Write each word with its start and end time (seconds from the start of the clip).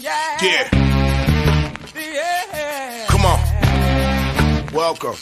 yeah. 0.00 0.38
Yeah. 0.42 0.68
Yeah. 1.94 3.06
Come 3.08 3.24
on. 3.26 4.66
Welcome. 4.72 5.16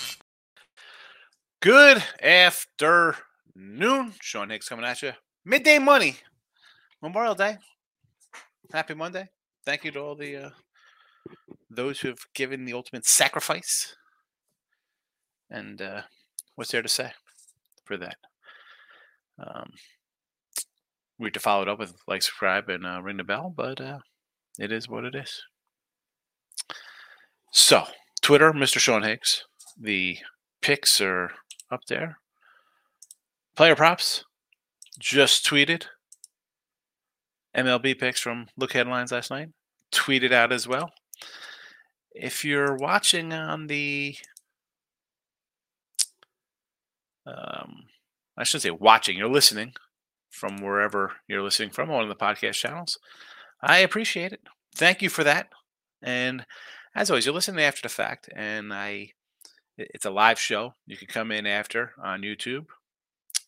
Good 1.61 2.03
afternoon. 2.23 4.15
Sean 4.21 4.51
Higgs 4.51 4.69
coming 4.69 4.85
at 4.85 5.03
you. 5.03 5.13
Midday 5.45 5.79
money. 5.79 6.17
Memorial 7.03 7.35
Day. 7.35 7.59
Happy 8.73 8.95
Monday. 8.95 9.29
Thank 9.65 9.85
you 9.85 9.91
to 9.93 10.01
all 10.01 10.15
the 10.15 10.37
uh, 10.37 10.51
those 11.69 12.01
who 12.01 12.09
have 12.09 12.21
given 12.35 12.65
the 12.65 12.75
ultimate 12.75 13.07
sacrifice. 13.07 13.97
And 15.51 15.83
uh, 15.83 16.03
what's 16.55 16.71
there 16.71 16.83
to 16.83 16.89
say 16.89 17.13
for 17.85 17.97
that? 17.97 18.17
Um, 19.39 19.71
we 21.19 21.27
have 21.27 21.33
to 21.33 21.41
follow 21.41 21.63
it 21.63 21.69
up 21.69 21.79
with 21.79 21.95
like, 22.07 22.23
subscribe, 22.23 22.69
and 22.69 22.87
uh, 22.87 23.01
ring 23.03 23.17
the 23.17 23.25
bell, 23.25 23.53
but 23.55 23.81
uh, 23.81 23.99
it 24.59 24.73
is 24.73 24.89
what 24.89 25.05
it 25.05 25.15
is. 25.15 25.43
So, 27.53 27.85
Twitter, 28.21 28.53
Mr. 28.53 28.79
Sean 28.79 29.03
Higgs. 29.03 29.45
The 29.81 30.19
picks 30.61 31.01
are 31.01 31.31
up 31.71 31.81
there. 31.89 32.19
Player 33.57 33.77
props 33.77 34.25
just 34.99 35.47
tweeted. 35.47 35.87
MLB 37.57 37.99
picks 37.99 38.21
from 38.21 38.49
Look 38.57 38.73
Headlines 38.73 39.13
last 39.13 39.31
night. 39.31 39.49
Tweeted 39.93 40.33
out 40.33 40.53
as 40.53 40.69
well. 40.69 40.91
If 42.13 42.45
you're 42.45 42.77
watching 42.77 43.33
on 43.33 43.69
the, 43.69 44.17
um, 47.27 47.85
I 48.37 48.45
shouldn't 48.45 48.63
say 48.63 48.71
watching, 48.71 49.17
you're 49.17 49.29
listening 49.29 49.73
from 50.31 50.61
wherever 50.61 51.13
you're 51.27 51.43
listening 51.43 51.71
from, 51.71 51.91
of 51.91 52.09
the 52.09 52.15
podcast 52.15 52.55
channels. 52.55 52.99
I 53.63 53.79
appreciate 53.79 54.33
it. 54.33 54.41
Thank 54.75 55.03
you 55.03 55.09
for 55.09 55.25
that. 55.25 55.49
And 56.03 56.47
as 56.95 57.11
always, 57.11 57.27
you're 57.27 57.35
listening 57.35 57.65
after 57.65 57.83
the 57.83 57.89
fact, 57.89 58.29
and 58.35 58.73
I 58.73 59.11
it's 59.77 60.05
a 60.05 60.11
live 60.11 60.39
show. 60.39 60.75
You 60.87 60.97
can 60.97 61.07
come 61.07 61.31
in 61.31 61.47
after 61.47 61.93
on 62.03 62.23
YouTube 62.23 62.67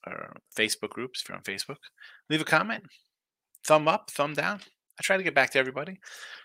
or 0.07 0.37
Facebook 0.57 0.91
groups 0.91 1.23
if 1.23 1.29
you're 1.29 1.37
on 1.37 1.43
Facebook. 1.43 1.79
Leave 2.29 2.41
a 2.41 2.45
comment, 2.45 2.85
thumb 3.67 3.89
up, 3.89 4.11
thumb 4.11 4.35
down. 4.35 4.61
I 4.99 5.03
try 5.03 5.17
to 5.17 5.23
get 5.23 5.35
back 5.35 5.51
to 5.51 5.59
everybody. 5.59 5.99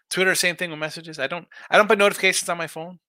Twitter, 0.10 0.34
same 0.36 0.56
thing 0.56 0.70
with 0.70 0.80
messages. 0.80 1.20
I 1.20 1.28
don't 1.28 1.48
I 1.70 1.78
don't 1.78 1.88
put 1.88 2.00
notifications 2.00 2.50
on 2.50 2.58
my 2.58 2.68
phone, 2.68 3.00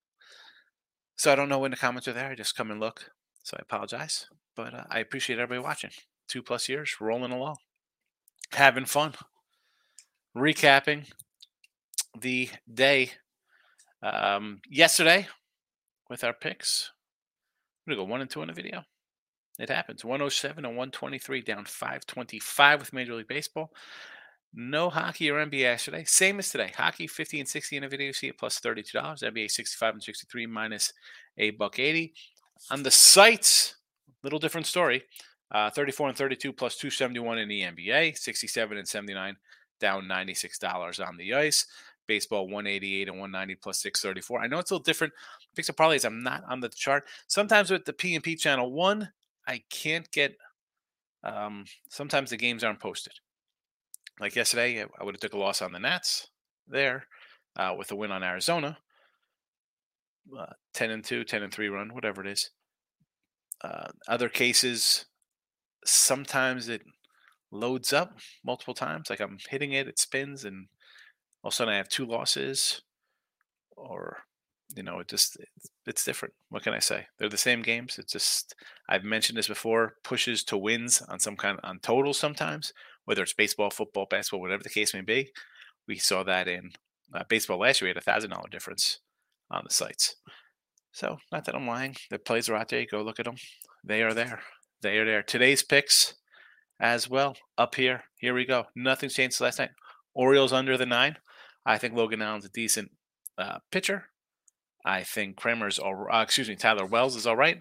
so 1.17 1.33
I 1.33 1.35
don't 1.35 1.49
know 1.49 1.59
when 1.59 1.71
the 1.71 1.77
comments 1.77 2.09
are 2.09 2.13
there. 2.13 2.31
I 2.31 2.35
just 2.35 2.57
come 2.57 2.71
and 2.71 2.81
look. 2.81 3.11
So 3.43 3.57
I 3.59 3.63
apologize, 3.63 4.27
but 4.57 4.75
uh, 4.75 4.85
I 4.91 4.99
appreciate 4.99 5.39
everybody 5.39 5.65
watching. 5.65 5.91
Two 6.29 6.43
plus 6.43 6.69
years, 6.69 6.97
rolling 7.01 7.31
along, 7.31 7.57
having 8.53 8.87
fun, 8.87 9.15
recapping 10.37 11.07
the 12.21 12.51
day 12.73 13.11
um, 14.03 14.61
yesterday 14.69 15.27
with 16.11 16.23
our 16.23 16.35
picks. 16.35 16.93
We're 17.87 17.95
gonna 17.95 18.07
go 18.07 18.11
one 18.11 18.21
and 18.21 18.31
two 18.31 18.43
in 18.43 18.49
the 18.49 18.55
video. 18.55 18.85
It 19.59 19.71
happens. 19.71 20.05
107 20.05 20.65
and 20.65 20.77
123 20.77 21.41
down 21.41 21.65
525 21.65 22.81
with 22.81 22.93
Major 22.93 23.15
League 23.15 23.29
Baseball. 23.29 23.73
No 24.53 24.91
hockey 24.91 25.31
or 25.31 25.45
NBA 25.45 25.61
yesterday. 25.61 26.05
Same 26.05 26.39
as 26.39 26.51
today. 26.51 26.73
Hockey 26.77 27.07
50 27.07 27.41
and 27.41 27.49
60 27.49 27.77
in 27.77 27.85
a 27.85 27.89
video. 27.89 28.13
See 28.13 28.29
it 28.29 28.39
plus 28.39 28.61
$32. 28.61 28.93
NBA 28.95 29.51
65 29.51 29.95
and 29.95 30.03
63 30.03 30.47
minus 30.47 30.93
a 31.39 31.51
buck 31.51 31.79
80. 31.79 32.13
On 32.71 32.83
the 32.83 32.91
sites, 32.91 33.77
little 34.23 34.39
different 34.39 34.67
story. 34.67 35.03
Uh, 35.51 35.71
34 35.71 36.09
and 36.09 36.19
32 36.19 36.53
plus 36.53 36.77
271 36.77 37.39
in 37.39 37.49
the 37.49 37.63
NBA. 37.63 38.17
67 38.19 38.79
and 38.79 38.89
79 38.89 39.37
down 39.81 40.05
$96 40.05 41.07
on 41.07 41.17
the 41.17 41.35
ice. 41.35 41.67
Baseball 42.07 42.45
188 42.45 43.09
and 43.09 43.19
190 43.19 43.55
plus 43.57 43.81
634. 43.81 44.41
I 44.41 44.47
know 44.47 44.59
it's 44.59 44.71
a 44.71 44.75
little 44.75 44.85
different. 44.85 45.13
Picks 45.57 45.69
and 45.69 45.77
parlays. 45.77 46.05
I'm 46.05 46.23
not 46.23 46.45
on 46.49 46.61
the 46.61 46.69
chart. 46.69 47.05
Sometimes 47.27 47.71
with 47.71 47.85
the 47.85 47.93
P 47.93 48.15
and 48.15 48.23
P 48.23 48.37
channel 48.37 48.71
one, 48.73 49.11
I 49.47 49.63
can't 49.71 50.11
get. 50.13 50.37
Um, 51.25 51.65
sometimes 51.89 52.31
the 52.31 52.37
games 52.37 52.63
aren't 52.63 52.81
posted. 52.81 53.15
Like 54.21 54.37
yesterday, 54.37 54.85
I 54.99 55.05
would 55.05 55.15
have 55.15 55.21
took 55.21 55.35
a 55.35 55.39
loss 55.39 55.61
on 55.61 55.73
the 55.73 55.81
Nats 55.81 56.29
there 56.69 57.07
uh, 57.57 57.75
with 57.77 57.91
a 57.91 57.97
win 57.97 58.13
on 58.13 58.23
Arizona. 58.23 58.79
Uh, 60.37 60.47
10 60.75 60.91
and 60.91 61.05
2, 61.05 61.25
10 61.25 61.43
and 61.43 61.53
3 61.53 61.69
run, 61.69 61.95
whatever 61.95 62.21
it 62.21 62.29
is. 62.29 62.51
Uh, 63.63 63.89
other 64.09 64.29
cases, 64.29 65.07
sometimes 65.85 66.69
it 66.69 66.83
loads 67.51 67.93
up 67.93 68.19
multiple 68.45 68.75
times. 68.75 69.11
Like 69.11 69.21
I'm 69.21 69.39
hitting 69.49 69.73
it, 69.73 69.89
it 69.89 69.99
spins, 69.99 70.45
and 70.45 70.69
all 71.43 71.49
of 71.49 71.53
a 71.53 71.57
sudden 71.57 71.75
I 71.75 71.77
have 71.77 71.89
two 71.89 72.07
losses, 72.07 72.83
or 73.77 74.19
you 74.75 74.83
know, 74.83 74.99
it 74.99 75.09
just 75.09 75.37
it's, 75.87 76.05
different. 76.05 76.35
What 76.51 76.63
can 76.63 76.75
I 76.75 76.81
say? 76.81 77.07
They're 77.19 77.29
the 77.29 77.37
same 77.37 77.63
games. 77.63 77.99
It's 77.99 78.13
just 78.13 78.55
I've 78.89 79.05
mentioned 79.05 79.39
this 79.39 79.49
before. 79.49 79.95
Pushes 80.03 80.43
to 80.45 80.57
wins 80.57 81.03
on 81.09 81.21
some 81.21 81.37
kind 81.37 81.59
on 81.63 81.79
totals 81.81 82.19
sometimes, 82.19 82.73
whether 83.05 83.23
it's 83.23 83.33
baseball, 83.33 83.71
football, 83.71 84.07
basketball, 84.09 84.41
whatever 84.41 84.63
the 84.63 84.69
case 84.69 84.95
may 84.95 85.03
be. 85.03 85.31
We 85.87 85.99
saw 85.99 86.25
that 86.25 86.49
in 86.49 86.73
uh, 87.15 87.23
baseball 87.29 87.61
last 87.61 87.81
year. 87.81 87.87
We 87.87 87.91
had 87.91 87.99
a 87.99 88.01
thousand 88.01 88.31
dollar 88.31 88.49
difference 88.51 88.99
on 89.51 89.63
the 89.65 89.73
sites. 89.73 90.17
So 90.93 91.19
not 91.31 91.45
that 91.45 91.55
I'm 91.55 91.67
lying. 91.67 91.97
The 92.11 92.19
plays 92.19 92.49
are 92.49 92.57
out 92.57 92.69
there. 92.71 92.85
Go 92.91 93.03
look 93.03 93.21
at 93.21 93.27
them. 93.27 93.37
They 93.85 94.03
are 94.03 94.15
there. 94.15 94.41
They 94.81 94.99
are 94.99 95.05
there. 95.05 95.23
Today's 95.23 95.63
picks 95.63 96.15
as 96.81 97.09
well 97.09 97.37
up 97.57 97.75
here. 97.75 98.05
Here 98.19 98.35
we 98.35 98.45
go. 98.45 98.67
Nothing's 98.75 99.15
changed 99.15 99.41
last 99.41 99.59
night. 99.59 99.71
Orioles 100.15 100.53
under 100.53 100.77
the 100.77 100.87
nine. 100.87 101.17
I 101.65 101.79
think 101.79 101.95
Logan 101.95 102.23
Allen's 102.23 102.45
a 102.45 102.51
decent 102.51 102.91
uh, 103.39 103.59
pitcher. 103.71 104.05
I 104.85 105.03
think 105.03 105.37
Kramer's 105.37 105.79
all. 105.79 106.07
Uh, 106.13 106.23
excuse 106.23 106.49
me, 106.49 106.57
Tyler 106.57 106.87
Wells 106.87 107.17
is 107.17 107.27
all 107.27 107.37
right, 107.37 107.61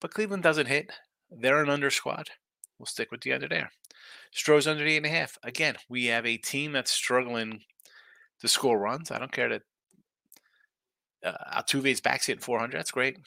but 0.00 0.12
Cleveland 0.12 0.42
doesn't 0.42 0.66
hit. 0.66 0.90
They're 1.30 1.62
an 1.62 1.68
under 1.68 1.90
squad. 1.90 2.28
We'll 2.78 2.86
stick 2.86 3.10
with 3.10 3.22
the 3.22 3.32
under 3.32 3.48
there. 3.48 3.70
Stros 4.32 4.66
under 4.66 4.84
the 4.84 4.92
eight 4.92 4.98
and 4.98 5.06
a 5.06 5.10
half. 5.10 5.36
Again, 5.42 5.76
we 5.88 6.06
have 6.06 6.26
a 6.26 6.36
team 6.36 6.72
that's 6.72 6.90
struggling 6.90 7.60
to 8.40 8.48
score 8.48 8.78
runs. 8.78 9.10
I 9.10 9.18
don't 9.18 9.32
care 9.32 9.48
that 9.48 9.62
uh, 11.24 11.60
Altuve's 11.62 12.00
back's 12.00 12.26
hitting 12.26 12.42
400. 12.42 12.76
That's 12.76 12.90
great. 12.90 13.18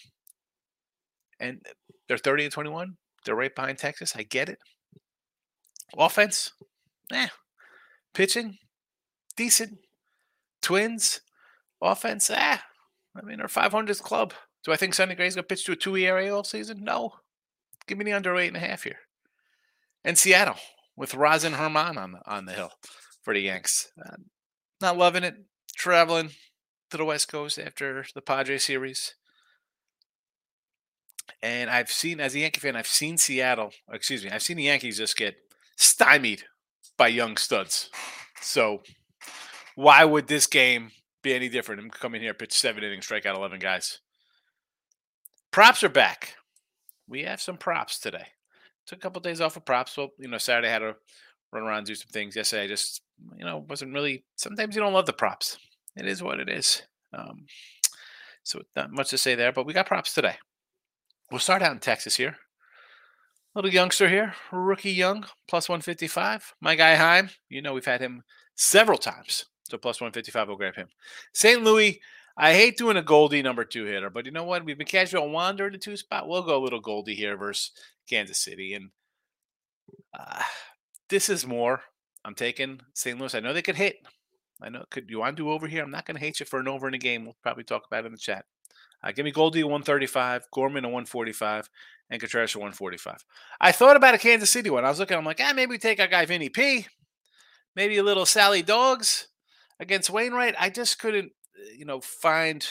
And 1.39 1.65
they're 2.07 2.17
30 2.17 2.45
and 2.45 2.53
21. 2.53 2.95
They're 3.25 3.35
right 3.35 3.53
behind 3.53 3.77
Texas. 3.77 4.15
I 4.15 4.23
get 4.23 4.49
it. 4.49 4.59
Offense, 5.95 6.51
eh. 7.11 7.27
Pitching, 8.13 8.57
decent. 9.35 9.79
Twins, 10.61 11.21
offense, 11.81 12.29
ah. 12.33 12.63
I 13.15 13.21
mean, 13.25 13.39
our 13.39 13.47
500th 13.47 14.01
club. 14.01 14.33
Do 14.63 14.71
I 14.71 14.75
think 14.75 14.93
Sonny 14.93 15.15
Gray's 15.15 15.35
going 15.35 15.43
to 15.43 15.47
pitch 15.47 15.65
to 15.65 15.71
a 15.71 15.75
two 15.75 15.95
ERA 15.95 16.35
all 16.35 16.43
season? 16.43 16.83
No. 16.83 17.13
Give 17.87 17.97
me 17.97 18.05
the 18.05 18.13
under 18.13 18.35
eight 18.35 18.49
and 18.49 18.57
a 18.57 18.59
half 18.59 18.83
here. 18.83 18.99
And 20.03 20.17
Seattle 20.17 20.57
with 20.95 21.15
Rosin 21.15 21.53
Herman 21.53 21.97
on 21.97 22.11
the, 22.13 22.19
on 22.25 22.45
the 22.45 22.53
hill 22.53 22.71
for 23.21 23.33
the 23.33 23.39
Yanks. 23.41 23.87
Uh, 24.03 24.17
not 24.81 24.97
loving 24.97 25.23
it. 25.23 25.35
Traveling 25.77 26.31
to 26.89 26.97
the 26.97 27.05
West 27.05 27.29
Coast 27.29 27.59
after 27.59 28.05
the 28.13 28.21
Padre 28.21 28.57
series. 28.57 29.15
And 31.41 31.69
I've 31.69 31.91
seen, 31.91 32.19
as 32.19 32.35
a 32.35 32.39
Yankee 32.39 32.59
fan, 32.59 32.75
I've 32.75 32.87
seen 32.87 33.17
Seattle, 33.17 33.71
excuse 33.91 34.23
me, 34.23 34.31
I've 34.31 34.41
seen 34.41 34.57
the 34.57 34.63
Yankees 34.63 34.97
just 34.97 35.15
get 35.15 35.35
stymied 35.77 36.43
by 36.97 37.07
young 37.07 37.37
studs. 37.37 37.89
So 38.41 38.81
why 39.75 40.03
would 40.03 40.27
this 40.27 40.47
game 40.47 40.91
be 41.23 41.33
any 41.33 41.49
different? 41.49 41.81
I'm 41.81 41.89
coming 41.89 42.21
here, 42.21 42.33
pitch 42.33 42.53
seven 42.53 42.83
innings, 42.83 43.05
strike 43.05 43.25
out 43.25 43.37
11 43.37 43.59
guys. 43.59 43.99
Props 45.51 45.83
are 45.83 45.89
back. 45.89 46.35
We 47.07 47.23
have 47.23 47.41
some 47.41 47.57
props 47.57 47.99
today. 47.99 48.25
Took 48.85 48.99
a 48.99 49.01
couple 49.01 49.19
of 49.19 49.23
days 49.23 49.41
off 49.41 49.57
of 49.57 49.65
props. 49.65 49.97
Well, 49.97 50.09
you 50.17 50.27
know, 50.27 50.37
Saturday 50.37 50.67
I 50.67 50.71
had 50.71 50.79
to 50.79 50.95
run 51.51 51.63
around 51.63 51.85
do 51.85 51.95
some 51.95 52.09
things. 52.11 52.35
Yesterday 52.35 52.63
I 52.63 52.67
just, 52.67 53.01
you 53.37 53.45
know, 53.45 53.65
wasn't 53.69 53.93
really. 53.93 54.25
Sometimes 54.35 54.75
you 54.75 54.81
don't 54.81 54.93
love 54.93 55.05
the 55.05 55.13
props. 55.13 55.57
It 55.95 56.07
is 56.07 56.21
what 56.21 56.39
it 56.39 56.49
is. 56.49 56.81
Um, 57.13 57.45
so 58.43 58.61
not 58.75 58.91
much 58.91 59.09
to 59.09 59.17
say 59.17 59.35
there, 59.35 59.51
but 59.51 59.65
we 59.65 59.73
got 59.73 59.87
props 59.87 60.13
today. 60.13 60.35
We'll 61.31 61.39
start 61.39 61.61
out 61.61 61.73
in 61.73 61.79
Texas 61.79 62.15
here. 62.15 62.37
Little 63.57 63.73
youngster 63.73 64.07
here, 64.07 64.35
rookie 64.51 64.91
Jung, 64.91 65.25
plus 65.47 65.67
155. 65.67 66.53
My 66.61 66.75
guy 66.75 66.93
Heim, 66.93 67.31
you 67.49 67.59
know 67.63 67.73
we've 67.73 67.83
had 67.83 68.01
him 68.01 68.21
several 68.53 68.99
times. 68.99 69.45
So 69.67 69.79
plus 69.79 69.99
155, 69.99 70.47
we'll 70.47 70.57
grab 70.57 70.75
him. 70.75 70.89
St. 71.33 71.63
Louis, 71.63 71.99
I 72.37 72.53
hate 72.53 72.77
doing 72.77 72.97
a 72.97 73.01
Goldie 73.01 73.41
number 73.41 73.65
two 73.65 73.85
hitter, 73.85 74.11
but 74.11 74.27
you 74.27 74.31
know 74.31 74.43
what? 74.43 74.63
We've 74.63 74.77
been 74.77 74.85
casual 74.85 75.31
wander 75.31 75.71
the 75.71 75.79
two 75.79 75.97
spot. 75.97 76.27
We'll 76.27 76.43
go 76.43 76.55
a 76.55 76.63
little 76.63 76.79
Goldie 76.79 77.15
here 77.15 77.35
versus 77.35 77.71
Kansas 78.07 78.37
City. 78.37 78.75
And 78.75 78.91
uh, 80.13 80.43
this 81.09 81.27
is 81.27 81.47
more. 81.47 81.81
I'm 82.23 82.35
taking 82.35 82.81
St. 82.93 83.19
Louis. 83.19 83.33
I 83.33 83.39
know 83.39 83.53
they 83.53 83.63
could 83.63 83.75
hit. 83.75 83.95
I 84.61 84.69
know. 84.69 84.83
Could 84.91 85.09
you 85.09 85.17
want 85.17 85.35
to 85.35 85.43
do 85.43 85.49
over 85.49 85.65
here? 85.65 85.81
I'm 85.81 85.89
not 85.89 86.05
going 86.05 86.17
to 86.17 86.23
hate 86.23 86.39
you 86.39 86.45
for 86.45 86.59
an 86.59 86.67
over 86.67 86.87
in 86.87 86.93
a 86.93 86.99
game. 86.99 87.25
We'll 87.25 87.37
probably 87.41 87.63
talk 87.63 87.87
about 87.87 88.03
it 88.03 88.05
in 88.05 88.11
the 88.11 88.19
chat. 88.19 88.45
Uh, 89.03 89.11
give 89.11 89.25
me 89.25 89.31
Goldie 89.31 89.63
135, 89.63 90.47
Gorman 90.51 90.85
a 90.85 90.89
145, 90.89 91.69
and 92.09 92.19
Contreras 92.19 92.55
a 92.55 92.59
145. 92.59 93.17
I 93.59 93.71
thought 93.71 93.95
about 93.95 94.15
a 94.15 94.17
Kansas 94.17 94.49
City 94.49 94.69
one. 94.69 94.85
I 94.85 94.89
was 94.89 94.99
looking. 94.99 95.17
I'm 95.17 95.25
like, 95.25 95.41
ah, 95.41 95.53
maybe 95.55 95.71
we 95.71 95.77
take 95.77 95.99
our 95.99 96.07
guy 96.07 96.25
Vinny 96.25 96.49
P. 96.49 96.87
Maybe 97.75 97.97
a 97.97 98.03
little 98.03 98.25
Sally 98.25 98.61
Dogs. 98.61 99.27
against 99.79 100.09
Wainwright, 100.09 100.55
I 100.59 100.69
just 100.69 100.99
couldn't, 100.99 101.31
uh, 101.59 101.69
you 101.77 101.85
know, 101.85 102.01
find. 102.01 102.65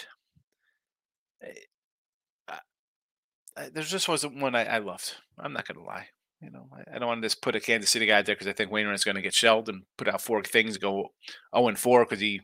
Uh, 3.56 3.68
there 3.72 3.82
just 3.82 4.08
wasn't 4.08 4.36
one 4.36 4.54
I, 4.54 4.64
I 4.64 4.78
loved. 4.78 5.14
I'm 5.38 5.52
not 5.52 5.66
going 5.66 5.78
to 5.78 5.84
lie. 5.84 6.08
You 6.42 6.50
know, 6.50 6.68
I, 6.72 6.96
I, 6.96 6.98
don't 6.98 7.08
want 7.08 7.22
to 7.22 7.26
just 7.26 7.40
put 7.40 7.56
a 7.56 7.60
Kansas 7.60 7.90
City 7.90 8.04
guy 8.04 8.20
there 8.20 8.34
because 8.34 8.48
I 8.48 8.52
think 8.52 8.70
Wainwright's 8.70 9.04
going 9.04 9.14
to 9.14 9.22
get 9.22 9.32
shelled 9.32 9.70
and 9.70 9.84
put 9.96 10.08
out 10.08 10.20
four 10.20 10.42
things, 10.42 10.76
go 10.76 11.12
0 11.54 11.68
and 11.68 11.78
4 11.78 12.04
because 12.04 12.20
he 12.20 12.42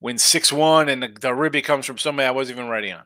wins 0.00 0.22
6 0.22 0.50
1 0.52 0.88
and 0.88 1.02
the, 1.02 1.08
the 1.20 1.34
ribby 1.34 1.60
comes 1.60 1.84
from 1.84 1.98
somebody 1.98 2.26
I 2.26 2.30
wasn't 2.30 2.58
even 2.58 2.70
ready 2.70 2.90
on. 2.90 3.04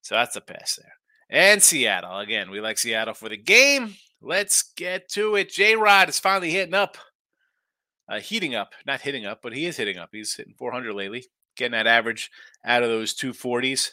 So 0.00 0.14
that's 0.14 0.36
a 0.36 0.40
pass 0.40 0.78
there. 0.80 0.92
And 1.34 1.60
Seattle. 1.60 2.20
Again, 2.20 2.48
we 2.48 2.60
like 2.60 2.78
Seattle 2.78 3.12
for 3.12 3.28
the 3.28 3.36
game. 3.36 3.96
Let's 4.22 4.62
get 4.76 5.08
to 5.10 5.34
it. 5.34 5.50
J 5.50 5.74
Rod 5.74 6.08
is 6.08 6.20
finally 6.20 6.52
hitting 6.52 6.74
up, 6.74 6.96
uh, 8.08 8.20
heating 8.20 8.54
up, 8.54 8.72
not 8.86 9.00
hitting 9.00 9.26
up, 9.26 9.40
but 9.42 9.52
he 9.52 9.66
is 9.66 9.76
hitting 9.76 9.98
up. 9.98 10.10
He's 10.12 10.36
hitting 10.36 10.54
400 10.56 10.94
lately, 10.94 11.26
getting 11.56 11.72
that 11.72 11.88
average 11.88 12.30
out 12.64 12.84
of 12.84 12.88
those 12.88 13.14
240s, 13.14 13.90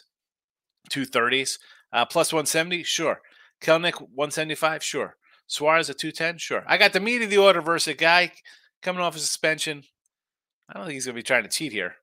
230s. 0.88 1.58
Uh, 1.92 2.04
plus 2.06 2.32
170, 2.32 2.84
sure. 2.84 3.20
Kelenic 3.60 3.94
175, 3.94 4.84
sure. 4.84 5.16
Suarez 5.48 5.90
at 5.90 5.98
210, 5.98 6.38
sure. 6.38 6.62
I 6.68 6.78
got 6.78 6.92
the 6.92 7.00
meat 7.00 7.22
of 7.22 7.30
the 7.30 7.38
order 7.38 7.60
versus 7.60 7.88
a 7.88 7.94
guy 7.94 8.30
coming 8.82 9.02
off 9.02 9.16
a 9.16 9.18
suspension. 9.18 9.82
I 10.68 10.74
don't 10.74 10.84
think 10.84 10.94
he's 10.94 11.06
going 11.06 11.16
to 11.16 11.18
be 11.18 11.24
trying 11.24 11.42
to 11.42 11.48
cheat 11.48 11.72
here. 11.72 11.96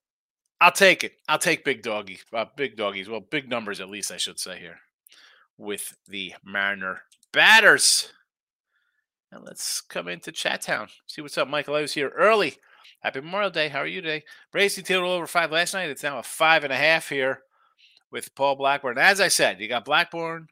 I'll 0.60 0.74
take 0.74 1.06
it. 1.06 1.14
I'll 1.30 1.40
take 1.40 1.64
big 1.64 1.82
doggy, 1.82 2.20
uh, 2.34 2.46
big 2.58 2.76
doggies. 2.76 3.08
Well, 3.08 3.22
big 3.22 3.48
numbers 3.48 3.80
at 3.80 3.90
least, 3.90 4.12
I 4.12 4.18
should 4.18 4.38
say 4.38 4.60
here, 4.60 4.80
with 5.60 5.96
the 6.08 6.34
Mariner 6.44 7.02
batters. 7.34 8.12
And 9.32 9.44
let's 9.44 9.82
come 9.82 10.08
into 10.08 10.32
Chat 10.32 10.62
Town. 10.62 10.88
See 11.06 11.22
what's 11.22 11.38
up, 11.38 11.48
Michael. 11.48 11.76
I 11.76 11.82
was 11.82 11.94
here 11.94 12.12
early. 12.18 12.56
Happy 13.02 13.22
Memorial 13.22 13.52
Day. 13.52 13.68
How 13.70 13.80
are 13.80 13.88
you 13.88 14.02
today? 14.02 14.24
Bracey 14.54 14.84
total 14.84 15.12
over 15.12 15.28
five 15.28 15.52
last 15.52 15.74
night. 15.74 15.90
It's 15.90 16.02
now 16.02 16.18
a 16.18 16.24
five 16.24 16.64
and 16.64 16.74
a 16.74 16.78
half 16.78 17.10
here 17.10 17.42
with 18.12 18.34
Paul 18.34 18.56
Blackburn. 18.56 18.98
As 18.98 19.22
I 19.22 19.28
said, 19.28 19.60
you 19.60 19.68
got 19.68 19.86
Blackburn, 19.86 20.48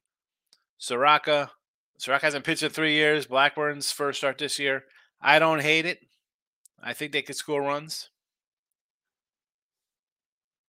Soroka. 0.77 1.51
Soroka 1.97 2.25
hasn't 2.25 2.45
pitched 2.45 2.63
in 2.63 2.69
three 2.69 2.93
years. 2.93 3.25
Blackburn's 3.25 3.91
first 3.91 4.19
start 4.19 4.37
this 4.37 4.59
year. 4.59 4.83
I 5.19 5.39
don't 5.39 5.61
hate 5.61 5.85
it. 5.85 5.99
I 6.83 6.93
think 6.93 7.11
they 7.11 7.23
could 7.23 7.35
score 7.35 7.61
runs. 7.61 8.09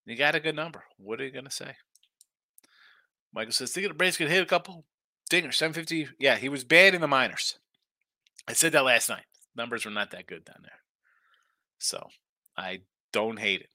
You 0.07 0.17
got 0.17 0.35
a 0.35 0.41
good 0.41 0.57
number. 0.57 0.85
What 0.97 1.21
are 1.21 1.25
you 1.25 1.31
going 1.31 1.45
to 1.45 1.51
say? 1.51 1.75
Michael 3.33 3.53
says, 3.53 3.73
think 3.73 3.89
the 3.89 3.95
Braves 3.95 4.17
could 4.17 4.31
hit 4.31 4.43
a 4.43 4.47
couple? 4.47 4.85
dingers, 5.29 5.55
750. 5.55 6.09
Yeah, 6.19 6.37
he 6.37 6.49
was 6.49 6.65
bad 6.65 6.95
in 6.95 7.01
the 7.01 7.09
minors. 7.09 7.59
I 8.47 8.53
said 8.53 8.73
that 8.73 8.85
last 8.85 9.09
night. 9.09 9.25
Numbers 9.55 9.85
were 9.85 9.91
not 9.91 10.11
that 10.13 10.27
good 10.27 10.45
down 10.45 10.63
there. 10.63 10.81
So 11.79 12.09
I 12.57 12.81
don't 13.13 13.39
hate 13.39 13.61
it. 13.61 13.71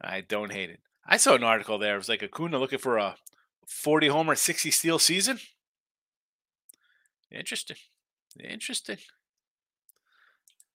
I 0.00 0.20
don't 0.20 0.52
hate 0.52 0.70
it. 0.70 0.80
I 1.06 1.16
saw 1.16 1.34
an 1.34 1.44
article 1.44 1.78
there. 1.78 1.94
It 1.94 1.98
was 1.98 2.08
like 2.08 2.22
Acuna 2.22 2.58
looking 2.58 2.78
for 2.78 2.98
a 2.98 3.16
40 3.66 4.08
homer, 4.08 4.34
60 4.34 4.70
steal 4.70 4.98
season. 4.98 5.38
Interesting. 7.30 7.76
Interesting. 8.42 8.98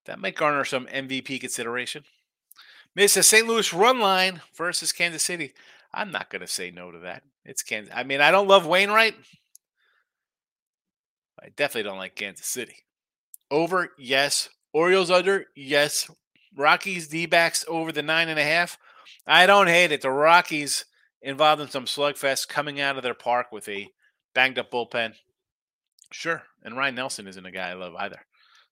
That 0.06 0.20
might 0.20 0.36
garner 0.36 0.66
some 0.66 0.88
MVP 0.88 1.42
consideration. 1.42 2.04
Mr. 2.98 3.24
St. 3.24 3.48
Louis 3.48 3.74
run 3.74 4.00
line 4.00 4.42
versus 4.56 4.92
Kansas 4.92 5.24
City. 5.24 5.54
I'm 5.94 6.12
not 6.12 6.30
going 6.30 6.42
to 6.42 6.48
say 6.48 6.72
no 6.72 6.92
to 6.92 7.00
that. 7.00 7.24
It's 7.46 7.64
Kansas. 7.64 7.94
I 7.96 8.04
mean, 8.04 8.22
I 8.22 8.32
don't 8.32 8.48
love 8.48 8.66
Wainwright. 8.66 9.16
I 11.42 11.50
definitely 11.56 11.90
don't 11.90 11.98
like 11.98 12.16
Kansas 12.16 12.46
City. 12.46 12.76
Over, 13.50 13.90
yes. 13.98 14.50
Orioles 14.74 15.10
under, 15.10 15.46
yes. 15.56 16.10
Rockies 16.56 17.08
D 17.08 17.26
backs 17.26 17.66
over 17.68 17.92
the 17.92 18.04
nine 18.04 18.30
and 18.30 18.40
a 18.40 18.44
half. 18.44 18.78
I 19.26 19.46
don't 19.46 19.68
hate 19.68 19.92
it. 19.92 20.02
The 20.02 20.12
Rockies 20.12 20.86
involved 21.22 21.62
in 21.62 21.70
some 21.70 21.86
slugfest 21.86 22.48
coming 22.48 22.80
out 22.80 22.98
of 22.98 23.04
their 23.04 23.14
park 23.14 23.48
with 23.52 23.68
a 23.70 23.88
banged 24.36 24.60
up 24.60 24.72
bullpen. 24.72 25.14
Sure. 26.12 26.44
And 26.64 26.78
Ryne 26.78 26.96
Nelson 26.96 27.28
isn't 27.28 27.46
a 27.46 27.52
guy 27.52 27.70
I 27.70 27.74
love 27.74 27.96
either. 27.96 28.22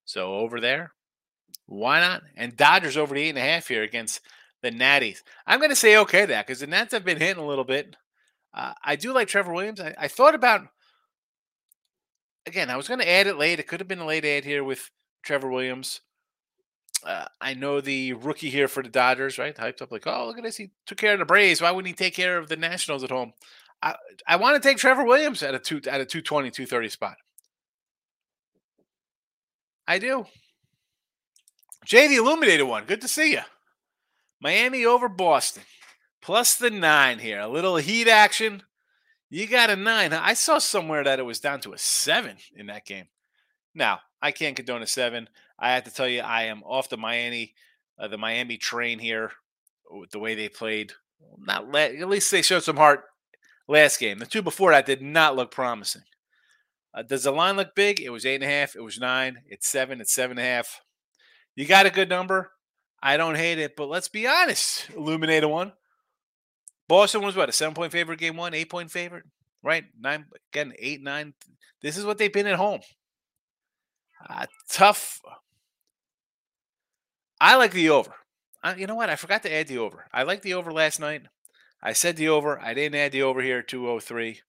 So 0.06 0.36
over 0.36 0.60
there, 0.60 0.94
why 1.66 2.00
not? 2.00 2.24
And 2.36 2.56
Dodgers 2.56 2.98
over 2.98 3.14
the 3.14 3.22
eight 3.22 3.30
and 3.30 3.38
a 3.38 3.42
half 3.42 3.68
here 3.68 3.84
against 3.84 4.22
the 4.68 4.78
Natties. 4.78 5.24
I'm 5.46 5.60
going 5.60 5.70
to 5.70 5.76
say 5.76 5.98
okay 5.98 6.26
that 6.26 6.46
because 6.46 6.60
the 6.60 6.68
Nats 6.68 6.94
have 6.94 7.06
been 7.06 7.20
hitting 7.20 7.42
a 7.42 7.48
little 7.48 7.64
bit. 7.64 7.96
Uh, 8.54 8.74
I 8.84 8.96
do 8.96 9.14
like 9.14 9.28
Trevor 9.28 9.54
Williams. 9.54 9.80
I, 9.80 9.96
I 9.98 10.08
thought 10.08 10.36
about 10.36 10.68
again. 12.46 12.70
I 12.70 12.78
was 12.78 12.88
going 12.88 13.00
to 13.00 13.10
add 13.10 13.28
it 13.28 13.38
late. 13.38 13.60
It 13.60 13.68
could 13.68 13.80
have 13.80 13.88
been 13.88 14.00
a 14.00 14.06
late 14.06 14.26
ad 14.26 14.44
here 14.44 14.64
with 14.64 14.90
Trevor 15.24 15.50
Williams. 15.50 16.02
Uh, 17.06 17.26
I 17.40 17.54
know 17.54 17.80
the 17.80 18.14
rookie 18.14 18.50
here 18.50 18.68
for 18.68 18.82
the 18.82 18.90
Dodgers, 18.90 19.38
right? 19.38 19.56
Hyped 19.56 19.82
up 19.82 19.92
like, 19.92 20.08
oh, 20.08 20.26
look 20.26 20.38
at 20.38 20.44
this. 20.44 20.58
He 20.58 20.72
took 20.86 20.98
care 20.98 21.14
of 21.14 21.20
the 21.20 21.26
Braves. 21.26 21.62
Why 21.62 21.72
wouldn't 21.72 21.88
he 21.88 21.94
take 21.94 22.16
care 22.16 22.38
of 22.38 22.50
the 22.50 22.58
Nationals 22.58 23.04
at 23.04 23.12
home? 23.12 23.34
I, 23.82 23.96
I 24.28 24.38
want 24.38 24.62
to 24.62 24.68
take 24.68 24.78
Trevor 24.78 25.06
Williams 25.06 25.44
at 25.44 25.54
a 25.54 25.60
two 25.60 25.78
at 25.78 26.02
a 26.02 26.06
220, 26.06 26.50
230 26.50 26.90
spot. 26.90 27.18
I 29.88 30.00
do. 30.00 30.26
Jay 31.86 32.08
the 32.08 32.16
Illuminated 32.16 32.68
one. 32.68 32.86
Good 32.86 33.02
to 33.02 33.08
see 33.08 33.32
you. 33.32 33.42
Miami 34.40 34.86
over 34.86 35.10
Boston. 35.10 35.64
Plus 36.22 36.56
the 36.56 36.70
nine 36.70 37.20
here. 37.20 37.40
A 37.40 37.48
little 37.48 37.78
heat 37.78 38.08
action. 38.08 38.64
You 39.30 39.48
got 39.48 39.70
a 39.70 39.76
nine. 39.76 40.14
I 40.14 40.34
saw 40.34 40.58
somewhere 40.58 41.04
that 41.04 41.20
it 41.20 41.26
was 41.26 41.40
down 41.40 41.60
to 41.62 41.74
a 41.74 41.78
seven 41.78 42.38
in 42.56 42.68
that 42.68 42.86
game. 42.86 43.08
Now, 43.74 44.00
I 44.22 44.32
can't 44.32 44.56
condone 44.56 44.82
a 44.82 44.88
seven. 44.88 45.30
I 45.60 45.74
have 45.74 45.84
to 45.84 45.94
tell 45.94 46.08
you, 46.08 46.22
I 46.22 46.44
am 46.44 46.64
off 46.64 46.90
the 46.90 46.98
Miami, 46.98 47.54
uh, 48.00 48.08
the 48.08 48.18
Miami 48.18 48.58
train 48.58 49.00
here 49.00 49.32
with 49.90 50.12
the 50.12 50.20
way 50.20 50.36
they 50.36 50.50
played. 50.50 50.94
Not 51.40 51.72
let, 51.72 51.96
at 51.96 52.10
least 52.10 52.32
they 52.32 52.42
showed 52.42 52.64
some 52.64 52.78
heart 52.78 53.04
last 53.68 54.00
game. 54.00 54.20
The 54.20 54.26
two 54.26 54.42
before 54.42 54.72
that 54.72 54.86
did 54.86 55.02
not 55.02 55.36
look 55.36 55.52
promising. 55.52 56.04
Uh, 56.94 57.04
does 57.04 57.24
the 57.24 57.32
line 57.32 57.58
look 57.58 57.76
big? 57.76 58.00
It 58.00 58.10
was 58.10 58.26
eight 58.26 58.36
and 58.36 58.44
a 58.44 58.48
half. 58.48 58.76
It 58.76 58.82
was 58.82 59.00
nine. 59.00 59.40
It's 59.48 59.68
seven. 59.68 60.02
It's 60.02 60.14
seven 60.14 60.38
and 60.38 60.46
a 60.46 60.50
half. 60.50 60.82
You 61.56 61.66
got 61.66 61.86
a 61.86 61.92
good 61.92 62.10
number. 62.10 62.52
I 63.08 63.16
don't 63.16 63.36
hate 63.36 63.58
it, 63.58 63.78
but 63.78 63.88
let's 63.88 64.10
be 64.10 64.28
honest. 64.28 64.90
Illuminator 64.90 65.48
one. 65.48 65.72
Boston 66.90 67.22
was 67.22 67.38
what 67.38 67.48
a 67.48 67.54
seven 67.54 67.74
point 67.74 67.94
favorite 67.94 68.20
game 68.20 68.36
one, 68.36 68.54
eight 68.54 68.70
point 68.70 68.92
favorite, 68.92 69.24
right? 69.64 69.86
Nine 69.98 70.26
again, 70.52 70.74
eight 70.78 71.02
nine. 71.02 71.34
This 71.82 71.96
is 71.96 72.04
what 72.04 72.18
they've 72.18 72.34
been 72.34 72.48
at 72.48 72.58
home. 72.58 72.82
Uh, 74.30 74.48
tough. 74.70 75.22
I 77.40 77.56
like 77.56 77.72
the 77.72 77.92
over. 77.92 78.14
Uh, 78.62 78.76
you 78.78 78.88
know 78.88 78.96
what? 78.96 79.10
I 79.10 79.16
forgot 79.16 79.42
to 79.44 79.54
add 79.54 79.70
the 79.70 79.78
over. 79.78 80.08
I 80.12 80.24
like 80.24 80.42
the 80.42 80.56
over 80.56 80.74
last 80.74 81.00
night. 81.00 81.22
I 81.82 81.94
said 81.94 82.18
the 82.18 82.28
over. 82.28 82.60
I 82.60 82.74
didn't 82.74 83.00
add 83.00 83.14
the 83.14 83.22
over 83.22 83.42
here. 83.42 83.62
Two 83.62 83.88
oh 83.88 84.02
three. 84.02 84.42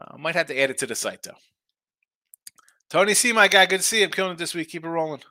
Uh, 0.00 0.16
might 0.16 0.36
have 0.36 0.46
to 0.46 0.60
add 0.60 0.70
it 0.70 0.78
to 0.78 0.86
the 0.86 0.94
site 0.94 1.24
though. 1.24 1.38
Tony 2.88 3.14
C, 3.14 3.32
my 3.32 3.48
guy, 3.48 3.66
good 3.66 3.80
to 3.80 3.82
see 3.82 3.98
you. 3.98 4.04
I'm 4.04 4.12
killing 4.12 4.32
it 4.34 4.38
this 4.38 4.54
week. 4.54 4.68
Keep 4.68 4.84
it 4.84 4.88
rolling. 4.88 5.22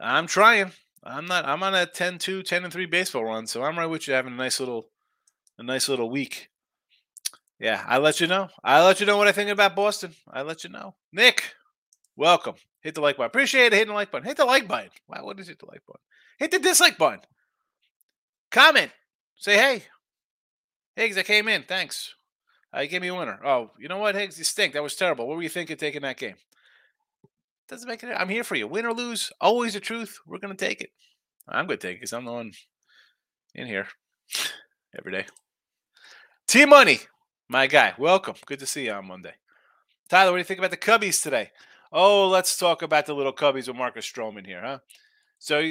I'm 0.00 0.26
trying. 0.26 0.72
I'm 1.02 1.26
not. 1.26 1.46
I'm 1.46 1.62
on 1.62 1.74
a 1.74 1.86
10-2, 1.86 2.44
10 2.44 2.64
and 2.64 2.72
three 2.72 2.86
baseball 2.86 3.24
run, 3.24 3.46
so 3.46 3.62
I'm 3.62 3.78
right 3.78 3.86
with 3.86 4.06
you. 4.06 4.14
Having 4.14 4.34
a 4.34 4.36
nice 4.36 4.60
little, 4.60 4.88
a 5.58 5.62
nice 5.62 5.88
little 5.88 6.10
week. 6.10 6.48
Yeah, 7.58 7.84
I 7.86 7.98
let 7.98 8.20
you 8.20 8.26
know. 8.26 8.48
I 8.64 8.84
let 8.84 9.00
you 9.00 9.06
know 9.06 9.16
what 9.16 9.28
I 9.28 9.32
think 9.32 9.50
about 9.50 9.76
Boston. 9.76 10.14
I 10.30 10.42
let 10.42 10.64
you 10.64 10.70
know. 10.70 10.94
Nick, 11.12 11.54
welcome. 12.16 12.54
Hit 12.80 12.94
the 12.94 13.02
like 13.02 13.16
button. 13.16 13.28
Appreciate 13.28 13.66
it. 13.66 13.74
Hitting 13.74 13.88
the 13.88 13.94
like 13.94 14.10
button. 14.10 14.26
Hit 14.26 14.38
the 14.38 14.44
like 14.44 14.66
button. 14.66 14.90
Wow, 15.08 15.24
what 15.24 15.38
is 15.40 15.48
it? 15.48 15.58
The 15.58 15.66
like 15.66 15.82
button. 15.86 16.00
Hit 16.38 16.50
the 16.50 16.58
dislike 16.58 16.96
button. 16.96 17.20
Comment. 18.50 18.90
Say 19.36 19.56
hey. 19.56 19.84
Higgs, 20.96 21.18
I 21.18 21.22
came 21.22 21.48
in. 21.48 21.62
Thanks. 21.62 22.14
Uh, 22.74 22.80
you 22.80 22.88
gave 22.88 23.02
me 23.02 23.08
a 23.08 23.14
winner. 23.14 23.38
Oh, 23.44 23.70
you 23.78 23.88
know 23.88 23.98
what, 23.98 24.14
Higgs? 24.14 24.38
You 24.38 24.44
stink. 24.44 24.72
That 24.72 24.82
was 24.82 24.96
terrible. 24.96 25.26
What 25.26 25.36
were 25.36 25.42
you 25.42 25.48
thinking 25.48 25.76
taking 25.76 26.02
that 26.02 26.16
game? 26.16 26.36
Doesn't 27.70 27.88
make 27.88 28.02
it. 28.02 28.12
I'm 28.16 28.28
here 28.28 28.42
for 28.42 28.56
you. 28.56 28.66
Win 28.66 28.84
or 28.84 28.92
lose, 28.92 29.30
always 29.40 29.74
the 29.74 29.80
truth. 29.80 30.18
We're 30.26 30.38
gonna 30.38 30.56
take 30.56 30.80
it. 30.80 30.90
I'm 31.48 31.66
gonna 31.66 31.76
take 31.76 31.92
it 31.92 32.00
because 32.00 32.12
I'm 32.12 32.24
the 32.24 32.32
one 32.32 32.50
in 33.54 33.64
here 33.68 33.86
every 34.98 35.12
day. 35.12 35.26
T 36.48 36.66
Money, 36.66 36.98
my 37.48 37.68
guy. 37.68 37.94
Welcome. 37.96 38.34
Good 38.44 38.58
to 38.58 38.66
see 38.66 38.86
you 38.86 38.92
on 38.92 39.06
Monday. 39.06 39.34
Tyler, 40.08 40.32
what 40.32 40.38
do 40.38 40.40
you 40.40 40.44
think 40.44 40.58
about 40.58 40.72
the 40.72 40.76
Cubbies 40.76 41.22
today? 41.22 41.52
Oh, 41.92 42.28
let's 42.28 42.58
talk 42.58 42.82
about 42.82 43.06
the 43.06 43.14
little 43.14 43.32
Cubbies 43.32 43.68
with 43.68 43.76
Marcus 43.76 44.10
Stroman 44.10 44.44
here, 44.44 44.62
huh? 44.62 44.78
So, 45.38 45.70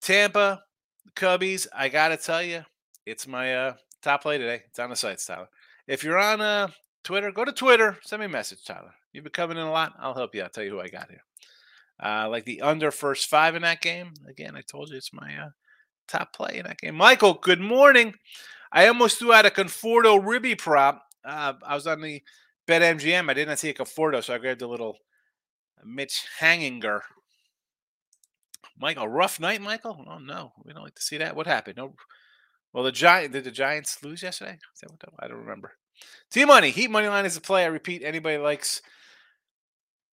Tampa 0.00 0.62
Cubbies. 1.16 1.66
I 1.74 1.88
gotta 1.88 2.18
tell 2.18 2.42
you, 2.42 2.64
it's 3.04 3.26
my 3.26 3.52
uh, 3.52 3.74
top 4.00 4.22
play 4.22 4.38
today. 4.38 4.62
It's 4.68 4.78
on 4.78 4.90
the 4.90 4.96
sites, 4.96 5.26
Tyler. 5.26 5.48
If 5.88 6.04
you're 6.04 6.18
on 6.18 6.40
uh, 6.40 6.68
Twitter, 7.02 7.32
go 7.32 7.44
to 7.44 7.52
Twitter. 7.52 7.98
Send 8.02 8.20
me 8.20 8.26
a 8.26 8.28
message, 8.28 8.64
Tyler. 8.64 8.94
You've 9.12 9.24
been 9.24 9.32
coming 9.32 9.56
in 9.56 9.64
a 9.64 9.70
lot. 9.70 9.92
I'll 9.98 10.14
help 10.14 10.34
you. 10.34 10.42
I'll 10.42 10.48
tell 10.48 10.64
you 10.64 10.70
who 10.70 10.80
I 10.80 10.88
got 10.88 11.10
here. 11.10 11.24
Uh, 12.02 12.28
like 12.28 12.44
the 12.44 12.62
under 12.62 12.90
first 12.90 13.28
five 13.28 13.54
in 13.54 13.62
that 13.62 13.82
game. 13.82 14.12
Again, 14.28 14.56
I 14.56 14.62
told 14.62 14.90
you 14.90 14.96
it's 14.96 15.12
my 15.12 15.36
uh, 15.36 15.50
top 16.08 16.32
play 16.32 16.58
in 16.58 16.66
that 16.66 16.78
game. 16.78 16.94
Michael, 16.94 17.34
good 17.34 17.60
morning. 17.60 18.14
I 18.72 18.86
almost 18.86 19.18
threw 19.18 19.32
out 19.32 19.46
a 19.46 19.50
Conforto 19.50 20.24
Ribby 20.24 20.54
prop. 20.54 21.02
Uh, 21.24 21.54
I 21.66 21.74
was 21.74 21.86
on 21.86 22.00
the 22.00 22.22
Bet 22.66 22.82
MGM. 22.82 23.28
I 23.28 23.34
didn't 23.34 23.56
see 23.56 23.68
a 23.68 23.74
Conforto, 23.74 24.22
so 24.22 24.34
I 24.34 24.38
grabbed 24.38 24.62
a 24.62 24.68
little 24.68 24.96
Mitch 25.84 26.24
Haniger. 26.40 27.00
Michael, 28.78 29.08
rough 29.08 29.38
night, 29.40 29.60
Michael? 29.60 30.02
Oh 30.08 30.18
no, 30.18 30.52
we 30.64 30.72
don't 30.72 30.84
like 30.84 30.94
to 30.94 31.02
see 31.02 31.18
that. 31.18 31.36
What 31.36 31.46
happened? 31.46 31.76
No. 31.76 31.94
Well, 32.72 32.84
the 32.84 32.92
Giant 32.92 33.32
did 33.32 33.44
the 33.44 33.50
Giants 33.50 33.98
lose 34.02 34.22
yesterday? 34.22 34.56
I 35.18 35.28
don't 35.28 35.38
remember. 35.38 35.72
T 36.30 36.44
money, 36.44 36.70
Heat 36.70 36.90
money 36.90 37.08
line 37.08 37.26
is 37.26 37.36
a 37.36 37.40
play. 37.40 37.64
I 37.64 37.66
repeat, 37.66 38.02
anybody 38.04 38.38
likes 38.38 38.80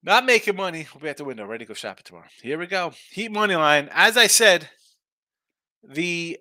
not 0.07 0.25
making 0.25 0.55
money, 0.55 0.87
we'll 0.93 1.01
be 1.01 1.09
at 1.09 1.17
the 1.17 1.25
window, 1.25 1.45
ready 1.45 1.65
to 1.65 1.67
go 1.67 1.73
shopping 1.73 2.03
tomorrow. 2.05 2.27
Here 2.41 2.57
we 2.57 2.65
go. 2.65 2.93
Heat 3.11 3.29
money 3.29 3.55
line. 3.55 3.89
As 3.91 4.15
I 4.15 4.27
said, 4.27 4.69
the 5.83 6.39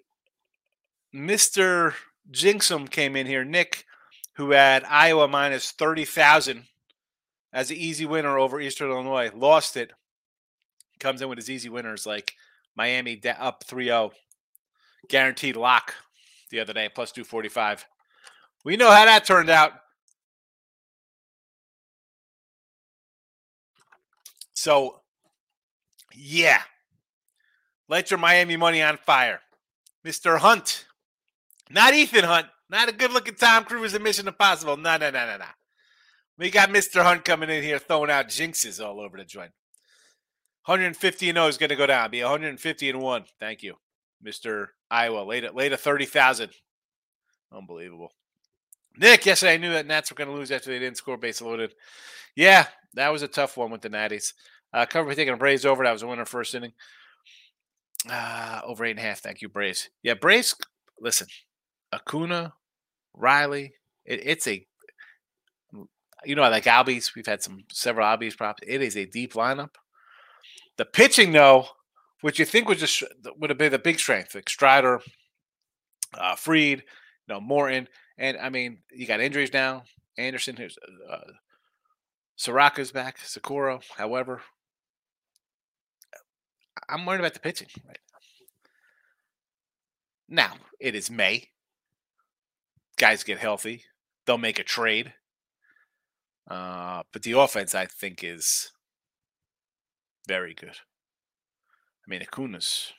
Mr. 1.12 1.94
Jinxum 2.30 2.88
came 2.88 3.16
in 3.16 3.26
here, 3.26 3.44
Nick, 3.44 3.84
who 4.34 4.52
had 4.52 4.84
Iowa 4.84 5.26
minus 5.26 5.72
30,000 5.72 6.64
as 7.52 7.70
an 7.72 7.76
easy 7.76 8.06
winner 8.06 8.38
over 8.38 8.60
Eastern 8.60 8.90
Illinois, 8.90 9.32
lost 9.34 9.76
it. 9.76 9.90
Comes 11.00 11.20
in 11.20 11.28
with 11.28 11.38
his 11.38 11.50
easy 11.50 11.68
winners 11.68 12.06
like 12.06 12.34
Miami 12.76 13.20
up 13.26 13.64
3 13.64 13.86
0, 13.86 14.12
guaranteed 15.08 15.56
lock 15.56 15.92
the 16.50 16.60
other 16.60 16.72
day, 16.72 16.88
plus 16.88 17.10
245. 17.10 17.84
We 18.64 18.76
know 18.76 18.92
how 18.92 19.06
that 19.06 19.24
turned 19.24 19.50
out. 19.50 19.72
So, 24.66 24.98
yeah, 26.12 26.60
let 27.88 28.10
your 28.10 28.18
Miami 28.18 28.56
money 28.56 28.82
on 28.82 28.96
fire. 28.96 29.38
Mr. 30.04 30.38
Hunt, 30.38 30.86
not 31.70 31.94
Ethan 31.94 32.24
Hunt, 32.24 32.48
not 32.68 32.88
a 32.88 32.92
good 32.92 33.12
looking 33.12 33.36
Tom 33.36 33.62
Cruise 33.62 33.94
in 33.94 34.02
Mission 34.02 34.26
Impossible. 34.26 34.76
No, 34.76 34.96
no, 34.96 35.12
no, 35.12 35.24
no, 35.24 35.36
no. 35.36 35.44
We 36.36 36.50
got 36.50 36.70
Mr. 36.70 37.04
Hunt 37.04 37.24
coming 37.24 37.48
in 37.48 37.62
here 37.62 37.78
throwing 37.78 38.10
out 38.10 38.26
jinxes 38.26 38.84
all 38.84 38.98
over 38.98 39.16
the 39.16 39.24
joint. 39.24 39.52
150 40.64 41.28
and 41.28 41.36
0 41.36 41.46
is 41.46 41.58
going 41.58 41.70
to 41.70 41.76
go 41.76 41.86
down. 41.86 42.10
Be 42.10 42.22
150 42.24 42.90
and 42.90 43.00
1. 43.00 43.24
Thank 43.38 43.62
you, 43.62 43.76
Mr. 44.26 44.70
Iowa. 44.90 45.20
Late 45.20 45.44
at, 45.44 45.54
late 45.54 45.70
at 45.70 45.78
30,000. 45.78 46.50
Unbelievable. 47.52 48.10
Nick, 48.98 49.26
yesterday 49.26 49.54
I 49.54 49.58
knew 49.58 49.70
that 49.70 49.86
Nats 49.86 50.10
were 50.10 50.16
going 50.16 50.30
to 50.30 50.34
lose 50.34 50.50
after 50.50 50.70
they 50.70 50.80
didn't 50.80 50.96
score 50.96 51.16
base 51.16 51.40
loaded. 51.40 51.72
Yeah, 52.34 52.66
that 52.96 53.12
was 53.12 53.22
a 53.22 53.28
tough 53.28 53.56
one 53.56 53.70
with 53.70 53.82
the 53.82 53.90
Natties. 53.90 54.32
Uh, 54.72 54.86
cover 54.86 55.14
taking 55.14 55.32
a 55.32 55.36
Braves 55.36 55.64
over. 55.64 55.84
That 55.84 55.92
was 55.92 56.02
a 56.02 56.06
winner 56.06 56.24
first 56.24 56.54
inning. 56.54 56.72
Uh, 58.10 58.60
over 58.64 58.84
eight 58.84 58.90
and 58.90 58.98
a 58.98 59.02
half. 59.02 59.20
Thank 59.20 59.42
you, 59.42 59.48
Braves. 59.48 59.90
Yeah, 60.02 60.14
Braves. 60.14 60.54
Listen, 61.00 61.26
Acuna, 61.92 62.54
Riley. 63.14 63.74
It, 64.04 64.20
it's 64.24 64.46
a, 64.46 64.66
you 66.24 66.34
know, 66.34 66.42
I 66.42 66.48
like 66.48 66.64
Albies. 66.64 67.14
We've 67.14 67.26
had 67.26 67.42
some 67.42 67.64
several 67.72 68.06
Albies 68.06 68.36
props. 68.36 68.62
It 68.66 68.82
is 68.82 68.96
a 68.96 69.06
deep 69.06 69.32
lineup. 69.32 69.70
The 70.76 70.84
pitching, 70.84 71.32
though, 71.32 71.66
which 72.20 72.38
you 72.38 72.44
think 72.44 72.68
would 72.68 72.78
just 72.78 73.02
would 73.38 73.50
have 73.50 73.58
been 73.58 73.72
the 73.72 73.78
big 73.78 73.98
strength, 73.98 74.34
like 74.34 74.48
Strider, 74.48 75.00
uh, 76.14 76.36
Fried, 76.36 76.78
you 76.78 77.34
know, 77.34 77.40
Morton, 77.40 77.88
and 78.18 78.36
I 78.38 78.50
mean, 78.50 78.78
you 78.92 79.06
got 79.06 79.20
injuries 79.20 79.52
now. 79.52 79.84
Anderson, 80.18 80.56
who's 80.56 80.78
uh, 81.10 81.18
Soroka's 82.38 82.92
back, 82.92 83.18
Soroka. 83.18 83.84
However, 83.96 84.42
I'm 86.88 87.06
worried 87.06 87.20
about 87.20 87.34
the 87.34 87.40
pitching 87.40 87.68
right 87.86 87.98
now. 90.28 90.44
Now 90.44 90.54
it 90.80 90.94
is 90.94 91.10
May. 91.10 91.48
Guys 92.98 93.24
get 93.24 93.38
healthy. 93.38 93.84
They'll 94.24 94.38
make 94.38 94.58
a 94.58 94.64
trade. 94.64 95.12
Uh, 96.48 97.02
but 97.12 97.22
the 97.22 97.32
offense, 97.32 97.74
I 97.74 97.86
think, 97.86 98.22
is 98.22 98.72
very 100.26 100.54
good. 100.54 100.68
I 100.70 102.08
mean, 102.08 102.22
Acuna's. 102.22 102.92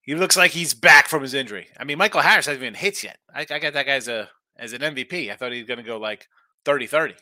He 0.00 0.14
looks 0.16 0.36
like 0.36 0.50
he's 0.50 0.74
back 0.74 1.06
from 1.06 1.22
his 1.22 1.32
injury. 1.32 1.68
I 1.78 1.84
mean, 1.84 1.96
Michael 1.96 2.22
Harris 2.22 2.46
hasn't 2.46 2.62
even 2.62 2.74
hits 2.74 3.04
yet. 3.04 3.18
I, 3.32 3.46
I 3.48 3.58
got 3.60 3.72
that 3.72 3.86
guy 3.86 3.92
as 3.92 4.08
a 4.08 4.28
as 4.56 4.72
an 4.72 4.80
MVP. 4.80 5.30
I 5.30 5.36
thought 5.36 5.52
he 5.52 5.58
was 5.58 5.68
going 5.68 5.78
to 5.78 5.84
go 5.84 5.96
like 5.96 6.28
30 6.64 6.86
30. 6.86 7.14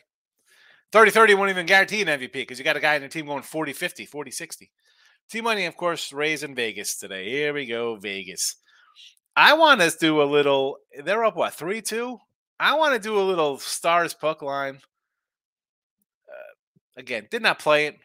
30 0.91 1.11
30 1.11 1.33
won't 1.35 1.49
even 1.51 1.65
guarantee 1.65 2.01
an 2.01 2.07
MVP 2.07 2.33
because 2.33 2.57
you 2.57 2.65
got 2.65 2.75
a 2.75 2.81
guy 2.81 2.95
in 2.95 3.03
the 3.03 3.07
team 3.07 3.27
going 3.27 3.43
40 3.43 3.73
50, 3.73 4.05
40 4.05 4.31
60. 4.31 4.71
T 5.31 5.39
Money, 5.39 5.65
of 5.65 5.77
course, 5.77 6.11
Rays 6.11 6.43
in 6.43 6.53
Vegas 6.53 6.97
today. 6.97 7.29
Here 7.29 7.53
we 7.53 7.65
go, 7.65 7.95
Vegas. 7.95 8.57
I 9.33 9.53
want 9.53 9.79
to 9.79 9.89
do 9.97 10.21
a 10.21 10.25
little. 10.25 10.79
They're 11.05 11.23
up 11.23 11.37
what 11.37 11.53
three 11.53 11.81
two. 11.81 12.19
I 12.59 12.75
want 12.75 12.93
to 12.95 12.99
do 12.99 13.17
a 13.17 13.23
little 13.23 13.57
stars 13.57 14.13
puck 14.13 14.41
line. 14.41 14.79
Uh, 16.27 16.53
again, 16.97 17.27
did 17.31 17.41
not 17.41 17.59
play 17.59 17.87
it. 17.87 17.95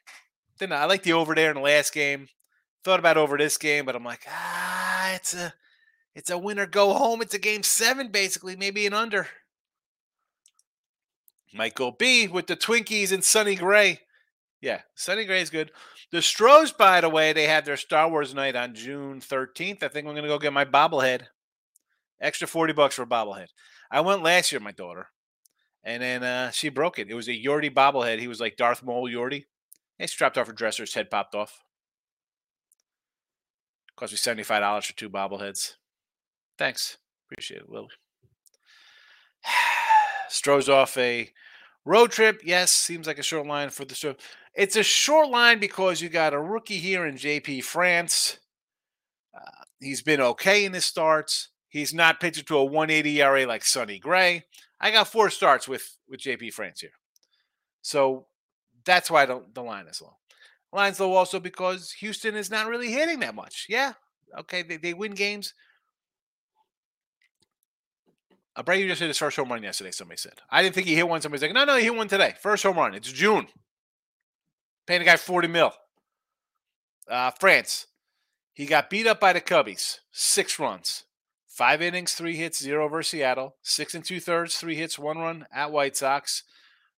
Did 0.60 0.70
not. 0.70 0.78
I 0.78 0.84
like 0.84 1.02
the 1.02 1.14
over 1.14 1.34
there 1.34 1.50
in 1.50 1.56
the 1.56 1.62
last 1.62 1.92
game. 1.92 2.28
Thought 2.84 3.00
about 3.00 3.16
over 3.16 3.36
this 3.36 3.58
game, 3.58 3.84
but 3.84 3.96
I'm 3.96 4.04
like, 4.04 4.24
ah, 4.30 5.14
it's 5.14 5.34
a, 5.34 5.52
it's 6.14 6.30
a 6.30 6.38
winner 6.38 6.66
go 6.66 6.92
home. 6.92 7.20
It's 7.22 7.34
a 7.34 7.40
game 7.40 7.64
seven, 7.64 8.12
basically, 8.12 8.54
maybe 8.54 8.86
an 8.86 8.94
under. 8.94 9.26
Go 11.74 11.90
B 11.90 12.28
with 12.28 12.46
the 12.46 12.56
Twinkies 12.56 13.10
and 13.10 13.24
Sonny 13.24 13.56
Gray. 13.56 14.02
Yeah, 14.60 14.82
Sonny 14.94 15.24
Gray 15.24 15.40
is 15.40 15.50
good. 15.50 15.72
The 16.12 16.22
Stros, 16.22 16.72
by 16.72 17.00
the 17.00 17.08
way, 17.08 17.32
they 17.32 17.44
have 17.44 17.64
their 17.64 17.76
Star 17.76 18.08
Wars 18.08 18.34
night 18.34 18.54
on 18.54 18.74
June 18.74 19.20
13th. 19.20 19.82
I 19.82 19.88
think 19.88 20.06
I'm 20.06 20.14
going 20.14 20.22
to 20.22 20.28
go 20.28 20.38
get 20.38 20.52
my 20.52 20.64
bobblehead. 20.64 21.22
Extra 22.20 22.46
40 22.46 22.72
bucks 22.72 22.94
for 22.94 23.02
a 23.02 23.06
bobblehead. 23.06 23.48
I 23.90 24.00
went 24.00 24.22
last 24.22 24.50
year, 24.52 24.60
my 24.60 24.72
daughter, 24.72 25.08
and 25.84 26.02
then 26.02 26.22
uh, 26.22 26.50
she 26.50 26.68
broke 26.68 26.98
it. 26.98 27.10
It 27.10 27.14
was 27.14 27.28
a 27.28 27.32
Yordi 27.32 27.72
bobblehead. 27.72 28.18
He 28.18 28.28
was 28.28 28.40
like 28.40 28.56
Darth 28.56 28.82
Maul 28.82 29.08
Yordi. 29.08 29.44
She 30.00 30.16
dropped 30.16 30.38
off 30.38 30.46
her 30.46 30.52
dresser. 30.52 30.82
His 30.84 30.94
head 30.94 31.10
popped 31.10 31.34
off. 31.34 31.62
Cost 33.96 34.12
me 34.12 34.18
$75 34.18 34.84
for 34.84 34.92
two 34.92 35.10
bobbleheads. 35.10 35.74
Thanks. 36.58 36.98
Appreciate 37.30 37.62
it, 37.62 37.70
Lily. 37.70 37.88
Stros 40.28 40.68
off 40.68 40.96
a 40.98 41.30
road 41.84 42.10
trip. 42.10 42.42
Yes, 42.44 42.72
seems 42.72 43.06
like 43.06 43.18
a 43.18 43.22
short 43.22 43.46
line 43.46 43.70
for 43.70 43.84
the 43.84 43.94
show. 43.94 44.14
It's 44.56 44.76
a 44.76 44.82
short 44.82 45.28
line 45.28 45.58
because 45.58 46.00
you 46.00 46.08
got 46.08 46.32
a 46.32 46.40
rookie 46.40 46.78
here 46.78 47.06
in 47.06 47.16
JP 47.16 47.62
France. 47.64 48.38
Uh, 49.34 49.64
he's 49.80 50.00
been 50.00 50.20
okay 50.20 50.64
in 50.64 50.72
his 50.72 50.86
starts. 50.86 51.50
He's 51.68 51.92
not 51.92 52.20
pitching 52.20 52.44
to 52.44 52.56
a 52.56 52.64
180 52.64 53.20
ERA 53.20 53.46
like 53.46 53.64
Sonny 53.66 53.98
Gray. 53.98 54.44
I 54.80 54.90
got 54.90 55.08
four 55.08 55.28
starts 55.28 55.68
with 55.68 55.98
with 56.08 56.20
JP 56.20 56.54
France 56.54 56.80
here, 56.80 56.92
so 57.82 58.26
that's 58.84 59.10
why 59.10 59.26
the, 59.26 59.42
the 59.52 59.62
line 59.62 59.86
is 59.88 60.00
low. 60.00 60.16
Line's 60.72 61.00
low 61.00 61.12
also 61.12 61.38
because 61.38 61.92
Houston 61.92 62.34
is 62.34 62.50
not 62.50 62.66
really 62.66 62.90
hitting 62.90 63.20
that 63.20 63.34
much. 63.34 63.66
Yeah, 63.68 63.92
okay, 64.38 64.62
they, 64.62 64.78
they 64.78 64.94
win 64.94 65.12
games. 65.12 65.52
Abreu 68.56 68.88
just 68.88 69.00
hit 69.00 69.08
his 69.08 69.18
first 69.18 69.36
home 69.36 69.50
run 69.50 69.62
yesterday, 69.62 69.90
somebody 69.90 70.16
said. 70.16 70.40
I 70.48 70.62
didn't 70.62 70.74
think 70.74 70.86
he 70.86 70.94
hit 70.94 71.06
one. 71.06 71.20
Somebody's 71.20 71.42
like, 71.42 71.52
no, 71.52 71.66
no, 71.66 71.76
he 71.76 71.84
hit 71.84 71.94
one 71.94 72.08
today. 72.08 72.34
First 72.40 72.62
home 72.62 72.76
run. 72.76 72.94
It's 72.94 73.12
June. 73.12 73.48
Paying 74.86 75.00
the 75.00 75.04
guy 75.04 75.16
40 75.16 75.48
mil. 75.48 75.72
Uh, 77.08 77.30
France. 77.32 77.86
He 78.52 78.66
got 78.66 78.90
beat 78.90 79.06
up 79.06 79.20
by 79.20 79.32
the 79.32 79.40
Cubbies. 79.40 79.98
Six 80.12 80.58
runs. 80.58 81.04
Five 81.46 81.80
innings, 81.80 82.14
three 82.14 82.36
hits, 82.36 82.62
zero 82.62 82.88
versus 82.88 83.10
Seattle. 83.10 83.56
Six 83.62 83.94
and 83.94 84.04
two 84.04 84.20
thirds, 84.20 84.56
three 84.56 84.74
hits, 84.74 84.98
one 84.98 85.18
run 85.18 85.46
at 85.52 85.72
White 85.72 85.96
Sox. 85.96 86.42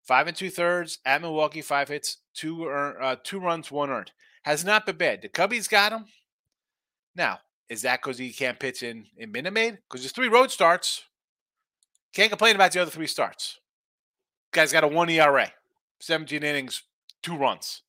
Five 0.02 0.26
and 0.26 0.36
two 0.36 0.50
thirds 0.50 0.98
at 1.04 1.20
Milwaukee, 1.20 1.62
five 1.62 1.88
hits, 1.88 2.18
two 2.34 2.66
earn, 2.66 2.96
uh, 3.00 3.16
two 3.22 3.38
runs, 3.38 3.70
one 3.70 3.90
earned. 3.90 4.12
Has 4.42 4.64
not 4.64 4.86
been 4.86 4.96
bad. 4.96 5.22
The 5.22 5.28
Cubbies 5.28 5.68
got 5.68 5.92
him. 5.92 6.06
Now, 7.14 7.40
is 7.68 7.82
that 7.82 8.00
because 8.02 8.18
he 8.18 8.32
can't 8.32 8.58
pitch 8.58 8.82
in 8.82 9.06
in 9.16 9.30
Minute 9.30 9.52
Maid? 9.52 9.78
Because 9.88 10.02
there's 10.02 10.12
three 10.12 10.28
road 10.28 10.50
starts. 10.50 11.04
Can't 12.14 12.30
complain 12.30 12.54
about 12.54 12.72
the 12.72 12.80
other 12.80 12.90
three 12.90 13.06
starts. 13.06 13.58
Guy's 14.50 14.72
got 14.72 14.84
a 14.84 14.88
one 14.88 15.10
ERA, 15.10 15.52
17 16.00 16.42
innings, 16.42 16.82
two 17.22 17.36
runs. 17.36 17.82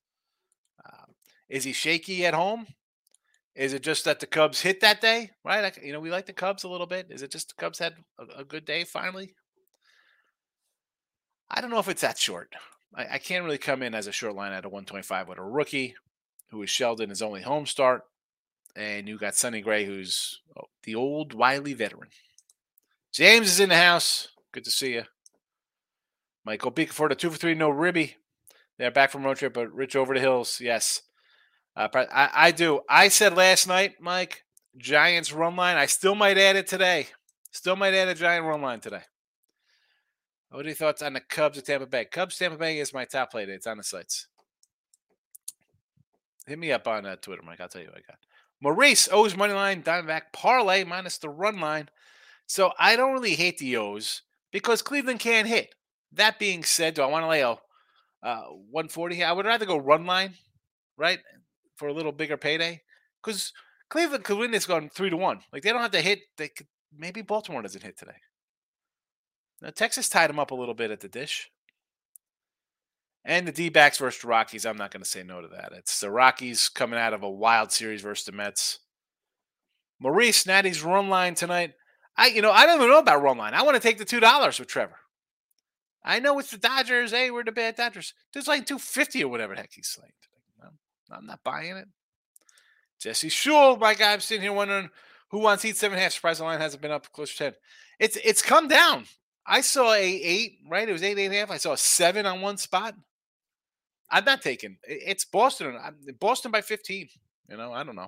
Uh, 0.85 1.05
is 1.49 1.63
he 1.63 1.73
shaky 1.73 2.25
at 2.25 2.33
home? 2.33 2.67
Is 3.55 3.73
it 3.73 3.83
just 3.83 4.05
that 4.05 4.19
the 4.19 4.27
Cubs 4.27 4.61
hit 4.61 4.81
that 4.81 5.01
day? 5.01 5.31
Right? 5.43 5.77
you 5.83 5.91
know, 5.91 5.99
we 5.99 6.11
like 6.11 6.25
the 6.25 6.33
Cubs 6.33 6.63
a 6.63 6.69
little 6.69 6.87
bit. 6.87 7.07
Is 7.09 7.21
it 7.21 7.31
just 7.31 7.49
the 7.49 7.61
Cubs 7.61 7.79
had 7.79 7.93
a, 8.17 8.41
a 8.41 8.43
good 8.43 8.65
day 8.65 8.83
finally? 8.83 9.35
I 11.49 11.61
don't 11.61 11.71
know 11.71 11.79
if 11.79 11.89
it's 11.89 12.01
that 12.01 12.17
short. 12.17 12.53
I, 12.95 13.15
I, 13.15 13.17
can't 13.17 13.43
really 13.43 13.57
come 13.57 13.81
in 13.81 13.95
as 13.95 14.07
a 14.07 14.11
short 14.11 14.35
line 14.35 14.53
at 14.53 14.65
a 14.65 14.69
125 14.69 15.27
with 15.27 15.39
a 15.39 15.43
rookie 15.43 15.95
who 16.51 16.61
is 16.63 16.69
Sheldon 16.69 17.09
his 17.09 17.21
only 17.21 17.41
home 17.41 17.65
start. 17.65 18.03
And 18.75 19.07
you 19.07 19.17
got 19.17 19.35
Sonny 19.35 19.61
Gray, 19.61 19.85
who's 19.85 20.41
oh, 20.57 20.67
the 20.83 20.95
old 20.95 21.33
wily 21.33 21.73
veteran. 21.73 22.09
James 23.11 23.47
is 23.47 23.59
in 23.59 23.69
the 23.69 23.77
house. 23.77 24.29
Good 24.51 24.63
to 24.63 24.71
see 24.71 24.93
you. 24.93 25.03
Michael 26.45 26.71
Beacon 26.71 26.93
for 26.93 27.09
the 27.09 27.15
two 27.15 27.29
for 27.29 27.37
three, 27.37 27.55
no 27.55 27.69
ribby. 27.69 28.15
They're 28.79 28.91
back 28.91 29.11
from 29.11 29.23
road 29.23 29.37
trip, 29.37 29.53
but 29.53 29.73
Rich 29.73 29.97
over 29.97 30.13
the 30.13 30.21
hills. 30.21 30.59
Yes. 30.61 31.01
Uh, 31.75 31.89
I, 31.93 32.29
I 32.33 32.51
do. 32.51 32.79
I 32.89 33.09
said 33.09 33.35
last 33.35 33.67
night, 33.67 33.95
Mike, 33.99 34.45
Giants 34.77 35.33
run 35.33 35.57
line. 35.57 35.75
I 35.75 35.85
still 35.85 36.15
might 36.15 36.37
add 36.37 36.55
it 36.55 36.65
today. 36.65 37.07
Still 37.51 37.75
might 37.75 37.93
add 37.93 38.07
a 38.07 38.15
Giant 38.15 38.45
run 38.45 38.61
line 38.61 38.79
today. 38.79 39.01
What 40.49 40.65
are 40.65 40.69
your 40.69 40.75
thoughts 40.75 41.01
on 41.01 41.13
the 41.13 41.19
Cubs 41.19 41.57
at 41.57 41.65
Tampa 41.65 41.85
Bay? 41.87 42.05
Cubs 42.05 42.37
Tampa 42.37 42.57
Bay 42.57 42.79
is 42.79 42.93
my 42.93 43.03
top 43.03 43.31
play. 43.31 43.45
Today. 43.45 43.55
It's 43.55 43.67
on 43.67 43.77
the 43.77 43.83
sites. 43.83 44.27
hit 46.47 46.57
me 46.57 46.71
up 46.71 46.87
on 46.87 47.05
uh, 47.05 47.17
Twitter, 47.17 47.43
Mike. 47.45 47.59
I'll 47.59 47.67
tell 47.67 47.81
you 47.81 47.89
what 47.89 47.97
I 47.97 48.01
got. 48.07 48.17
Maurice 48.61 49.09
O's 49.11 49.35
money 49.35 49.53
line, 49.53 49.83
Diamondback 49.83 50.33
parlay 50.33 50.85
minus 50.85 51.17
the 51.17 51.29
run 51.29 51.59
line. 51.59 51.89
So 52.47 52.71
I 52.79 52.95
don't 52.95 53.13
really 53.13 53.35
hate 53.35 53.57
the 53.57 53.75
O's 53.77 54.21
because 54.51 54.81
Cleveland 54.81 55.19
can't 55.19 55.47
hit. 55.47 55.75
That 56.13 56.39
being 56.39 56.63
said, 56.63 56.93
do 56.93 57.01
I 57.01 57.07
want 57.07 57.23
to 57.23 57.29
lay 57.29 57.41
a 57.41 57.57
uh, 58.23 58.43
140 58.71 59.15
here? 59.15 59.27
I 59.27 59.31
would 59.31 59.45
rather 59.45 59.65
go 59.65 59.77
run 59.77 60.05
line, 60.05 60.33
right, 60.97 61.19
for 61.75 61.87
a 61.87 61.93
little 61.93 62.11
bigger 62.11 62.37
payday 62.37 62.81
because 63.23 63.53
Cleveland 63.89 64.23
could 64.23 64.37
win 64.37 64.51
this 64.51 64.65
going 64.65 64.89
three 64.89 65.09
to 65.09 65.17
one. 65.17 65.41
Like 65.51 65.63
they 65.63 65.71
don't 65.71 65.81
have 65.81 65.91
to 65.91 66.01
hit. 66.01 66.19
They 66.37 66.49
could 66.49 66.67
maybe 66.95 67.21
Baltimore 67.21 67.61
doesn't 67.61 67.83
hit 67.83 67.97
today. 67.97 68.17
Now, 69.61 69.69
Texas 69.71 70.09
tied 70.09 70.29
them 70.29 70.39
up 70.39 70.51
a 70.51 70.55
little 70.55 70.73
bit 70.73 70.91
at 70.91 71.01
the 71.01 71.09
dish. 71.09 71.49
And 73.25 73.47
the 73.47 73.51
D 73.51 73.69
backs 73.69 73.97
versus 73.97 74.21
the 74.21 74.27
Rockies. 74.27 74.65
I'm 74.65 74.77
not 74.77 74.91
going 74.91 75.03
to 75.03 75.09
say 75.09 75.23
no 75.23 75.41
to 75.41 75.47
that. 75.49 75.73
It's 75.73 75.99
the 75.99 76.09
Rockies 76.09 76.69
coming 76.69 76.97
out 76.97 77.13
of 77.13 77.23
a 77.23 77.29
wild 77.29 77.71
series 77.71 78.01
versus 78.01 78.25
the 78.25 78.31
Mets. 78.31 78.79
Maurice 79.99 80.45
Natty's 80.45 80.81
run 80.81 81.09
line 81.09 81.35
tonight. 81.35 81.73
I, 82.17 82.27
you 82.27 82.41
know, 82.41 82.51
I 82.51 82.65
don't 82.65 82.77
even 82.77 82.89
know 82.89 82.99
about 82.99 83.21
run 83.21 83.37
line. 83.37 83.53
I 83.53 83.63
want 83.63 83.75
to 83.75 83.81
take 83.81 83.97
the 83.97 84.05
two 84.05 84.21
dollars 84.21 84.57
with 84.59 84.69
Trevor. 84.69 84.95
I 86.03 86.19
know 86.19 86.39
it's 86.39 86.51
the 86.51 86.57
Dodgers. 86.57 87.11
Hey, 87.11 87.29
we're 87.29 87.43
the 87.43 87.51
bad 87.51 87.75
Dodgers. 87.75 88.13
There's 88.33 88.47
like 88.47 88.65
250 88.65 89.23
or 89.23 89.27
whatever 89.27 89.55
the 89.55 89.61
heck 89.61 89.71
he's 89.73 89.87
slaying. 89.87 90.13
I'm 91.11 91.25
not 91.25 91.43
buying 91.43 91.75
it. 91.75 91.87
Jesse 92.99 93.29
Shule, 93.29 93.79
my 93.79 93.93
guy, 93.93 94.13
I'm 94.13 94.19
sitting 94.19 94.41
here 94.41 94.53
wondering 94.53 94.89
who 95.29 95.39
wants 95.39 95.63
Heat 95.63 95.77
seven 95.77 95.97
half. 95.97 96.11
Surprise 96.11 96.39
the 96.39 96.43
line 96.43 96.59
hasn't 96.59 96.81
been 96.81 96.91
up 96.91 97.11
close 97.11 97.31
to 97.31 97.37
ten. 97.37 97.53
It's 97.99 98.17
it's 98.23 98.41
come 98.41 98.67
down. 98.67 99.05
I 99.45 99.61
saw 99.61 99.93
a 99.93 100.03
eight, 100.03 100.59
right? 100.67 100.87
It 100.87 100.93
was 100.93 101.03
eight, 101.03 101.17
eight 101.17 101.25
and 101.25 101.33
a 101.33 101.37
half. 101.37 101.51
I 101.51 101.57
saw 101.57 101.73
a 101.73 101.77
seven 101.77 102.25
on 102.25 102.41
one 102.41 102.57
spot. 102.57 102.95
I'm 104.11 104.25
not 104.25 104.41
taking. 104.41 104.77
It's 104.83 105.25
Boston. 105.25 105.77
Boston 106.19 106.51
by 106.51 106.61
15. 106.61 107.09
You 107.49 107.57
know, 107.57 107.71
I 107.71 107.83
don't 107.83 107.95
know. 107.95 108.07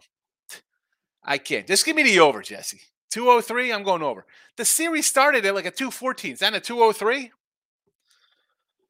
I 1.24 1.38
can't. 1.38 1.68
Just 1.68 1.86
give 1.86 1.96
me 1.96 2.04
the 2.04 2.20
over, 2.20 2.42
Jesse. 2.42 2.82
203, 3.12 3.72
I'm 3.72 3.84
going 3.84 4.02
over. 4.02 4.26
The 4.58 4.66
series 4.66 5.06
started 5.06 5.46
at 5.46 5.54
like 5.54 5.66
a 5.66 5.72
214. 5.72 6.34
Is 6.34 6.40
that 6.40 6.56
a 6.56 6.60
203? 6.60 7.32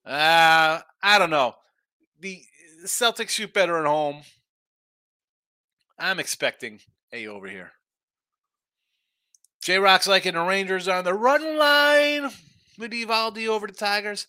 Uh, 0.06 0.80
I 1.02 1.20
don't 1.20 1.30
know. 1.30 1.56
The 2.20 2.42
Celtics 2.86 3.30
shoot 3.30 3.54
better 3.54 3.78
at 3.78 3.86
home. 3.86 4.22
I'm 6.00 6.20
expecting 6.20 6.80
a 7.14 7.28
over 7.28 7.48
here. 7.48 7.74
J 9.62 9.78
Rock's 9.78 10.08
liking 10.08 10.34
the 10.34 10.42
Rangers 10.42 10.88
on 10.88 11.04
the 11.04 11.14
run 11.14 11.58
line 11.58 12.32
with 12.80 12.92
Eovaldi 12.92 13.48
over 13.48 13.68
the 13.68 13.74
Tigers. 13.74 14.26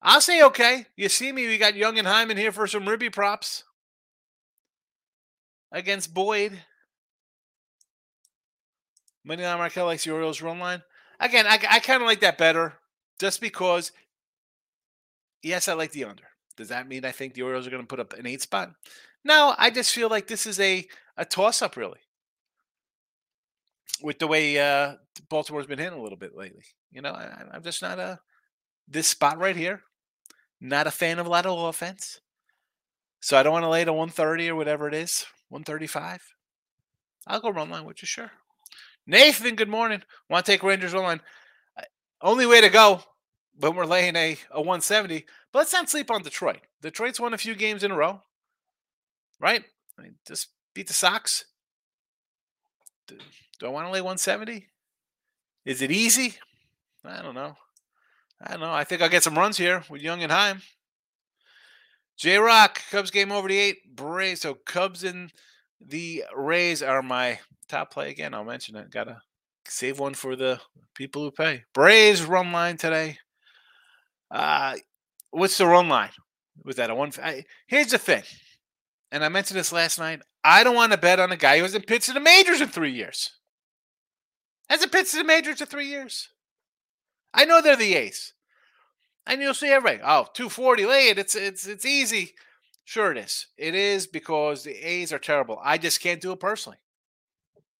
I'll 0.00 0.22
say 0.22 0.42
okay. 0.42 0.86
You 0.96 1.08
see 1.08 1.32
me, 1.32 1.46
we 1.46 1.58
got 1.58 1.76
Jung 1.76 1.98
and 1.98 2.08
Heim 2.08 2.34
here 2.34 2.52
for 2.52 2.66
some 2.66 2.88
ribby 2.88 3.10
props 3.10 3.64
against 5.70 6.14
Boyd. 6.14 6.62
Money 9.24 9.42
Moneyline 9.42 9.58
Markel 9.58 9.86
likes 9.86 10.04
the 10.04 10.12
Orioles 10.12 10.42
run 10.42 10.58
line. 10.58 10.82
Again, 11.20 11.46
I, 11.46 11.58
I 11.70 11.78
kind 11.80 12.02
of 12.02 12.06
like 12.06 12.20
that 12.20 12.36
better 12.36 12.74
just 13.18 13.40
because, 13.40 13.92
yes, 15.44 15.68
I 15.68 15.74
like 15.74 15.92
the 15.92 16.04
under. 16.04 16.24
Does 16.56 16.68
that 16.68 16.88
mean 16.88 17.04
I 17.04 17.10
think 17.10 17.34
the 17.34 17.42
Orioles 17.42 17.66
are 17.66 17.70
going 17.70 17.82
to 17.82 17.86
put 17.86 18.00
up 18.00 18.12
an 18.14 18.26
eight 18.26 18.42
spot? 18.42 18.70
No, 19.24 19.54
I 19.58 19.70
just 19.70 19.92
feel 19.92 20.08
like 20.08 20.26
this 20.26 20.46
is 20.46 20.60
a, 20.60 20.86
a 21.16 21.24
toss 21.24 21.62
up, 21.62 21.76
really, 21.76 22.00
with 24.02 24.18
the 24.18 24.26
way 24.26 24.58
uh, 24.58 24.94
Baltimore's 25.28 25.66
been 25.66 25.78
hitting 25.78 25.98
a 25.98 26.02
little 26.02 26.18
bit 26.18 26.36
lately. 26.36 26.64
You 26.92 27.02
know, 27.02 27.12
I, 27.12 27.44
I'm 27.52 27.62
just 27.62 27.82
not 27.82 27.98
a 27.98 28.20
this 28.86 29.08
spot 29.08 29.38
right 29.38 29.56
here. 29.56 29.82
Not 30.60 30.86
a 30.86 30.90
fan 30.90 31.18
of 31.18 31.26
a 31.26 31.30
lot 31.30 31.46
of 31.46 31.58
offense. 31.58 32.20
So 33.20 33.36
I 33.36 33.42
don't 33.42 33.52
want 33.52 33.64
to 33.64 33.70
lay 33.70 33.84
to 33.84 33.92
130 33.92 34.50
or 34.50 34.54
whatever 34.54 34.86
it 34.86 34.94
is, 34.94 35.24
135. 35.48 36.22
I'll 37.26 37.40
go 37.40 37.50
run 37.50 37.70
line 37.70 37.84
with 37.84 38.02
you, 38.02 38.06
sure. 38.06 38.30
Nathan, 39.06 39.56
good 39.56 39.68
morning. 39.68 40.02
Want 40.28 40.44
to 40.44 40.52
take 40.52 40.62
Rangers 40.62 40.92
run 40.92 41.04
line? 41.04 41.20
Only 42.20 42.46
way 42.46 42.60
to 42.60 42.68
go 42.68 43.02
when 43.58 43.74
we're 43.74 43.86
laying 43.86 44.16
a, 44.16 44.36
a 44.50 44.60
170. 44.60 45.24
But 45.54 45.60
let's 45.60 45.72
not 45.72 45.88
sleep 45.88 46.10
on 46.10 46.22
Detroit. 46.22 46.60
Detroit's 46.82 47.18
won 47.18 47.32
a 47.32 47.38
few 47.38 47.54
games 47.54 47.82
in 47.82 47.90
a 47.90 47.96
row 47.96 48.20
right? 49.44 49.62
I 49.98 50.02
mean, 50.02 50.14
just 50.26 50.48
beat 50.74 50.86
the 50.86 50.94
Sox. 50.94 51.44
Do, 53.06 53.16
do 53.60 53.66
I 53.66 53.68
want 53.68 53.86
to 53.86 53.92
lay 53.92 54.00
170? 54.00 54.66
Is 55.66 55.82
it 55.82 55.90
easy? 55.90 56.36
I 57.04 57.22
don't 57.22 57.34
know. 57.34 57.56
I 58.40 58.52
don't 58.52 58.60
know. 58.60 58.72
I 58.72 58.84
think 58.84 59.02
I'll 59.02 59.08
get 59.08 59.22
some 59.22 59.38
runs 59.38 59.58
here 59.58 59.84
with 59.90 60.02
Jung 60.02 60.22
and 60.22 60.32
Heim. 60.32 60.62
J 62.16 62.38
Rock, 62.38 62.80
Cubs 62.90 63.10
game 63.10 63.32
over 63.32 63.48
the 63.48 63.58
eight. 63.58 63.94
Braves. 63.94 64.40
So 64.40 64.54
Cubs 64.54 65.04
and 65.04 65.32
the 65.80 66.24
Rays 66.34 66.82
are 66.82 67.02
my 67.02 67.38
top 67.68 67.92
play 67.92 68.10
again. 68.10 68.34
I'll 68.34 68.44
mention 68.44 68.76
it. 68.76 68.90
Gotta 68.90 69.20
save 69.66 69.98
one 69.98 70.14
for 70.14 70.36
the 70.36 70.60
people 70.94 71.22
who 71.22 71.30
pay. 71.30 71.64
Braves 71.74 72.24
run 72.24 72.52
line 72.52 72.76
today. 72.76 73.18
Uh 74.30 74.76
what's 75.34 75.58
the 75.58 75.66
run 75.66 75.88
line? 75.88 76.10
Was 76.64 76.76
that 76.76 76.90
a 76.90 76.94
one? 76.94 77.12
I, 77.22 77.44
here's 77.66 77.88
the 77.88 77.98
thing 77.98 78.22
and 79.14 79.24
I 79.24 79.28
mentioned 79.28 79.60
this 79.60 79.72
last 79.72 80.00
night. 80.00 80.22
I 80.42 80.64
don't 80.64 80.74
want 80.74 80.90
to 80.90 80.98
bet 80.98 81.20
on 81.20 81.30
a 81.30 81.36
guy 81.36 81.56
who 81.56 81.62
hasn't 81.62 81.86
pitched 81.86 82.08
in 82.08 82.14
the 82.14 82.20
majors 82.20 82.60
in 82.60 82.66
three 82.66 82.90
years. 82.90 83.30
Hasn't 84.68 84.90
pitched 84.90 85.14
in 85.14 85.18
the 85.18 85.24
majors 85.24 85.60
in 85.60 85.68
three 85.68 85.86
years. 85.86 86.30
I 87.32 87.44
know 87.44 87.62
they're 87.62 87.76
the 87.76 87.94
ace. 87.94 88.32
And 89.24 89.40
you'll 89.40 89.54
see 89.54 89.68
everybody, 89.68 90.00
oh, 90.04 90.26
240 90.34 90.84
lay 90.84 91.08
it. 91.10 91.18
It's 91.18 91.36
it's 91.36 91.64
it's 91.66 91.86
easy. 91.86 92.32
Sure 92.84 93.12
it 93.12 93.18
is. 93.18 93.46
It 93.56 93.76
is 93.76 94.08
because 94.08 94.64
the 94.64 94.74
A's 94.74 95.12
are 95.12 95.18
terrible. 95.20 95.60
I 95.62 95.78
just 95.78 96.00
can't 96.00 96.20
do 96.20 96.32
it 96.32 96.40
personally. 96.40 96.78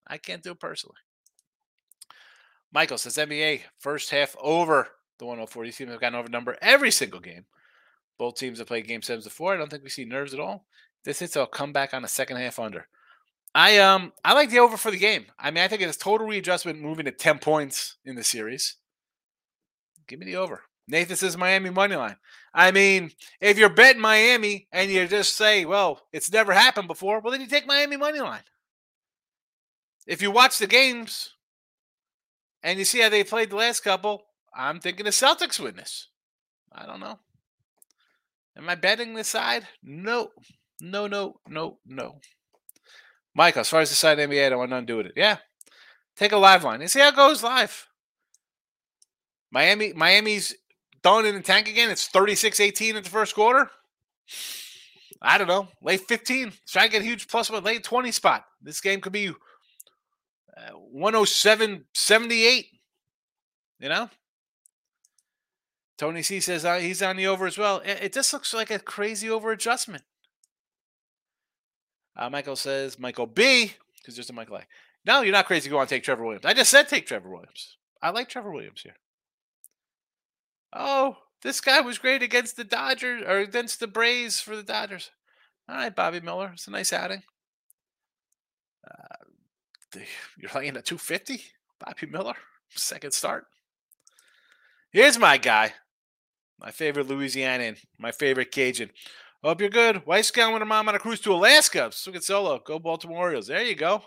I 0.07 0.19
can't 0.19 0.43
do 0.43 0.53
it 0.53 0.61
personally. 0.61 0.97
Michael 2.73 2.97
says 2.97 3.17
NBA 3.17 3.63
first 3.81 4.11
half 4.11 4.37
over 4.41 4.89
the 5.19 5.27
104. 5.27 5.65
These 5.65 5.77
teams 5.77 5.91
have 5.91 6.01
gotten 6.01 6.19
over 6.19 6.29
number 6.29 6.57
every 6.61 6.91
single 6.91 7.21
game. 7.21 7.45
Both 8.19 8.37
teams 8.37 8.59
have 8.59 8.69
played 8.69 8.87
game 8.87 9.03
sevens 9.03 9.25
before. 9.25 9.55
I 9.55 9.57
don't 9.57 9.71
think 9.71 9.83
we 9.83 9.91
see 9.91 10.05
nerves 10.05 10.35
at 10.35 10.41
all. 10.41 10.67
This 11.05 11.19
hits 11.19 11.37
a 11.37 11.47
comeback 11.47 11.93
on 11.93 12.05
a 12.05 12.09
second 12.09 12.37
half 12.39 12.59
under. 12.59 12.89
I 13.55 13.79
um 13.79 14.13
I 14.25 14.33
like 14.35 14.51
the 14.51 14.59
over 14.59 14.77
for 14.77 14.91
the 14.91 14.97
game. 14.97 15.27
I 15.39 15.51
mean, 15.51 15.63
I 15.63 15.69
think 15.69 15.83
it's 15.83 15.97
total 15.97 16.27
readjustment 16.27 16.81
moving 16.81 17.05
to 17.05 17.13
10 17.13 17.39
points 17.39 17.97
in 18.05 18.17
the 18.17 18.25
series. 18.25 18.77
Give 20.07 20.19
me 20.19 20.27
the 20.27 20.37
over. 20.37 20.63
Nathan 20.87 21.17
says 21.17 21.37
Miami 21.37 21.71
money 21.71 21.97
line. 21.97 22.17
I 22.53 22.71
mean, 22.71 23.11
if 23.41 23.57
you're 23.57 23.71
betting 23.71 24.03
Miami 24.03 24.69
and 24.71 24.91
you 24.91 25.07
just 25.07 25.37
say, 25.37 25.65
well, 25.65 26.03
it's 26.13 26.31
never 26.31 26.53
happened 26.53 26.89
before, 26.89 27.21
well, 27.21 27.31
then 27.31 27.41
you 27.41 27.47
take 27.47 27.67
Miami 27.67 27.97
money 27.97 28.21
line. 28.21 28.43
If 30.07 30.21
you 30.21 30.31
watch 30.31 30.59
the 30.59 30.67
games 30.67 31.35
and 32.63 32.79
you 32.79 32.85
see 32.85 33.01
how 33.01 33.09
they 33.09 33.25
played 33.25 33.51
the 33.51 33.57
last 33.57 33.81
couple, 33.81 34.25
I'm 34.57 34.81
thinking 34.81 35.05
the 35.05 35.11
Celtics 35.11 35.59
win 35.59 35.77
this. 35.77 36.09
I 36.73 36.87
don't 36.87 37.01
know. 37.01 37.19
Am 38.57 38.69
I 38.69 38.75
betting 38.75 39.15
this 39.15 39.29
side? 39.29 39.67
No. 39.83 40.31
No, 40.81 41.07
no, 41.07 41.41
no, 41.49 41.79
no. 41.87 42.21
Mike, 43.35 43.57
as 43.57 43.69
far 43.69 43.81
as 43.81 43.91
the 43.91 43.97
side 43.97 44.19
NBA, 44.19 44.47
I 44.47 44.49
don't 44.51 44.59
want 44.59 44.71
to 44.71 44.83
do 44.83 44.97
with 44.97 45.07
it. 45.07 45.13
Yeah. 45.17 45.39
Take 46.17 46.33
a 46.33 46.37
live 46.37 46.63
line 46.63 46.81
and 46.81 46.91
see 46.91 47.01
how 47.01 47.09
it 47.09 47.17
goes 47.17 47.43
live. 47.43 47.89
Miami, 49.51 49.93
Miami's 49.93 50.55
throwing 51.03 51.27
in 51.27 51.35
the 51.35 51.41
tank 51.41 51.69
again. 51.69 51.91
It's 51.91 52.09
36-18 52.09 52.97
in 52.97 53.03
the 53.03 53.11
first 53.11 53.35
quarter. 53.35 53.71
I 55.21 55.39
don't 55.39 55.49
know. 55.49 55.69
Late 55.83 56.03
15. 56.03 56.53
Try 56.69 56.87
to 56.87 56.93
get 56.93 57.03
a 57.03 57.05
huge 57.05 57.29
plus 57.29 57.51
one. 57.51 57.65
Late 57.65 57.83
20 57.83 58.13
spot. 58.13 58.45
This 58.63 58.81
game 58.81 59.01
could 59.01 59.13
be 59.13 59.29
uh, 59.29 60.73
107-78. 60.97 62.67
You 63.81 63.89
know? 63.89 64.09
Tony 65.97 66.23
C 66.23 66.41
says 66.41 66.65
uh, 66.65 66.79
he's 66.79 67.03
on 67.03 67.17
the 67.17 67.27
over 67.27 67.47
as 67.47 67.57
well. 67.57 67.79
It, 67.79 67.99
it 68.03 68.13
just 68.13 68.33
looks 68.33 68.53
like 68.53 68.71
a 68.71 68.79
crazy 68.79 69.31
over 69.31 69.53
adjustment. 69.53 70.03
Uh, 72.17 72.31
Michael 72.31 72.57
says 72.57 72.99
Michael 72.99 73.27
B 73.27 73.73
because 73.99 74.17
there's 74.17 74.31
a 74.31 74.33
Michael 74.33 74.57
A. 74.57 74.63
No, 75.07 75.23
you're 75.23 75.33
not 75.33 75.47
crazy. 75.47 75.69
Go 75.71 75.79
on, 75.79 75.87
take 75.87 76.03
Trevor 76.03 76.25
Williams. 76.25 76.45
I 76.45 76.55
just 76.55 76.71
said 76.71 76.89
take 76.89 77.07
Trevor 77.07 77.29
Williams. 77.29 77.77
I 78.03 78.11
like 78.11 78.29
Trevor 78.29 78.51
Williams 78.51 78.83
here. 78.83 78.97
Oh, 80.73 81.17
this 81.43 81.61
guy 81.61 81.81
was 81.81 81.99
great 81.99 82.23
against 82.23 82.57
the 82.57 82.65
Dodgers 82.65 83.23
or 83.27 83.39
against 83.39 83.81
the 83.81 83.87
Braves 83.87 84.41
for 84.41 84.57
the 84.57 84.63
Dodgers. 84.63 85.11
All 85.69 85.77
right, 85.77 85.95
Bobby 85.95 86.21
Miller. 86.21 86.51
It's 86.55 86.67
a 86.67 86.71
nice 86.71 86.93
outing. 86.93 87.23
Uh, 88.89 90.01
you're 90.37 90.51
laying 90.55 90.77
at 90.77 90.85
250, 90.85 91.43
Bobby 91.79 92.07
Miller, 92.07 92.35
second 92.71 93.13
start. 93.13 93.47
Here's 94.91 95.19
my 95.19 95.39
guy, 95.39 95.73
my 96.65 96.71
favorite 96.71 97.09
Louisianan, 97.09 97.77
my 97.99 98.11
favorite 98.11 98.51
Cajun. 98.51 98.91
Hope 99.43 99.61
you're 99.61 99.69
good. 99.69 100.07
Wife's 100.07 100.31
going 100.31 100.55
with 100.55 100.63
her 100.63 100.67
mom 100.67 100.89
on 100.89 100.95
a 100.95 100.99
cruise 100.99 101.21
to 101.21 101.35
Alaska. 101.35 101.91
Swing 101.93 102.17
it 102.17 102.25
solo. 102.25 102.59
Go 102.59 102.79
Baltimore 102.79 103.19
Orioles. 103.19 103.49
There 103.49 103.63
you 103.63 103.75
go. 103.75 104.03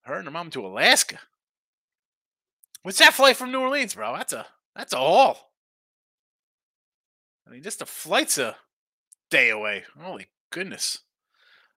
Her 0.00 0.14
and 0.14 0.24
her 0.24 0.30
mom 0.30 0.48
to 0.50 0.64
Alaska. 0.64 1.18
What's 2.82 2.98
that 3.00 3.12
flight 3.12 3.36
from 3.36 3.52
New 3.52 3.60
Orleans, 3.60 3.94
bro? 3.94 4.16
That's 4.16 4.32
a 4.32 4.46
that's 4.74 4.94
a 4.94 4.98
haul. 4.98 5.36
I 7.46 7.50
mean, 7.50 7.62
just 7.62 7.80
the 7.80 7.86
flight's 7.86 8.38
a 8.38 8.56
day 9.30 9.50
away. 9.50 9.84
Holy 10.00 10.28
goodness. 10.50 11.00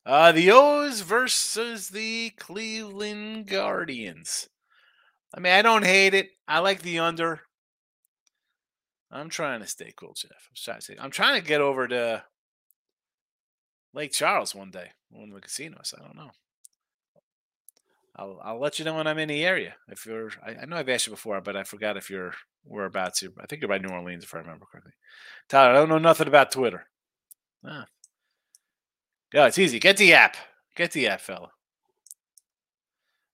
Uh, 0.05 0.31
the 0.31 0.51
O's 0.51 1.01
versus 1.01 1.89
the 1.89 2.29
Cleveland 2.37 3.47
Guardians. 3.47 4.47
I 5.33 5.41
mean, 5.41 5.51
I 5.51 5.61
don't 5.61 5.85
hate 5.85 6.13
it. 6.13 6.29
I 6.47 6.59
like 6.59 6.81
the 6.81 6.99
under. 6.99 7.41
I'm 9.11 9.29
trying 9.29 9.61
to 9.61 9.67
stay 9.67 9.93
cool, 9.95 10.13
Jeff. 10.13 10.31
I'm 10.31 10.55
trying 10.55 10.77
to 10.77 10.81
stay. 10.83 10.95
I'm 10.99 11.11
trying 11.11 11.41
to 11.41 11.47
get 11.47 11.61
over 11.61 11.87
to 11.87 12.23
Lake 13.93 14.11
Charles 14.11 14.53
one 14.53 14.71
day, 14.71 14.91
one 15.09 15.29
of 15.29 15.35
the 15.35 15.41
casinos. 15.41 15.93
I 15.97 16.03
don't 16.03 16.15
know. 16.15 16.31
I'll 18.15 18.39
I'll 18.43 18.59
let 18.59 18.77
you 18.77 18.85
know 18.85 18.95
when 18.95 19.07
I'm 19.07 19.17
in 19.17 19.29
the 19.29 19.45
area. 19.45 19.75
If 19.87 20.05
you're, 20.05 20.29
I, 20.45 20.61
I 20.61 20.65
know 20.65 20.75
I've 20.75 20.89
asked 20.89 21.07
you 21.07 21.13
before, 21.13 21.39
but 21.41 21.55
I 21.55 21.63
forgot 21.63 21.97
if 21.97 22.09
you're 22.09 22.33
whereabouts. 22.65 23.21
You, 23.21 23.33
I 23.39 23.45
think 23.45 23.61
you're 23.61 23.69
by 23.69 23.77
New 23.77 23.93
Orleans, 23.93 24.23
if 24.23 24.35
I 24.35 24.39
remember 24.39 24.65
correctly. 24.69 24.93
Tyler, 25.47 25.71
I 25.71 25.73
don't 25.75 25.89
know 25.89 25.97
nothing 25.97 26.27
about 26.27 26.51
Twitter. 26.51 26.85
Ah. 27.65 27.85
Yeah, 29.33 29.47
it's 29.47 29.57
easy. 29.57 29.79
Get 29.79 29.97
the 29.97 30.13
app. 30.13 30.35
Get 30.75 30.91
the 30.91 31.07
app, 31.07 31.21
fella. 31.21 31.51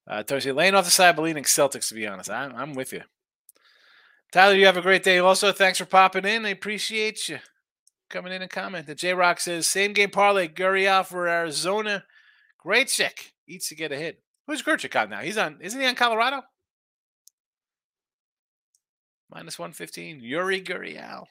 Uh, 0.08 0.24
Tony, 0.24 0.52
laying 0.52 0.76
off 0.76 0.86
the 0.86 0.92
side, 0.92 1.16
believing 1.16 1.44
Celtics. 1.44 1.90
To 1.90 1.96
be 1.96 2.06
honest, 2.06 2.30
I'm 2.30 2.56
I'm 2.56 2.74
with 2.74 2.94
you. 2.94 3.02
Tyler, 4.36 4.56
you 4.56 4.66
have 4.66 4.76
a 4.76 4.82
great 4.82 5.02
day. 5.02 5.20
Also, 5.20 5.54
thanks 5.54 5.78
for 5.78 5.86
popping 5.86 6.26
in. 6.26 6.46
I 6.46 6.50
appreciate 6.50 7.30
you 7.30 7.40
coming 8.10 8.34
in 8.34 8.42
and 8.42 8.52
commenting. 8.52 8.94
J 8.94 9.14
Rock 9.14 9.40
says, 9.40 9.66
same 9.66 9.94
game 9.94 10.10
parlay, 10.10 10.50
Gurriel 10.50 11.06
for 11.06 11.30
Arizona. 11.30 12.04
Great 12.58 12.90
check. 12.90 13.32
Eats 13.48 13.70
to 13.70 13.76
get 13.76 13.94
a 13.94 13.96
hit. 13.96 14.22
Who's 14.46 14.62
Grichuk 14.62 15.02
on 15.02 15.10
now? 15.10 15.22
He's 15.22 15.38
on, 15.38 15.60
isn't 15.62 15.80
he 15.80 15.88
on 15.88 15.96
Colorado? 15.96 16.42
Minus 19.32 19.58
115. 19.58 20.20
Yuri 20.20 20.62
Gurriel. 20.62 21.28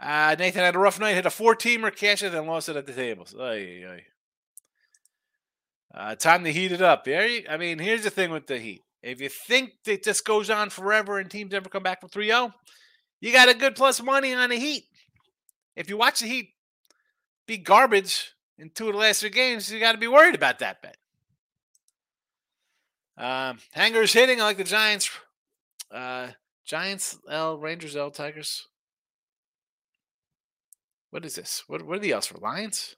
Uh, 0.00 0.36
Nathan 0.38 0.62
had 0.62 0.76
a 0.76 0.78
rough 0.78 1.00
night, 1.00 1.16
hit 1.16 1.26
a 1.26 1.30
four 1.30 1.56
teamer, 1.56 1.92
cashed 1.92 2.22
it, 2.22 2.32
and 2.32 2.46
lost 2.46 2.68
it 2.68 2.76
at 2.76 2.86
the 2.86 2.92
tables. 2.92 3.34
Oy, 3.36 3.82
oy. 3.88 4.02
Uh, 5.92 6.14
time 6.14 6.44
to 6.44 6.52
heat 6.52 6.70
it 6.70 6.80
up. 6.80 7.08
I 7.08 7.56
mean, 7.58 7.80
here's 7.80 8.04
the 8.04 8.10
thing 8.10 8.30
with 8.30 8.46
the 8.46 8.60
Heat. 8.60 8.82
If 9.02 9.20
you 9.20 9.28
think 9.28 9.72
it 9.86 10.04
just 10.04 10.24
goes 10.24 10.50
on 10.50 10.70
forever 10.70 11.18
and 11.18 11.30
teams 11.30 11.52
never 11.52 11.68
come 11.68 11.82
back 11.82 12.00
from 12.00 12.10
3 12.10 12.26
0, 12.26 12.52
you 13.20 13.32
got 13.32 13.48
a 13.48 13.54
good 13.54 13.74
plus 13.74 14.02
money 14.02 14.34
on 14.34 14.50
the 14.50 14.56
Heat. 14.56 14.84
If 15.76 15.88
you 15.88 15.96
watch 15.96 16.20
the 16.20 16.26
Heat 16.26 16.50
be 17.46 17.56
garbage 17.56 18.32
in 18.58 18.70
two 18.70 18.88
of 18.88 18.92
the 18.94 18.98
last 18.98 19.20
three 19.20 19.30
games, 19.30 19.70
you 19.72 19.80
got 19.80 19.92
to 19.92 19.98
be 19.98 20.08
worried 20.08 20.34
about 20.34 20.58
that 20.58 20.82
bet. 20.82 20.96
Um, 23.16 23.58
hangers 23.72 24.12
hitting. 24.12 24.40
I 24.40 24.44
like 24.44 24.56
the 24.56 24.64
Giants. 24.64 25.10
Uh, 25.90 26.28
Giants 26.64 27.18
L, 27.28 27.58
Rangers 27.58 27.96
L, 27.96 28.10
Tigers. 28.10 28.66
What 31.10 31.24
is 31.24 31.34
this? 31.34 31.64
What, 31.66 31.82
what 31.82 31.96
are 31.96 32.00
the 32.00 32.12
L's 32.12 32.26
for? 32.26 32.38
Lions? 32.38 32.96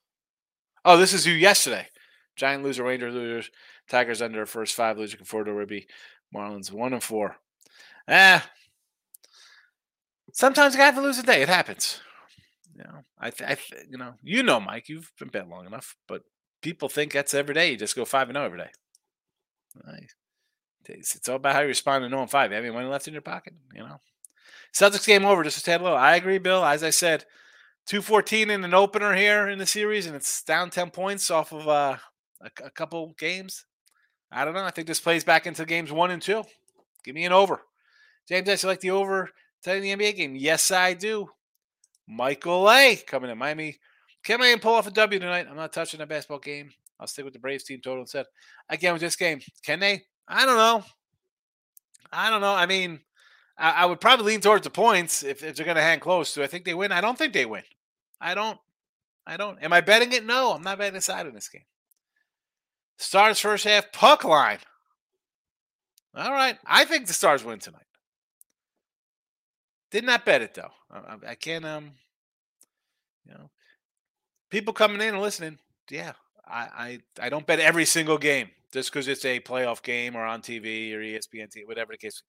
Oh, 0.85 0.97
this 0.97 1.13
is 1.13 1.27
you 1.27 1.33
yesterday. 1.33 1.89
Giant 2.37 2.63
loser, 2.63 2.85
Ranger 2.85 3.11
losers, 3.11 3.51
Tigers 3.93 4.23
under 4.23 4.47
first 4.47 4.75
five, 4.75 4.99
losing 4.99 5.23
forward 5.25 5.45
to 5.45 5.53
Ruby. 5.53 5.87
Marlins 6.35 6.73
one 6.73 6.95
and 6.95 7.03
four. 7.03 7.37
Ah, 8.09 8.51
sometimes 10.33 10.75
you 10.75 10.81
have 10.81 10.95
to 10.95 11.03
lose 11.03 11.19
a 11.19 11.23
day. 11.23 11.43
It 11.43 11.49
happens. 11.49 12.01
You 12.75 12.85
know, 12.85 13.05
I, 13.19 13.29
th- 13.29 13.51
I 13.51 13.55
th- 13.55 13.87
you 13.91 13.99
know, 13.99 14.15
you 14.23 14.43
know, 14.43 14.59
Mike, 14.59 14.89
you've 14.89 15.13
been 15.19 15.29
bet 15.29 15.47
long 15.47 15.67
enough, 15.67 15.95
but 16.09 16.23
people 16.63 16.89
think 16.89 17.13
that's 17.13 17.35
every 17.35 17.55
day. 17.55 17.71
You 17.71 17.77
just 17.77 17.95
go 17.95 18.07
five 18.07 18.31
and 18.31 18.37
zero 18.37 18.45
oh 18.45 18.47
every 18.47 18.59
day. 18.59 18.71
It's 20.89 21.29
all 21.29 21.37
about 21.37 21.55
how 21.55 21.61
you 21.61 21.69
respond 21.69 22.03
to 22.03 22.09
no 22.09 22.23
and 22.23 22.31
five. 22.31 22.51
You 22.51 22.57
have 22.57 22.65
any 22.65 22.75
money 22.75 22.89
left 22.89 23.07
in 23.07 23.13
your 23.13 23.23
pocket, 23.23 23.53
you 23.75 23.83
know. 23.83 24.01
Celtics 24.75 25.07
game 25.07 25.27
over, 25.27 25.45
just 25.45 25.59
a 25.59 25.63
tad 25.63 25.83
low. 25.83 25.95
I 25.95 26.17
agree, 26.17 26.39
Bill. 26.39 26.65
As 26.65 26.83
I 26.83 26.91
said, 26.91 27.27
two 27.87 28.01
fourteen 28.01 28.49
in 28.49 28.65
an 28.65 28.73
opener 28.73 29.15
here 29.15 29.49
in 29.49 29.59
the 29.59 29.67
series, 29.67 30.07
and 30.07 30.17
it's 30.17 30.43
down 30.43 30.71
ten 30.71 30.91
points 30.91 31.31
off 31.31 31.53
of 31.53 31.69
uh, 31.69 31.99
a, 32.41 32.51
a 32.65 32.71
couple 32.71 33.15
games. 33.19 33.67
I 34.33 34.45
don't 34.45 34.55
know. 34.55 34.65
I 34.65 34.71
think 34.71 34.87
this 34.87 35.01
plays 35.01 35.25
back 35.25 35.47
into 35.47 35.65
games 35.67 35.93
one 35.93 36.11
and 36.11 36.23
two. 36.23 36.43
Give 37.05 37.15
me 37.15 37.25
an 37.25 37.33
over. 37.33 37.63
James, 38.29 38.49
I 38.49 38.55
select 38.55 38.81
the 38.81 38.91
over 38.91 39.31
to 39.65 39.81
the 39.81 39.95
NBA 39.95 40.17
game. 40.17 40.37
Yes, 40.37 40.71
I 40.71 40.95
do. 40.95 41.29
Michael 42.09 42.71
A. 42.71 42.97
coming 43.07 43.31
in 43.31 43.39
Miami. 43.39 43.79
Can 44.25 44.41
Miami 44.41 44.61
pull 44.61 44.75
off 44.75 44.87
a 44.87 44.91
W 44.91 45.21
tonight? 45.21 45.47
I'm 45.51 45.57
not 45.57 45.73
touching 45.73 46.01
a 46.01 46.07
basketball 46.07 46.39
game. 46.39 46.71
I'll 46.99 47.07
stick 47.07 47.25
with 47.25 47.35
the 47.35 47.41
Braves 47.41 47.65
team 47.65 47.81
total 47.83 48.03
instead. 48.03 48.27
Again, 48.69 48.93
with 48.93 49.03
this 49.03 49.17
game, 49.17 49.41
can 49.65 49.81
they? 49.81 50.03
I 50.29 50.47
don't 50.47 50.57
know. 50.57 50.85
I 52.13 52.31
don't 52.31 52.41
know. 52.41 52.55
I 52.55 52.67
mean, 52.67 53.01
I, 53.59 53.71
I 53.71 53.87
would 53.87 54.01
probably 54.01 54.27
lean 54.27 54.41
towards 54.41 54.65
the 54.65 54.71
points 54.71 55.25
if, 55.25 55.43
if 55.43 55.57
they're 55.57 55.65
going 55.65 55.77
to 55.77 55.83
hang 55.83 56.01
close. 56.01 56.33
Do 56.35 56.43
I 56.43 56.47
think 56.47 56.65
they 56.65 56.75
win? 56.75 56.93
I 56.93 57.01
don't 57.01 57.19
think 57.19 57.33
they 57.33 57.47
win. 57.47 57.65
I 58.21 58.35
don't. 58.35 58.59
I 59.27 59.37
don't. 59.37 59.63
Am 59.63 59.73
I 59.73 59.81
betting 59.81 60.13
it? 60.13 60.25
No, 60.25 60.53
I'm 60.53 60.63
not 60.63 60.79
betting 60.79 60.97
a 60.97 61.01
side 61.01 61.27
in 61.27 61.35
this 61.35 61.49
game. 61.49 61.63
Stars 63.03 63.41
first 63.41 63.65
half 63.65 63.93
puck 63.93 64.25
line. 64.25 64.59
All 66.15 66.33
right. 66.33 66.59
I 66.67 66.85
think 66.85 67.07
the 67.07 67.13
Stars 67.13 67.45
win 67.45 67.59
tonight. 67.59 67.81
Did 69.91 70.05
not 70.05 70.25
bet 70.25 70.43
it 70.43 70.55
though. 70.55 70.71
I, 70.91 71.31
I 71.31 71.35
can't 71.35 71.65
um 71.65 71.93
you 73.27 73.35
know 73.35 73.51
people 74.53 74.75
coming 74.75 75.01
in 75.01 75.15
and 75.15 75.23
listening, 75.23 75.59
yeah. 75.91 76.13
I, 76.47 77.01
I, 77.19 77.27
I 77.27 77.29
don't 77.31 77.47
bet 77.47 77.59
every 77.61 77.87
single 77.87 78.19
game 78.19 78.51
just 78.73 78.93
because 78.93 79.09
it's 79.09 79.25
a 79.25 79.41
playoff 79.41 79.83
game 79.83 80.15
or 80.15 80.25
on 80.25 80.43
TV 80.43 80.93
or 80.93 80.99
ESPN, 80.99 81.49
TV, 81.49 81.67
whatever 81.67 81.93
the 81.93 81.99
case. 81.99 82.23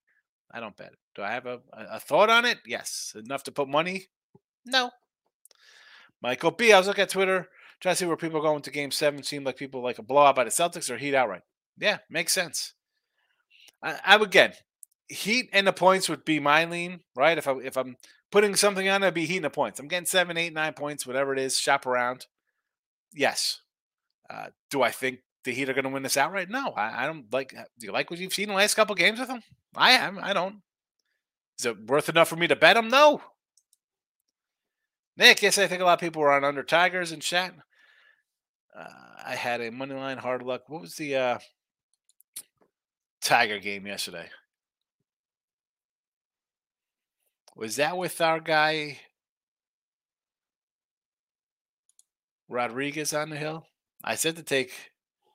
I 0.51 0.59
don't 0.59 0.77
bet 0.77 0.93
it. 0.93 0.99
Do 1.15 1.23
I 1.23 1.31
have 1.31 1.45
a, 1.45 1.59
a 1.73 1.99
thought 1.99 2.29
on 2.29 2.45
it? 2.45 2.59
Yes. 2.65 3.15
Enough 3.17 3.43
to 3.43 3.51
put 3.51 3.67
money? 3.67 4.05
No. 4.65 4.91
Michael 6.21 6.51
B. 6.51 6.71
I 6.71 6.77
was 6.77 6.87
looking 6.87 7.01
at 7.01 7.09
Twitter 7.09 7.49
trying 7.83 7.93
to 7.93 7.99
see 7.99 8.05
where 8.05 8.15
people 8.15 8.41
going 8.41 8.61
to 8.61 8.71
game 8.71 8.91
seven. 8.91 9.21
seem 9.23 9.43
like 9.43 9.57
people 9.57 9.83
like 9.83 9.99
a 9.99 10.03
blowout 10.03 10.37
by 10.37 10.45
the 10.45 10.49
Celtics 10.49 10.89
or 10.89 10.97
Heat 10.97 11.13
outright. 11.13 11.41
Yeah, 11.77 11.97
makes 12.09 12.31
sense. 12.31 12.73
I, 13.83 13.99
I 14.05 14.17
would 14.17 14.31
get 14.31 14.61
Heat 15.09 15.49
and 15.51 15.67
the 15.67 15.73
points 15.73 16.07
would 16.07 16.23
be 16.23 16.39
my 16.39 16.63
lean, 16.63 17.01
right? 17.13 17.37
If 17.37 17.45
I 17.47 17.51
if 17.57 17.77
I'm 17.77 17.97
putting 18.31 18.55
something 18.55 18.87
on, 18.87 19.03
it'd 19.03 19.13
be 19.13 19.25
Heat 19.25 19.35
and 19.35 19.45
the 19.45 19.49
points. 19.49 19.79
I'm 19.79 19.89
getting 19.89 20.05
seven, 20.05 20.37
eight, 20.37 20.53
nine 20.53 20.73
points, 20.73 21.05
whatever 21.05 21.33
it 21.33 21.39
is. 21.39 21.59
Shop 21.59 21.85
around. 21.85 22.25
Yes. 23.13 23.59
Uh, 24.29 24.47
do 24.71 24.81
I 24.81 24.89
think 24.89 25.19
the 25.43 25.51
Heat 25.51 25.69
are 25.69 25.73
going 25.73 25.83
to 25.83 25.89
win 25.89 26.03
this 26.03 26.15
outright? 26.15 26.49
No, 26.49 26.69
I, 26.69 27.03
I, 27.03 27.05
don't 27.05 27.31
like. 27.33 27.53
Uh, 27.55 27.65
do 27.77 27.85
you 27.85 27.91
like 27.91 28.09
what 28.09 28.19
you've 28.19 28.33
seen 28.33 28.47
the 28.47 28.55
last 28.55 28.75
couple 28.75 28.95
games 28.95 29.19
with 29.19 29.27
them? 29.27 29.41
I 29.75 29.91
am. 29.91 30.17
I 30.21 30.31
don't. 30.31 30.61
Is 31.59 31.65
it 31.65 31.85
worth 31.85 32.07
enough 32.07 32.29
for 32.29 32.37
me 32.37 32.47
to 32.47 32.55
bet 32.55 32.75
them? 32.75 32.87
No. 32.87 33.21
Nick, 35.17 35.41
yes, 35.41 35.57
I 35.57 35.67
think 35.67 35.81
a 35.81 35.85
lot 35.85 35.95
of 35.95 35.99
people 35.99 36.21
were 36.21 36.31
on 36.31 36.45
under 36.45 36.63
Tigers 36.63 37.11
and 37.11 37.21
chat. 37.21 37.53
Uh, 38.77 38.87
I 39.25 39.35
had 39.35 39.61
a 39.61 39.71
money 39.71 39.93
line 39.93 40.17
hard 40.17 40.41
luck. 40.41 40.63
What 40.67 40.81
was 40.81 40.95
the 40.95 41.15
uh, 41.15 41.39
Tiger 43.21 43.59
game 43.59 43.85
yesterday? 43.85 44.29
Was 47.55 47.75
that 47.75 47.97
with 47.97 48.19
our 48.19 48.39
guy 48.39 48.99
Rodriguez 52.49 53.13
on 53.13 53.29
the 53.29 53.37
hill? 53.37 53.67
I 54.03 54.15
said 54.15 54.35
to 54.37 54.43
take 54.43 54.71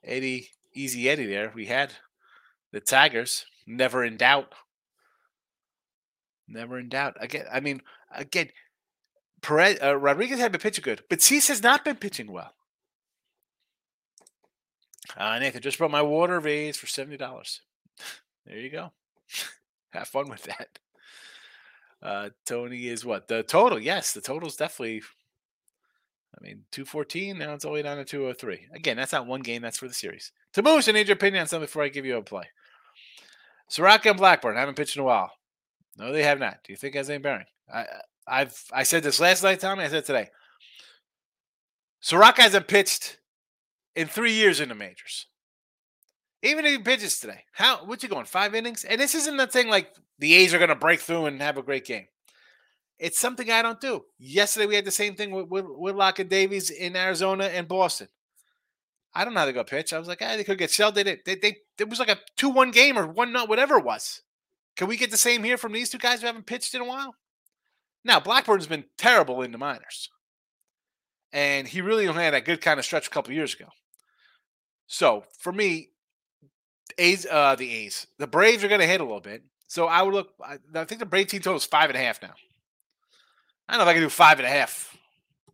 Eddie, 0.03 0.49
Easy 0.73 1.09
Eddie 1.09 1.25
there. 1.25 1.51
We 1.55 1.67
had 1.67 1.93
the 2.71 2.81
Tigers, 2.81 3.45
never 3.65 4.03
in 4.03 4.17
doubt. 4.17 4.53
Never 6.47 6.77
in 6.77 6.89
doubt. 6.89 7.15
Again, 7.19 7.45
I 7.51 7.61
mean, 7.61 7.81
again, 8.13 8.49
Perez, 9.41 9.79
uh, 9.81 9.95
Rodriguez 9.95 10.39
had 10.39 10.51
been 10.51 10.61
pitching 10.61 10.83
good, 10.83 11.03
but 11.09 11.21
Cease 11.21 11.47
has 11.47 11.63
not 11.63 11.85
been 11.85 11.95
pitching 11.95 12.31
well. 12.31 12.53
Uh, 15.17 15.39
Nathan 15.39 15.61
just 15.61 15.77
brought 15.77 15.91
my 15.91 16.01
water 16.01 16.39
vase 16.39 16.77
for 16.77 16.87
seventy 16.87 17.17
dollars. 17.17 17.61
There 18.45 18.57
you 18.57 18.69
go. 18.69 18.91
Have 19.91 20.07
fun 20.07 20.29
with 20.29 20.43
that. 20.43 20.79
Uh, 22.01 22.29
Tony 22.45 22.87
is 22.87 23.05
what 23.05 23.27
the 23.27 23.43
total? 23.43 23.79
Yes, 23.79 24.13
the 24.13 24.21
total 24.21 24.47
is 24.47 24.55
definitely. 24.55 25.01
I 26.37 26.43
mean, 26.43 26.63
two 26.71 26.85
fourteen. 26.85 27.39
Now 27.39 27.53
it's 27.53 27.65
only 27.65 27.83
down 27.83 27.97
to 27.97 28.05
two 28.05 28.21
hundred 28.21 28.29
oh 28.31 28.39
three. 28.39 28.67
Again, 28.73 28.97
that's 28.97 29.11
not 29.11 29.27
one 29.27 29.41
game. 29.41 29.61
That's 29.61 29.79
for 29.79 29.87
the 29.87 29.93
series. 29.93 30.31
To 30.53 30.63
I 30.65 30.91
need 30.91 31.07
your 31.07 31.15
opinion 31.15 31.41
on 31.41 31.47
something 31.47 31.65
before 31.65 31.83
I 31.83 31.89
give 31.89 32.05
you 32.05 32.17
a 32.17 32.21
play. 32.21 32.45
Soroka 33.67 34.09
and 34.09 34.17
Blackburn 34.17 34.55
haven't 34.55 34.75
pitched 34.75 34.95
in 34.95 35.01
a 35.01 35.05
while. 35.05 35.31
No, 35.97 36.11
they 36.11 36.23
have 36.23 36.39
not. 36.39 36.63
Do 36.63 36.73
you 36.73 36.77
think 36.77 36.95
has 36.95 37.09
any 37.09 37.19
bearing? 37.19 37.45
I, 37.71 37.85
I've 38.27 38.63
I 38.71 38.83
said 38.83 39.03
this 39.03 39.19
last 39.19 39.43
night, 39.43 39.59
Tommy. 39.59 39.83
I 39.83 39.89
said 39.89 40.05
today. 40.05 40.29
Soroka 41.99 42.41
hasn't 42.41 42.67
pitched 42.67 43.18
in 43.99 44.07
three 44.07 44.31
years 44.31 44.61
in 44.61 44.69
the 44.69 44.75
majors. 44.75 45.25
Even 46.41 46.65
if 46.65 46.71
he 46.71 46.77
pitches 46.77 47.19
today, 47.19 47.43
how 47.51 47.83
what's 47.83 48.01
he 48.01 48.07
going? 48.07 48.23
Five 48.23 48.55
innings? 48.55 48.85
And 48.85 48.99
this 48.99 49.13
isn't 49.13 49.35
the 49.35 49.45
thing 49.45 49.67
like 49.67 49.93
the 50.19 50.35
A's 50.35 50.53
are 50.53 50.57
going 50.57 50.69
to 50.69 50.75
break 50.75 51.01
through 51.01 51.25
and 51.25 51.41
have 51.41 51.57
a 51.57 51.61
great 51.61 51.83
game. 51.83 52.07
It's 52.97 53.19
something 53.19 53.51
I 53.51 53.61
don't 53.61 53.81
do. 53.81 54.05
Yesterday 54.17 54.67
we 54.67 54.75
had 54.75 54.85
the 54.85 54.91
same 54.91 55.15
thing 55.15 55.31
with, 55.31 55.49
with 55.49 55.65
Whitlock 55.65 56.19
and 56.19 56.29
Davies 56.29 56.69
in 56.69 56.95
Arizona 56.95 57.45
and 57.45 57.67
Boston. 57.67 58.07
I 59.13 59.25
don't 59.25 59.33
know 59.33 59.41
how 59.41 59.45
they 59.47 59.51
go 59.51 59.65
pitch. 59.65 59.91
I 59.91 59.99
was 59.99 60.07
like, 60.07 60.21
ah, 60.21 60.37
they 60.37 60.45
could 60.45 60.57
get 60.57 60.71
shelled. 60.71 60.95
They 60.95 61.03
did. 61.03 61.19
They, 61.25 61.35
they, 61.35 61.57
it 61.77 61.89
was 61.89 61.99
like 61.99 62.09
a 62.09 62.19
two-one 62.37 62.71
game 62.71 62.97
or 62.97 63.05
one 63.05 63.33
not 63.33 63.49
whatever 63.49 63.77
it 63.77 63.83
was. 63.83 64.21
Can 64.77 64.87
we 64.87 64.95
get 64.95 65.11
the 65.11 65.17
same 65.17 65.43
here 65.43 65.57
from 65.57 65.73
these 65.73 65.89
two 65.89 65.97
guys 65.97 66.21
who 66.21 66.27
haven't 66.27 66.45
pitched 66.45 66.73
in 66.73 66.79
a 66.81 66.85
while? 66.85 67.15
Now 68.05 68.21
Blackburn's 68.21 68.67
been 68.67 68.85
terrible 68.97 69.41
in 69.41 69.51
the 69.51 69.57
minors, 69.57 70.09
and 71.33 71.67
he 71.67 71.81
really 71.81 72.07
only 72.07 72.23
had 72.23 72.33
a 72.33 72.39
good 72.39 72.61
kind 72.61 72.79
of 72.79 72.85
stretch 72.85 73.07
a 73.07 73.09
couple 73.09 73.33
years 73.33 73.53
ago. 73.53 73.65
So 74.91 75.23
for 75.37 75.53
me, 75.53 75.89
A's, 76.97 77.25
uh, 77.29 77.55
the 77.55 77.71
A's, 77.71 78.07
the 78.17 78.25
Braves 78.25 78.63
are 78.63 78.67
going 78.67 78.81
to 78.81 78.87
hit 78.87 78.99
a 78.99 79.03
little 79.03 79.21
bit. 79.21 79.43
So 79.67 79.85
I 79.85 80.01
would 80.01 80.15
look. 80.15 80.33
I, 80.43 80.57
I 80.73 80.83
think 80.85 80.97
the 80.97 81.05
Brave 81.05 81.27
team 81.27 81.41
total 81.41 81.57
is 81.57 81.65
five 81.65 81.91
and 81.91 81.97
a 81.97 82.01
half 82.01 82.21
now. 82.23 82.33
I 83.67 83.73
don't 83.73 83.79
know 83.79 83.83
if 83.83 83.89
I 83.89 83.93
can 83.93 84.01
do 84.01 84.09
five 84.09 84.39
and 84.39 84.47
a 84.47 84.51
half. 84.51 84.97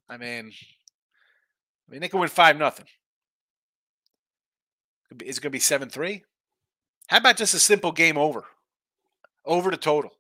I 0.10 0.16
mean, 0.16 0.54
I 0.56 1.92
mean 1.92 2.00
they 2.00 2.08
can 2.08 2.22
win 2.22 2.30
five 2.30 2.58
nothing. 2.58 2.86
Is 5.22 5.38
it 5.38 5.42
going 5.42 5.50
to 5.50 5.56
be 5.56 5.60
seven 5.60 5.90
three? 5.90 6.24
How 7.08 7.18
about 7.18 7.36
just 7.36 7.54
a 7.54 7.60
simple 7.60 7.92
game 7.92 8.18
over? 8.18 8.46
Over 9.44 9.70
the 9.70 9.78
total. 9.78 10.12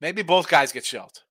Maybe 0.00 0.22
both 0.22 0.48
guys 0.48 0.72
get 0.72 0.84
shelled. 0.84 1.22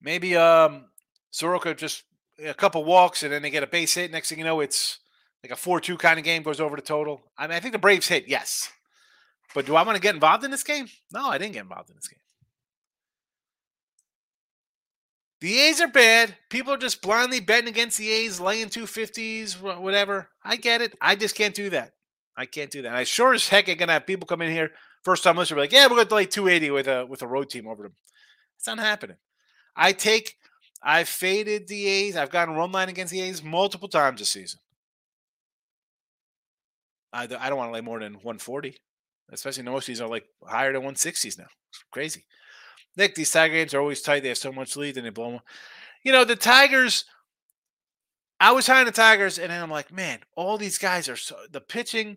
Maybe 0.00 0.36
um 0.36 0.84
Soroka 1.32 1.74
just 1.74 2.04
a 2.46 2.54
couple 2.54 2.84
walks 2.84 3.22
and 3.22 3.32
then 3.32 3.42
they 3.42 3.50
get 3.50 3.62
a 3.62 3.66
base 3.66 3.94
hit. 3.94 4.10
Next 4.10 4.28
thing 4.28 4.38
you 4.38 4.44
know, 4.44 4.60
it's 4.60 4.98
like 5.42 5.52
a 5.52 5.56
4 5.56 5.80
2 5.80 5.96
kind 5.96 6.18
of 6.18 6.24
game, 6.24 6.42
goes 6.42 6.60
over 6.60 6.76
the 6.76 6.82
total. 6.82 7.22
I 7.36 7.46
mean, 7.46 7.56
I 7.56 7.60
think 7.60 7.72
the 7.72 7.78
Braves 7.78 8.08
hit, 8.08 8.28
yes. 8.28 8.70
But 9.54 9.66
do 9.66 9.74
I 9.74 9.82
want 9.82 9.96
to 9.96 10.02
get 10.02 10.14
involved 10.14 10.44
in 10.44 10.50
this 10.50 10.62
game? 10.62 10.86
No, 11.12 11.28
I 11.28 11.38
didn't 11.38 11.54
get 11.54 11.62
involved 11.62 11.90
in 11.90 11.96
this 11.96 12.08
game. 12.08 12.18
The 15.40 15.58
A's 15.58 15.80
are 15.80 15.88
bad. 15.88 16.36
People 16.50 16.74
are 16.74 16.78
just 16.78 17.00
blindly 17.00 17.40
betting 17.40 17.68
against 17.68 17.96
the 17.96 18.10
A's, 18.10 18.40
laying 18.40 18.68
250s, 18.68 19.80
whatever. 19.80 20.28
I 20.44 20.56
get 20.56 20.82
it. 20.82 20.94
I 21.00 21.16
just 21.16 21.34
can't 21.34 21.54
do 21.54 21.70
that. 21.70 21.92
I 22.36 22.44
can't 22.46 22.70
do 22.70 22.82
that. 22.82 22.94
I 22.94 23.04
sure 23.04 23.32
as 23.34 23.48
heck 23.48 23.68
ain't 23.68 23.78
gonna 23.78 23.92
have 23.92 24.06
people 24.06 24.26
come 24.26 24.42
in 24.42 24.52
here 24.52 24.70
first 25.02 25.24
time 25.24 25.36
listener 25.36 25.56
be 25.56 25.62
like, 25.62 25.72
yeah, 25.72 25.86
we're 25.86 26.04
gonna 26.04 26.14
lay 26.14 26.26
280 26.26 26.70
with 26.70 26.88
a 26.88 27.06
with 27.06 27.22
a 27.22 27.26
road 27.26 27.50
team 27.50 27.66
over 27.66 27.82
them. 27.84 27.94
It's 28.58 28.66
not 28.66 28.78
happening. 28.78 29.16
I 29.74 29.92
take 29.92 30.36
I've 30.82 31.08
faded 31.08 31.68
the 31.68 31.86
A's. 31.86 32.16
I've 32.16 32.30
gotten 32.30 32.54
run 32.54 32.72
line 32.72 32.88
against 32.88 33.12
the 33.12 33.20
A's 33.20 33.42
multiple 33.42 33.88
times 33.88 34.20
this 34.20 34.30
season. 34.30 34.60
I, 37.12 37.24
I 37.24 37.48
don't 37.48 37.58
want 37.58 37.68
to 37.68 37.74
lay 37.74 37.80
more 37.80 37.98
than 37.98 38.14
140, 38.14 38.76
especially 39.32 39.64
most 39.64 39.84
of 39.84 39.86
these 39.88 40.00
are 40.00 40.08
like 40.08 40.26
higher 40.46 40.72
than 40.72 40.82
160s 40.82 41.38
now. 41.38 41.46
It's 41.70 41.84
crazy. 41.90 42.24
Nick, 42.96 43.14
these 43.14 43.30
Tiger 43.30 43.54
games 43.54 43.74
are 43.74 43.80
always 43.80 44.02
tight. 44.02 44.22
They 44.22 44.28
have 44.28 44.38
so 44.38 44.52
much 44.52 44.76
lead 44.76 44.96
and 44.96 45.06
they 45.06 45.10
blow 45.10 45.32
them. 45.32 45.40
You 46.02 46.12
know, 46.12 46.24
the 46.24 46.36
Tigers, 46.36 47.04
I 48.38 48.52
was 48.52 48.66
high 48.66 48.80
on 48.80 48.86
the 48.86 48.92
Tigers, 48.92 49.38
and 49.38 49.50
then 49.50 49.62
I'm 49.62 49.70
like, 49.70 49.92
man, 49.92 50.20
all 50.34 50.56
these 50.56 50.78
guys 50.78 51.08
are 51.08 51.16
so 51.16 51.36
the 51.50 51.60
pitching. 51.60 52.16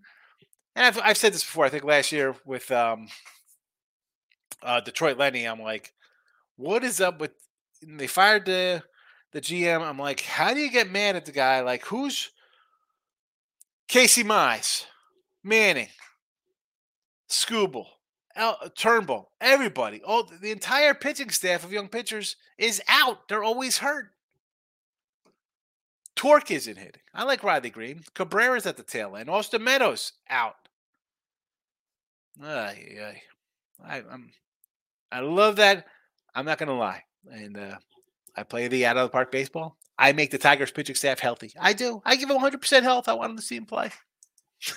And 0.75 0.85
I've, 0.85 0.99
I've 0.99 1.17
said 1.17 1.33
this 1.33 1.43
before, 1.43 1.65
I 1.65 1.69
think 1.69 1.83
last 1.83 2.11
year 2.11 2.35
with 2.45 2.71
um, 2.71 3.07
uh, 4.63 4.79
Detroit 4.79 5.17
Lenny, 5.17 5.45
I'm 5.45 5.61
like, 5.61 5.93
what 6.55 6.83
is 6.83 7.01
up 7.01 7.19
with 7.19 7.31
they 7.87 8.07
fired 8.07 8.45
the 8.45 8.83
the 9.31 9.41
GM. 9.41 9.81
I'm 9.81 9.97
like, 9.97 10.21
how 10.21 10.53
do 10.53 10.59
you 10.59 10.71
get 10.71 10.91
mad 10.91 11.15
at 11.15 11.25
the 11.25 11.31
guy? 11.31 11.61
Like, 11.61 11.85
who's 11.85 12.29
Casey 13.87 14.23
Mize, 14.23 14.85
Manning, 15.43 15.89
Skubal, 17.29 17.85
El, 18.35 18.57
Turnbull, 18.75 19.31
everybody, 19.41 20.01
all 20.03 20.23
the 20.41 20.51
entire 20.51 20.93
pitching 20.93 21.29
staff 21.29 21.63
of 21.63 21.71
young 21.71 21.87
pitchers 21.87 22.35
is 22.57 22.81
out. 22.87 23.27
They're 23.27 23.43
always 23.43 23.79
hurt. 23.79 24.11
Torque 26.15 26.51
isn't 26.51 26.77
hitting. 26.77 27.01
I 27.13 27.23
like 27.23 27.43
Riley 27.43 27.69
Greene. 27.69 28.03
Cabrera's 28.13 28.65
at 28.65 28.77
the 28.77 28.83
tail 28.83 29.15
end. 29.15 29.29
Austin 29.29 29.63
Meadows 29.63 30.13
out. 30.29 30.55
Ay, 32.41 32.97
ay. 33.01 33.21
I, 33.83 33.97
I'm, 34.11 34.31
I 35.11 35.19
love 35.19 35.57
that. 35.57 35.85
I'm 36.35 36.45
not 36.45 36.57
gonna 36.57 36.77
lie, 36.77 37.03
and 37.31 37.57
uh, 37.57 37.77
I 38.35 38.43
play 38.43 38.67
the 38.67 38.85
out 38.85 38.97
of 38.97 39.03
the 39.03 39.09
park 39.09 39.31
baseball. 39.31 39.77
I 39.97 40.11
make 40.11 40.31
the 40.31 40.37
Tigers 40.37 40.71
pitching 40.71 40.95
staff 40.95 41.19
healthy. 41.19 41.51
I 41.59 41.73
do. 41.73 42.01
I 42.05 42.15
give 42.15 42.27
them 42.27 42.35
100 42.35 42.61
percent 42.61 42.83
health. 42.83 43.07
I 43.07 43.13
want 43.13 43.29
them 43.29 43.37
to 43.37 43.43
see 43.43 43.55
him 43.55 43.65
play. 43.65 43.91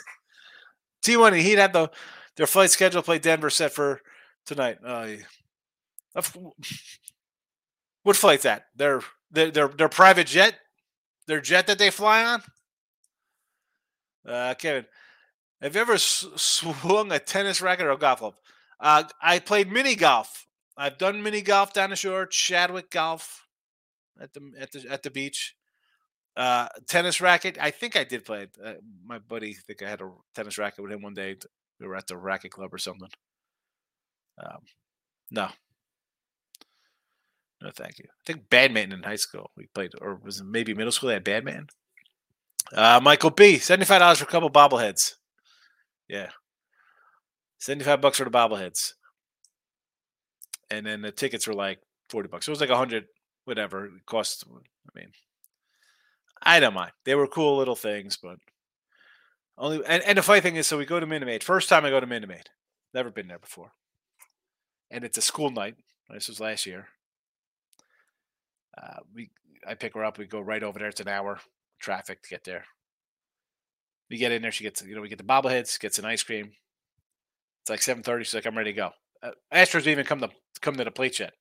T1, 1.04 1.40
he'd 1.40 1.58
have 1.58 1.72
the 1.72 1.90
their 2.36 2.46
flight 2.46 2.70
schedule 2.70 3.02
play 3.02 3.18
Denver 3.18 3.50
set 3.50 3.72
for 3.72 4.00
tonight. 4.44 4.78
Uh, 4.84 5.08
what 8.02 8.16
flight's 8.16 8.44
that? 8.44 8.66
Their 8.76 9.00
their 9.30 9.50
their, 9.50 9.68
their 9.68 9.88
private 9.88 10.26
jet, 10.26 10.54
their 11.26 11.40
jet 11.40 11.66
that 11.66 11.78
they 11.78 11.90
fly 11.90 12.24
on. 12.24 12.42
Uh, 14.28 14.54
Kevin, 14.54 14.86
have 15.62 15.74
you 15.74 15.80
ever 15.80 15.98
swung 15.98 17.12
a 17.12 17.18
tennis 17.18 17.62
racket 17.62 17.86
or 17.86 17.92
a 17.92 17.96
golf 17.96 18.18
club? 18.18 18.34
Uh, 18.78 19.04
I 19.22 19.38
played 19.38 19.70
mini 19.70 19.94
golf 19.94 20.45
I've 20.76 20.98
done 20.98 21.22
mini 21.22 21.40
golf 21.40 21.72
down 21.72 21.90
the 21.90 21.96
shore, 21.96 22.26
Chadwick 22.26 22.90
Golf 22.90 23.46
at 24.20 24.32
the 24.34 24.52
at 24.58 24.72
the 24.72 24.84
at 24.90 25.02
the 25.02 25.10
beach. 25.10 25.54
Uh, 26.36 26.68
tennis 26.86 27.20
racket. 27.20 27.56
I 27.58 27.70
think 27.70 27.96
I 27.96 28.04
did 28.04 28.26
play. 28.26 28.48
Uh, 28.62 28.74
my 29.04 29.18
buddy, 29.18 29.50
I 29.50 29.62
think 29.66 29.82
I 29.82 29.88
had 29.88 30.02
a 30.02 30.10
tennis 30.34 30.58
racket 30.58 30.82
with 30.82 30.92
him 30.92 31.00
one 31.00 31.14
day. 31.14 31.36
We 31.80 31.86
were 31.86 31.96
at 31.96 32.06
the 32.06 32.16
racket 32.16 32.50
club 32.50 32.74
or 32.74 32.78
something. 32.78 33.08
Um, 34.38 34.60
no, 35.30 35.48
no, 37.62 37.70
thank 37.74 37.98
you. 37.98 38.04
I 38.10 38.22
think 38.26 38.50
badminton 38.50 38.98
in 38.98 39.02
high 39.02 39.16
school 39.16 39.50
we 39.56 39.66
played, 39.74 39.92
or 39.98 40.20
was 40.22 40.42
maybe 40.42 40.74
middle 40.74 40.92
school? 40.92 41.08
They 41.08 41.14
had 41.14 41.24
badminton. 41.24 41.68
Uh, 42.70 43.00
Michael 43.02 43.30
B. 43.30 43.58
Seventy-five 43.58 44.00
dollars 44.00 44.18
for 44.18 44.24
a 44.24 44.28
couple 44.28 44.50
bobbleheads. 44.50 45.14
Yeah, 46.06 46.28
seventy-five 47.58 48.02
bucks 48.02 48.18
for 48.18 48.24
the 48.24 48.30
bobbleheads 48.30 48.92
and 50.70 50.84
then 50.86 51.02
the 51.02 51.12
tickets 51.12 51.46
were 51.46 51.54
like 51.54 51.78
40 52.10 52.28
bucks. 52.28 52.46
It 52.46 52.50
was 52.50 52.60
like 52.60 52.70
a 52.70 52.76
hundred, 52.76 53.06
whatever 53.44 53.86
it 53.86 54.06
cost. 54.06 54.44
I 54.48 54.98
mean, 54.98 55.10
I 56.42 56.60
don't 56.60 56.74
mind. 56.74 56.92
They 57.04 57.14
were 57.14 57.26
cool 57.26 57.56
little 57.56 57.76
things, 57.76 58.16
but 58.16 58.38
only, 59.58 59.82
and, 59.86 60.02
and 60.02 60.18
the 60.18 60.22
funny 60.22 60.40
thing 60.40 60.56
is, 60.56 60.66
so 60.66 60.78
we 60.78 60.84
go 60.84 61.00
to 61.00 61.06
Minute 61.06 61.26
Maid. 61.26 61.42
First 61.42 61.68
time 61.68 61.84
I 61.84 61.90
go 61.90 62.00
to 62.00 62.06
Minute 62.06 62.28
Maid. 62.28 62.50
Never 62.92 63.10
been 63.10 63.28
there 63.28 63.38
before. 63.38 63.72
And 64.90 65.04
it's 65.04 65.18
a 65.18 65.22
school 65.22 65.50
night. 65.50 65.76
This 66.10 66.28
was 66.28 66.40
last 66.40 66.66
year. 66.66 66.88
Uh, 68.76 69.00
we, 69.14 69.30
I 69.66 69.74
pick 69.74 69.94
her 69.94 70.04
up. 70.04 70.18
We 70.18 70.26
go 70.26 70.40
right 70.40 70.62
over 70.62 70.78
there. 70.78 70.88
It's 70.88 71.00
an 71.00 71.08
hour 71.08 71.40
traffic 71.80 72.22
to 72.22 72.28
get 72.28 72.44
there. 72.44 72.64
We 74.10 74.18
get 74.18 74.30
in 74.30 74.42
there. 74.42 74.52
She 74.52 74.64
gets, 74.64 74.82
you 74.82 74.94
know, 74.94 75.00
we 75.00 75.08
get 75.08 75.18
the 75.18 75.24
bobbleheads, 75.24 75.80
gets 75.80 75.98
an 75.98 76.04
ice 76.04 76.22
cream. 76.22 76.52
It's 77.62 77.70
like 77.70 77.80
7:30. 77.80 78.18
She's 78.24 78.34
like, 78.34 78.46
I'm 78.46 78.56
ready 78.56 78.72
to 78.72 78.76
go. 78.76 78.90
Uh, 79.26 79.30
Astros 79.52 79.86
even 79.86 80.04
come 80.04 80.20
to 80.20 80.30
come 80.60 80.76
to 80.76 80.84
the 80.84 80.90
plate 80.90 81.18
yet. 81.18 81.32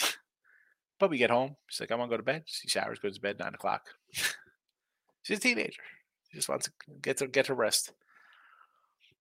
but 0.98 1.10
we 1.10 1.18
get 1.18 1.30
home. 1.30 1.56
She's 1.68 1.80
like, 1.80 1.90
I 1.90 1.94
want 1.94 2.10
to 2.10 2.14
go 2.14 2.18
to 2.18 2.22
bed. 2.22 2.42
She 2.46 2.68
showers, 2.68 2.98
goes 2.98 3.16
to 3.16 3.20
bed 3.20 3.38
nine 3.38 3.54
o'clock. 3.54 3.82
She's 5.22 5.38
a 5.38 5.40
teenager. 5.40 5.82
She 6.28 6.38
just 6.38 6.48
wants 6.48 6.66
to 6.66 6.72
get 7.00 7.18
to 7.18 7.26
get 7.26 7.46
her 7.46 7.54
rest. 7.54 7.92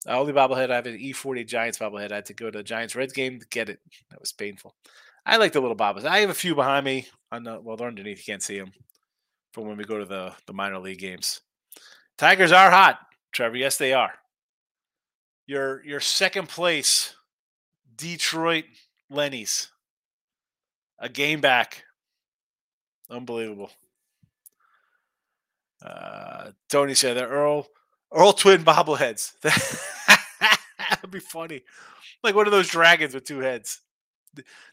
The 0.05 0.13
only 0.13 0.33
bobblehead 0.33 0.71
I 0.71 0.75
have 0.75 0.87
an 0.87 0.97
E40 0.97 1.47
Giants 1.47 1.77
bobblehead. 1.77 2.11
I 2.11 2.15
had 2.15 2.25
to 2.25 2.33
go 2.33 2.49
to 2.49 2.59
the 2.59 2.63
Giants 2.63 2.95
Reds 2.95 3.13
game 3.13 3.39
to 3.39 3.47
get 3.47 3.69
it. 3.69 3.79
That 4.09 4.19
was 4.19 4.31
painful. 4.31 4.75
I 5.25 5.37
like 5.37 5.53
the 5.53 5.61
little 5.61 5.77
bobbleheads. 5.77 6.05
I 6.05 6.19
have 6.19 6.31
a 6.31 6.35
few 6.35 6.55
behind 6.55 6.85
me 6.85 7.07
on 7.31 7.43
the 7.43 7.61
well, 7.61 7.77
they're 7.77 7.87
underneath. 7.87 8.17
You 8.17 8.33
can't 8.33 8.41
see 8.41 8.57
them 8.57 8.71
from 9.53 9.67
when 9.67 9.77
we 9.77 9.83
go 9.83 9.99
to 9.99 10.05
the 10.05 10.33
the 10.47 10.53
minor 10.53 10.79
league 10.79 10.99
games. 10.99 11.41
Tigers 12.17 12.51
are 12.51 12.71
hot, 12.71 12.99
Trevor. 13.31 13.57
Yes, 13.57 13.77
they 13.77 13.93
are. 13.93 14.11
Your 15.45 15.83
your 15.85 15.99
second 15.99 16.49
place 16.49 17.13
Detroit 17.95 18.65
Lenny's. 19.09 19.69
A 20.99 21.09
game 21.09 21.41
back. 21.41 21.83
Unbelievable. 23.09 23.71
Uh, 25.83 26.51
Tony 26.69 26.93
said 26.93 27.17
that 27.17 27.25
Earl 27.25 27.67
Earl 28.13 28.33
twin 28.33 28.63
bobbleheads. 28.63 29.31
That'd 31.01 31.11
be 31.11 31.19
funny. 31.19 31.63
Like 32.23 32.35
one 32.35 32.45
of 32.45 32.51
those 32.51 32.67
dragons 32.67 33.13
with 33.13 33.23
two 33.23 33.39
heads. 33.39 33.81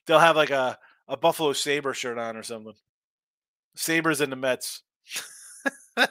They'll 0.07 0.19
have 0.19 0.37
like 0.37 0.51
a, 0.51 0.79
a 1.09 1.17
Buffalo 1.17 1.53
Sabre 1.53 1.95
shirt 1.95 2.19
on 2.19 2.37
or 2.37 2.43
something. 2.43 2.75
Sabres 3.75 4.21
and 4.21 4.33
the 4.33 4.37
Mets. 4.37 4.83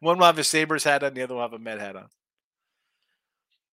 one 0.00 0.18
will 0.18 0.24
have 0.24 0.38
a 0.38 0.44
Sabres 0.44 0.84
hat 0.84 1.02
on, 1.02 1.14
the 1.14 1.22
other 1.22 1.34
will 1.34 1.42
have 1.42 1.52
a 1.52 1.58
Met 1.58 1.80
hat 1.80 1.96
on. 1.96 2.08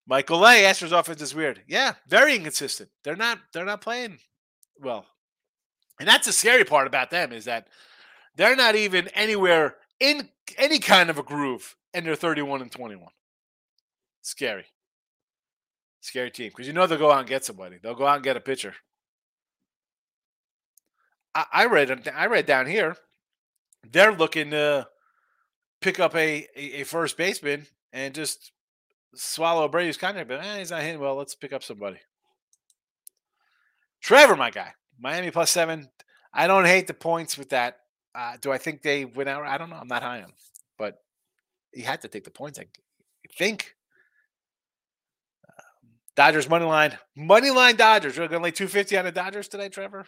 Michael 0.07 0.45
A. 0.47 0.63
Astros 0.63 0.97
offense 0.97 1.21
is 1.21 1.35
weird. 1.35 1.61
Yeah, 1.67 1.93
very 2.07 2.35
inconsistent. 2.35 2.89
They're 3.03 3.17
not 3.17 3.39
they're 3.53 3.65
not 3.65 3.81
playing 3.81 4.19
well. 4.79 5.05
And 5.99 6.07
that's 6.07 6.25
the 6.25 6.33
scary 6.33 6.63
part 6.63 6.87
about 6.87 7.09
them 7.09 7.33
is 7.33 7.45
that 7.45 7.67
they're 8.35 8.55
not 8.55 8.75
even 8.75 9.07
anywhere 9.09 9.75
in 9.99 10.29
any 10.57 10.79
kind 10.79 11.09
of 11.09 11.17
a 11.17 11.23
groove 11.23 11.75
and 11.93 12.05
they're 12.05 12.15
31 12.15 12.61
and 12.61 12.71
21. 12.71 13.07
Scary. 14.21 14.65
Scary 16.01 16.31
team. 16.31 16.49
Because 16.49 16.67
you 16.67 16.73
know 16.73 16.87
they'll 16.87 16.97
go 16.97 17.11
out 17.11 17.19
and 17.19 17.27
get 17.27 17.43
somebody. 17.43 17.77
They'll 17.81 17.95
go 17.95 18.05
out 18.05 18.15
and 18.15 18.23
get 18.23 18.37
a 18.37 18.41
pitcher. 18.41 18.75
I, 21.35 21.45
I 21.51 21.65
read 21.65 22.09
I 22.15 22.27
read 22.27 22.45
down 22.45 22.67
here. 22.67 22.95
They're 23.91 24.13
looking 24.13 24.51
to 24.51 24.87
pick 25.81 25.99
up 25.99 26.15
a, 26.15 26.47
a, 26.55 26.81
a 26.81 26.83
first 26.83 27.17
baseman 27.17 27.65
and 27.91 28.13
just 28.13 28.51
swallow 29.15 29.67
Brady's 29.67 29.97
contract, 29.97 30.29
but 30.29 30.43
eh, 30.43 30.59
he's 30.59 30.71
not 30.71 30.81
hitting 30.81 30.99
well. 30.99 31.15
Let's 31.15 31.35
pick 31.35 31.53
up 31.53 31.63
somebody. 31.63 31.97
Trevor, 34.01 34.35
my 34.35 34.51
guy, 34.51 34.73
Miami 34.99 35.31
plus 35.31 35.51
seven. 35.51 35.89
I 36.33 36.47
don't 36.47 36.65
hate 36.65 36.87
the 36.87 36.93
points 36.93 37.37
with 37.37 37.49
that. 37.49 37.79
Uh, 38.13 38.37
do 38.39 38.51
I 38.51 38.57
think 38.57 38.81
they 38.81 39.05
win 39.05 39.27
out? 39.27 39.43
I 39.43 39.57
don't 39.57 39.69
know. 39.69 39.77
I'm 39.77 39.87
not 39.87 40.03
high 40.03 40.17
on, 40.17 40.23
them. 40.23 40.33
but 40.77 41.01
he 41.71 41.81
had 41.81 42.01
to 42.01 42.07
take 42.07 42.23
the 42.23 42.31
points. 42.31 42.59
I 42.59 42.65
think. 43.37 43.75
Dodgers 46.17 46.49
money 46.49 46.65
line, 46.65 46.97
money 47.15 47.51
line 47.51 47.75
Dodgers. 47.75 48.17
We're 48.17 48.27
to 48.27 48.39
lay 48.39 48.49
250 48.49 48.97
on 48.97 49.05
the 49.05 49.11
Dodgers 49.11 49.47
today, 49.47 49.69
Trevor. 49.69 50.07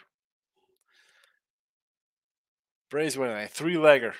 Braves 2.90 3.16
winning 3.16 3.36
a 3.36 3.46
three 3.46 3.76
legger. 3.76 4.14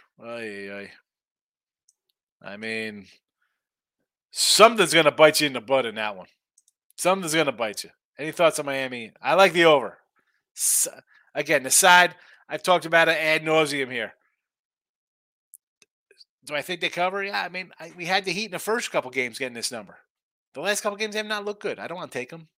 I 2.41 2.57
mean, 2.57 3.07
something's 4.31 4.93
going 4.95 5.05
to 5.05 5.11
bite 5.11 5.41
you 5.41 5.47
in 5.47 5.53
the 5.53 5.61
butt 5.61 5.87
in 5.87 5.97
that 5.97 6.17
one. 6.17 6.27
Something's 6.97 7.35
going 7.35 7.47
to 7.47 7.53
bite 7.53 7.85
you. 7.85 7.91
Any 8.19 8.33
thoughts 8.33 8.59
on 8.59 8.67
Miami? 8.67 9.13
I 9.23 9.35
like 9.35 9.53
the 9.53 9.65
over. 9.65 9.99
So, 10.55 10.91
again, 11.35 11.63
the 11.63 11.71
side, 11.71 12.15
I've 12.49 12.63
talked 12.63 12.85
about 12.85 13.09
it 13.09 13.17
ad 13.17 13.43
nauseum 13.43 13.91
here. 13.91 14.13
Do 16.45 16.55
I 16.55 16.63
think 16.63 16.81
they 16.81 16.89
cover? 16.89 17.23
Yeah, 17.23 17.43
I 17.43 17.49
mean, 17.49 17.71
I, 17.79 17.93
we 17.97 18.07
had 18.07 18.25
the 18.25 18.33
Heat 18.33 18.47
in 18.47 18.51
the 18.51 18.59
first 18.59 18.91
couple 18.91 19.11
games 19.11 19.39
getting 19.39 19.55
this 19.55 19.73
number. 19.73 19.97
The 20.55 20.61
last 20.61 20.81
couple 20.81 20.99
games 20.99 21.15
have 21.15 21.27
not 21.27 21.45
looked 21.45 21.63
good. 21.63 21.79
I 21.79 21.87
don't 21.87 21.99
want 21.99 22.11
to 22.11 22.19
take 22.19 22.31
them. 22.31 22.49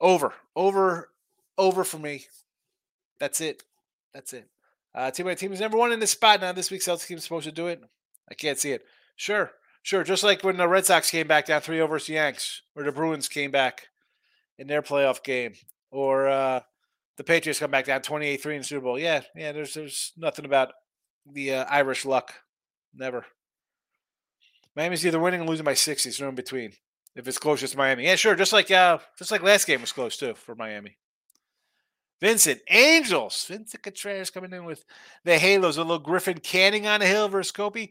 Over, 0.00 0.34
over, 0.54 1.10
over 1.56 1.82
for 1.82 1.98
me. 1.98 2.26
That's 3.18 3.40
it. 3.40 3.62
That's 4.14 4.32
it. 4.32 4.48
Uh, 4.94 5.10
team 5.10 5.26
by 5.26 5.34
team 5.34 5.52
is 5.52 5.60
number 5.60 5.78
one 5.78 5.92
in 5.92 6.00
this 6.00 6.12
spot 6.12 6.40
now. 6.40 6.52
This 6.52 6.70
week, 6.70 6.82
Celtics 6.82 7.06
team 7.06 7.18
is 7.18 7.24
supposed 7.24 7.46
to 7.46 7.52
do 7.52 7.66
it. 7.68 7.82
I 8.30 8.34
can't 8.34 8.58
see 8.58 8.72
it. 8.72 8.84
Sure, 9.18 9.50
sure. 9.82 10.04
Just 10.04 10.22
like 10.22 10.44
when 10.44 10.56
the 10.56 10.68
Red 10.68 10.86
Sox 10.86 11.10
came 11.10 11.26
back 11.26 11.46
down 11.46 11.60
3 11.60 11.76
0 11.76 11.86
versus 11.88 12.06
the 12.06 12.14
Yanks, 12.14 12.62
or 12.74 12.84
the 12.84 12.92
Bruins 12.92 13.28
came 13.28 13.50
back 13.50 13.88
in 14.58 14.68
their 14.68 14.80
playoff 14.80 15.22
game, 15.22 15.54
or 15.90 16.28
uh, 16.28 16.60
the 17.16 17.24
Patriots 17.24 17.58
come 17.58 17.72
back 17.72 17.84
down 17.84 18.00
28 18.00 18.40
3 18.40 18.54
in 18.54 18.60
the 18.60 18.64
Super 18.64 18.84
Bowl. 18.84 18.98
Yeah, 18.98 19.22
yeah, 19.34 19.50
there's, 19.52 19.74
there's 19.74 20.12
nothing 20.16 20.44
about 20.44 20.72
the 21.26 21.54
uh, 21.54 21.64
Irish 21.64 22.04
luck. 22.04 22.32
Never. 22.94 23.26
Miami's 24.76 25.04
either 25.04 25.18
winning 25.18 25.40
or 25.40 25.46
losing 25.46 25.64
by 25.64 25.74
60. 25.74 26.08
There's 26.08 26.20
no 26.20 26.28
in 26.28 26.36
between. 26.36 26.72
If 27.16 27.26
it's 27.26 27.38
close, 27.38 27.64
it's 27.64 27.76
Miami. 27.76 28.04
Yeah, 28.04 28.14
sure. 28.14 28.36
Just 28.36 28.52
like 28.52 28.70
uh, 28.70 28.98
just 29.18 29.32
like 29.32 29.42
last 29.42 29.66
game 29.66 29.80
was 29.80 29.92
close 29.92 30.16
too 30.16 30.34
for 30.34 30.54
Miami. 30.54 30.96
Vincent 32.20 32.60
Angels. 32.70 33.44
Vincent 33.46 33.82
Contreras 33.82 34.30
coming 34.30 34.52
in 34.52 34.64
with 34.64 34.84
the 35.24 35.36
Halos. 35.36 35.76
A 35.76 35.80
little 35.82 35.98
Griffin 35.98 36.38
Canning 36.38 36.86
on 36.86 37.02
a 37.02 37.06
hill 37.06 37.28
versus 37.28 37.50
Kopi. 37.50 37.90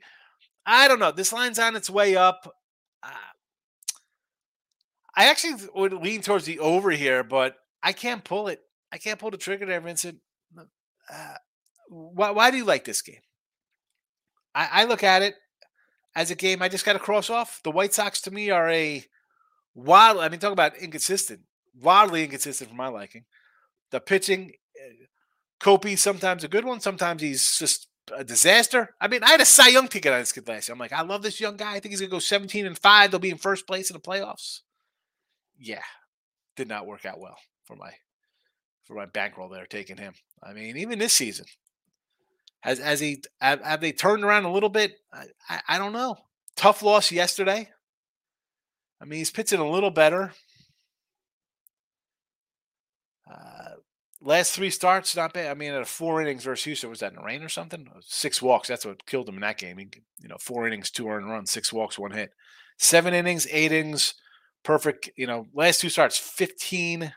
I 0.67 0.89
don't 0.89 0.99
know. 0.99 1.12
This 1.12 1.32
line's 1.32 1.60
on 1.60 1.77
its 1.77 1.89
way 1.89 2.17
up. 2.17 2.53
Uh, 3.01 3.08
I 5.15 5.30
actually 5.30 5.56
would 5.73 5.93
lean 5.93 6.21
towards 6.21 6.43
the 6.43 6.60
over 6.60 6.91
here, 6.91 7.23
but 7.23 7.56
I 7.82 7.93
can't 7.93 8.23
pull 8.23 8.49
it. 8.49 8.60
I 8.91 8.97
can't 8.97 9.17
pull 9.17 9.32
the 9.32 9.38
trigger 9.38 9.65
there, 9.65 9.80
Vincent. 9.80 10.19
Uh, 11.10 11.34
why, 11.88 12.32
why 12.32 12.51
do 12.51 12.58
you 12.58 12.65
like 12.65 12.84
this 12.84 13.01
game? 13.01 13.21
I, 14.53 14.69
I 14.71 14.84
look 14.84 15.03
at 15.03 15.21
it 15.21 15.36
as 16.15 16.32
a 16.32 16.36
game 16.36 16.62
I 16.62 16.67
just 16.67 16.86
got 16.86 16.93
to 16.93 16.99
cross 16.99 17.30
off. 17.30 17.62
The 17.63 17.71
White 17.71 17.93
Sox 17.93 18.19
to 18.21 18.32
me 18.32 18.49
are 18.49 18.69
a 18.69 19.06
wild. 19.73 20.17
I 20.17 20.27
mean, 20.27 20.39
talk 20.39 20.51
about 20.51 20.77
inconsistent, 20.77 21.41
wildly 21.82 22.25
inconsistent 22.25 22.69
for 22.69 22.75
my 22.75 22.89
liking. 22.89 23.23
The 23.91 24.01
pitching, 24.01 24.51
Kopi 25.62 25.93
eh, 25.93 25.95
sometimes 25.95 26.43
a 26.43 26.49
good 26.49 26.65
one, 26.65 26.82
sometimes 26.82 27.21
he's 27.21 27.58
just 27.58 27.87
a 28.15 28.24
disaster. 28.24 28.96
I 29.00 29.08
mean, 29.08 29.24
I 29.24 29.30
had 29.30 29.41
a 29.41 29.46
Cy 29.46 29.70
Young 29.70 29.88
ticket 29.88 30.13
on 30.13 30.20
this 30.20 30.32
kid 30.32 30.48
last 30.48 30.67
year. 30.67 30.74
I'm 30.74 30.80
like, 30.80 30.93
I 30.93 31.02
love 31.02 31.22
this 31.22 31.39
young 31.39 31.58
guy. 31.58 31.74
I 31.74 31.80
think 31.80 31.91
he's 31.91 32.00
gonna 32.00 32.10
go 32.10 32.20
17 32.20 32.65
and 32.65 32.78
five. 32.78 33.12
They'll 33.12 33.20
be 33.20 33.30
in 33.30 33.38
first 33.38 33.67
place 33.67 33.89
in 33.89 33.93
the 33.96 34.00
playoffs. 34.00 34.62
Yeah, 35.60 35.82
did 36.56 36.67
not 36.67 36.86
work 36.86 37.06
out 37.06 37.20
well 37.20 37.38
for 37.63 37.76
my 37.76 37.91
for 38.86 38.96
my 38.96 39.06
bankroll 39.06 39.50
there 39.50 39.65
taking 39.65 39.98
him. 39.98 40.13
I 40.43 40.54
mean, 40.54 40.78
even 40.78 41.00
this 41.00 41.13
season, 41.13 41.46
has 42.62 42.80
has 42.80 43.00
he 43.00 43.24
have, 43.41 43.62
have 43.62 43.82
they 43.82 43.91
turned 43.91 44.24
around 44.24 44.46
a 44.46 44.52
little 44.52 44.70
bit? 44.70 44.96
I, 45.13 45.26
I, 45.50 45.62
I 45.67 45.78
don't 45.78 45.93
know. 45.93 46.17
Tough 46.56 46.82
loss 46.82 47.12
yesterday. 47.12 47.70
I 49.02 49.06
mean, 49.06 49.20
he's 49.20 49.32
pitching 49.32 49.60
a 49.60 49.70
little 49.70 49.91
better. 49.91 50.34
Uh, 53.30 53.66
last 54.28 54.54
three 54.54 54.70
starts, 54.70 55.16
not 55.16 55.34
bad. 55.34 55.50
I 55.50 55.54
mean, 55.54 55.72
at 55.72 55.82
a 55.82 55.86
four 55.86 56.22
innings 56.22 56.44
versus 56.44 56.66
Houston, 56.66 56.90
was 56.90 57.00
that 57.00 57.13
in 57.13 57.16
the 57.16 57.24
rain 57.24 57.42
or 57.44 57.50
something? 57.50 57.88
Six 58.02 58.42
walks. 58.42 58.68
That's 58.68 58.86
what 58.86 59.06
killed 59.06 59.30
him 59.30 59.36
in 59.36 59.42
that 59.42 59.58
game. 59.58 59.78
He, 59.78 59.88
you 60.20 60.28
know, 60.28 60.36
four 60.38 60.68
innings, 60.68 60.92
two 60.92 61.08
earned 61.08 61.30
runs, 61.30 61.50
six 61.50 61.72
walks, 61.72 61.98
one 61.98 62.12
hit. 62.12 62.32
Seven 62.78 63.13
innings, 63.13 63.48
eight 63.50 63.72
innings, 63.72 64.13
perfect. 64.63 65.10
You 65.16 65.28
know, 65.28 65.48
last 65.54 65.80
two 65.80 65.90
starts, 65.90 66.18
15 66.18 67.13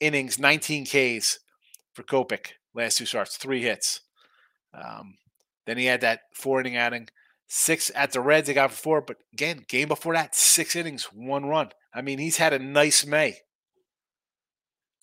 innings, 0.00 0.38
19 0.38 0.86
Ks 0.86 1.38
for 1.92 2.02
Kopech. 2.02 2.52
Last 2.74 2.96
two 2.96 3.06
starts, 3.06 3.36
three 3.36 3.62
hits. 3.62 4.00
Um, 4.72 5.18
then 5.66 5.76
he 5.76 5.84
had 5.84 6.00
that 6.00 6.20
four 6.34 6.60
inning 6.60 6.76
outing, 6.76 7.08
six 7.46 7.90
at 7.94 8.12
the 8.12 8.22
Reds. 8.22 8.46
They 8.46 8.54
got 8.54 8.72
four, 8.72 9.02
but 9.02 9.18
again, 9.34 9.66
game 9.68 9.88
before 9.88 10.14
that, 10.14 10.34
six 10.34 10.74
innings, 10.74 11.04
one 11.12 11.44
run. 11.44 11.68
I 11.94 12.00
mean, 12.00 12.18
he's 12.18 12.38
had 12.38 12.54
a 12.54 12.58
nice 12.58 13.04
May. 13.04 13.40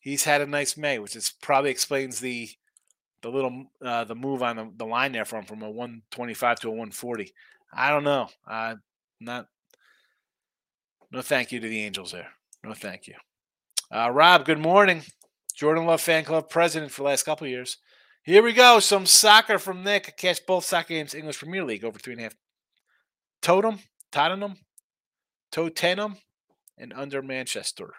He's 0.10 0.24
had 0.24 0.42
a 0.42 0.48
nice 0.48 0.76
May, 0.76 0.98
which 0.98 1.16
is 1.16 1.34
probably 1.40 1.70
explains 1.70 2.20
the 2.20 2.50
the 3.22 3.30
little 3.30 3.66
uh, 3.86 4.06
the 4.06 4.16
move 4.16 4.42
on 4.42 4.56
the, 4.56 4.72
the 4.76 4.86
line 4.86 5.12
there 5.12 5.24
from 5.24 5.46
from 5.46 5.62
a 5.62 5.70
125 5.70 6.60
to 6.62 6.68
a 6.68 6.72
140. 6.72 7.32
I 7.72 7.92
don't 7.92 8.04
know. 8.04 8.28
Uh, 8.48 8.76
not 9.20 9.46
no 11.12 11.22
thank 11.22 11.52
you 11.52 11.60
to 11.60 11.70
the 11.70 11.82
Angels 11.82 12.12
there. 12.12 12.30
No 12.64 12.74
thank 12.74 13.08
you. 13.08 13.14
Uh, 13.94 14.10
Rob, 14.10 14.46
good 14.46 14.58
morning. 14.58 15.04
Jordan 15.56 15.86
Love 15.86 16.02
Fan 16.02 16.26
Club 16.26 16.50
president 16.50 16.92
for 16.92 17.04
the 17.04 17.10
last 17.10 17.24
couple 17.24 17.46
years. 17.46 17.78
Here 18.24 18.42
we 18.42 18.54
go. 18.54 18.80
Some 18.80 19.06
soccer 19.06 19.60
from 19.60 19.84
Nick. 19.84 20.18
Catch 20.18 20.46
both 20.48 20.66
soccer 20.66 20.90
games, 20.90 21.14
English 21.14 21.38
Premier 21.38 21.64
League, 21.64 21.86
over 21.86 22.00
three 22.00 22.14
and 22.14 22.22
a 22.22 22.24
half. 22.24 22.36
Totem, 23.44 23.80
Tottenham, 24.12 24.58
Tottenham, 25.52 26.18
and 26.80 26.94
under 26.94 27.22
Manchester. 27.22 27.94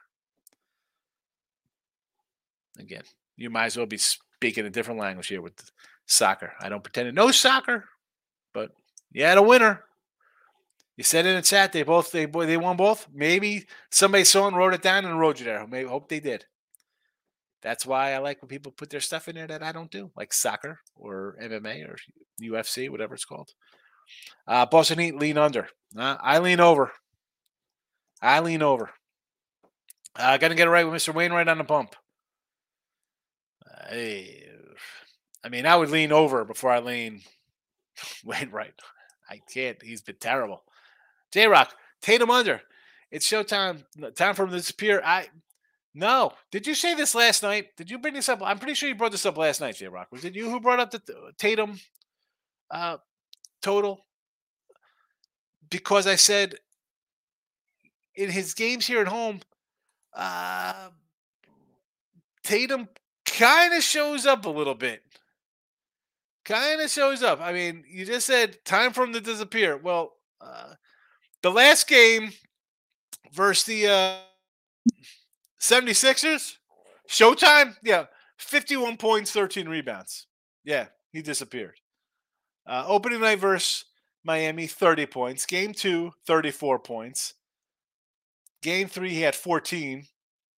Again, 2.79 3.03
you 3.37 3.51
might 3.51 3.67
as 3.67 3.77
well 3.77 3.87
be 3.87 3.99
speaking 3.99 4.67
a 4.67 4.71
different 4.71 5.01
language 5.01 5.29
here 5.29 5.43
with 5.43 5.71
soccer. 6.07 6.53
I 6.61 6.69
don't 6.69 6.83
pretend 6.83 7.07
to 7.07 7.13
know 7.13 7.31
soccer, 7.31 7.85
but 8.53 8.71
you 9.13 9.25
had 9.25 9.39
a 9.39 9.43
winner. 9.43 9.85
You 10.97 11.05
said 11.05 11.25
it 11.25 11.31
in 11.31 11.37
the 11.37 11.43
chat 11.43 11.73
they 11.73 11.83
both 11.83 12.13
they 12.13 12.27
they 12.27 12.57
won 12.57 12.77
both. 12.77 13.09
Maybe 13.13 13.67
somebody 13.91 14.25
saw 14.25 14.47
and 14.47 14.57
wrote 14.57 14.75
it 14.75 14.83
down 14.83 15.05
and 15.05 15.19
wrote 15.19 15.39
you 15.39 15.47
there. 15.47 15.67
Maybe 15.67 15.89
hope 15.89 16.09
they 16.09 16.21
did. 16.21 16.45
That's 17.63 17.85
why 17.85 18.13
I 18.13 18.19
like 18.19 18.41
when 18.41 18.49
people 18.49 18.73
put 18.73 18.91
their 18.91 19.01
stuff 19.01 19.29
in 19.29 19.35
there 19.35 19.47
that 19.47 19.63
I 19.63 19.73
don't 19.73 19.91
do, 19.91 20.11
like 20.17 20.33
soccer 20.33 20.81
or 20.97 21.37
MMA 21.43 21.89
or 21.89 21.97
UFC, 22.41 22.89
whatever 22.91 23.15
it's 23.15 23.25
called. 23.25 23.51
Uh, 24.47 24.67
Boston 24.67 24.99
Heat 24.99 25.17
lean 25.17 25.39
under. 25.39 25.69
Uh, 25.97 26.17
I 26.21 26.39
lean 26.39 26.61
over. 26.61 26.93
I 28.23 28.41
lean 28.41 28.63
over. 28.63 28.91
Uh, 30.17 30.37
got 30.39 30.49
to 30.49 30.55
get 30.55 30.67
it 30.67 30.71
right 30.71 30.85
with 30.85 31.01
Mr. 31.01 31.15
Wainwright 31.15 31.49
on 31.49 31.59
the 31.59 31.65
pump. 31.65 31.95
I, 33.81 34.43
I 35.45 35.49
mean, 35.49 35.67
I 35.67 35.77
would 35.77 35.91
lean 35.91 36.13
over 36.13 36.45
before 36.45 36.71
I 36.71 36.81
lean 36.81 37.23
Wainwright. 38.25 38.75
I 39.29 39.41
can't. 39.53 39.81
He's 39.83 40.03
been 40.03 40.17
terrible. 40.21 40.63
J 41.33 41.47
Rock, 41.47 41.73
Tatum 42.03 42.31
under. 42.31 42.61
It's 43.11 43.29
showtime. 43.29 43.85
Time 44.15 44.35
for 44.35 44.45
him 44.45 44.51
to 44.51 44.57
disappear. 44.57 45.01
I 45.05 45.29
no. 45.95 46.33
Did 46.51 46.67
you 46.67 46.75
say 46.75 46.95
this 46.95 47.15
last 47.15 47.43
night? 47.43 47.77
Did 47.77 47.91
you 47.91 47.99
bring 47.99 48.15
this 48.15 48.29
up? 48.29 48.41
I'm 48.43 48.59
pretty 48.59 48.75
sure 48.75 48.89
you 48.89 48.95
brought 48.95 49.13
this 49.13 49.27
up 49.27 49.37
last 49.37 49.61
night, 49.61 49.77
J 49.77 49.89
Rock. 49.89 50.09
Was 50.11 50.25
it 50.25 50.35
you 50.35 50.51
who 50.51 50.61
brought 50.61 50.81
up 50.81 50.91
the 50.91 51.03
Tatum 51.39 51.81
uh, 52.71 52.99
total? 53.63 54.07
Because 55.69 56.07
I 56.07 56.17
said 56.17 56.57
in 58.15 58.31
his 58.31 58.55
games 58.55 58.87
here 58.87 59.01
at 59.01 59.09
home, 59.09 59.41
uh, 60.15 60.89
Tatum 62.43 62.89
kind 63.31 63.75
of 63.75 63.83
shows 63.83 64.27
up 64.27 64.47
a 64.47 64.51
little 64.51 64.75
bit. 64.75 65.03
Kind 66.45 66.81
of 66.81 66.91
shows 66.91 67.23
up. 67.23 67.41
I 67.41 67.53
mean, 67.53 67.85
you 67.89 68.05
just 68.05 68.27
said 68.27 68.65
time 68.65 68.93
for 68.93 69.05
him 69.05 69.13
to 69.13 69.21
disappear. 69.21 69.77
Well, 69.77 70.13
uh, 70.41 70.75
the 71.43 71.51
last 71.51 71.89
game 71.89 72.33
versus 73.33 73.65
the. 73.65 73.89
Uh, 73.89 74.17
76ers, 75.61 76.57
Showtime, 77.09 77.77
yeah, 77.83 78.07
51 78.39 78.97
points, 78.97 79.31
13 79.31 79.69
rebounds. 79.69 80.27
Yeah, 80.65 80.87
he 81.13 81.23
disappeared. 81.23 81.79
Uh, 82.67 82.85
opening 82.87 83.21
night 83.21 83.39
versus 83.39 83.85
Miami, 84.25 84.67
30 84.67 85.07
points. 85.07 85.47
Game 85.47 85.73
two, 85.73 86.13
34 86.27 86.79
points. 86.79 87.35
Game 88.63 88.89
three, 88.89 89.11
he 89.11 89.21
had 89.21 89.35
14. 89.35 90.07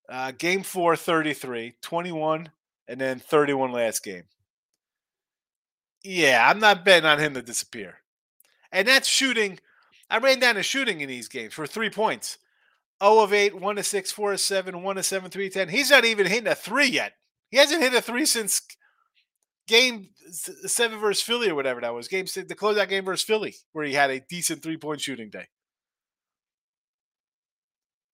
Uh, 0.09 0.33
game 0.33 0.63
four, 0.63 0.97
33, 0.97 1.75
21, 1.81 2.51
and 2.93 3.01
then 3.01 3.19
31 3.19 3.73
last 3.73 4.05
game. 4.05 4.25
Yeah, 6.05 6.47
I'm 6.47 6.59
not 6.59 6.85
betting 6.85 7.09
on 7.09 7.19
him 7.19 7.33
to 7.35 7.43
disappear. 7.43 8.01
And 8.71 8.87
that's 8.87 9.09
shooting. 9.09 9.59
I 10.11 10.19
ran 10.19 10.41
down 10.41 10.57
the 10.57 10.63
shooting 10.63 11.01
in 11.01 11.09
these 11.09 11.27
games 11.27 11.55
for 11.55 11.67
three 11.67 11.89
points. 11.89 12.37
0 13.03 13.21
of 13.21 13.33
8, 13.33 13.59
1 13.59 13.77
to 13.77 13.83
6, 13.83 14.13
4 14.13 14.33
to 14.33 14.39
7, 14.39 14.83
1 14.83 14.97
to 14.97 15.03
7, 15.03 15.31
3 15.31 15.49
10. 15.51 15.69
He's 15.71 15.91
not 15.91 16.05
even 16.05 16.27
hitting 16.27 16.49
a 16.49 16.55
three 16.55 16.89
yet. 16.89 17.15
He 17.51 17.57
hasn't 17.57 17.81
hit 17.81 17.95
a 17.95 18.03
three 18.03 18.27
since 18.27 18.61
game 19.67 20.11
seven 20.67 20.99
versus 20.99 21.23
Philly 21.23 21.49
or 21.49 21.55
whatever 21.55 21.81
that 21.81 21.95
was. 21.95 22.09
Game 22.09 22.27
the 22.27 22.55
closeout 22.55 22.91
game 22.91 23.05
versus 23.05 23.25
Philly, 23.25 23.55
where 23.73 23.87
he 23.87 23.95
had 23.95 24.11
a 24.11 24.21
decent 24.21 24.63
three 24.63 24.77
point 24.77 25.01
shooting 25.01 25.31
day. 25.31 25.49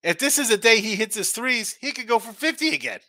If 0.05 0.19
this 0.19 0.39
is 0.39 0.51
a 0.51 0.57
day 0.57 0.81
he 0.81 0.95
hits 0.95 1.17
his 1.17 1.33
threes, 1.33 1.77
he 1.81 1.91
could 1.91 2.07
go 2.07 2.21
for 2.21 2.33
50 2.33 2.71
again. 2.71 3.01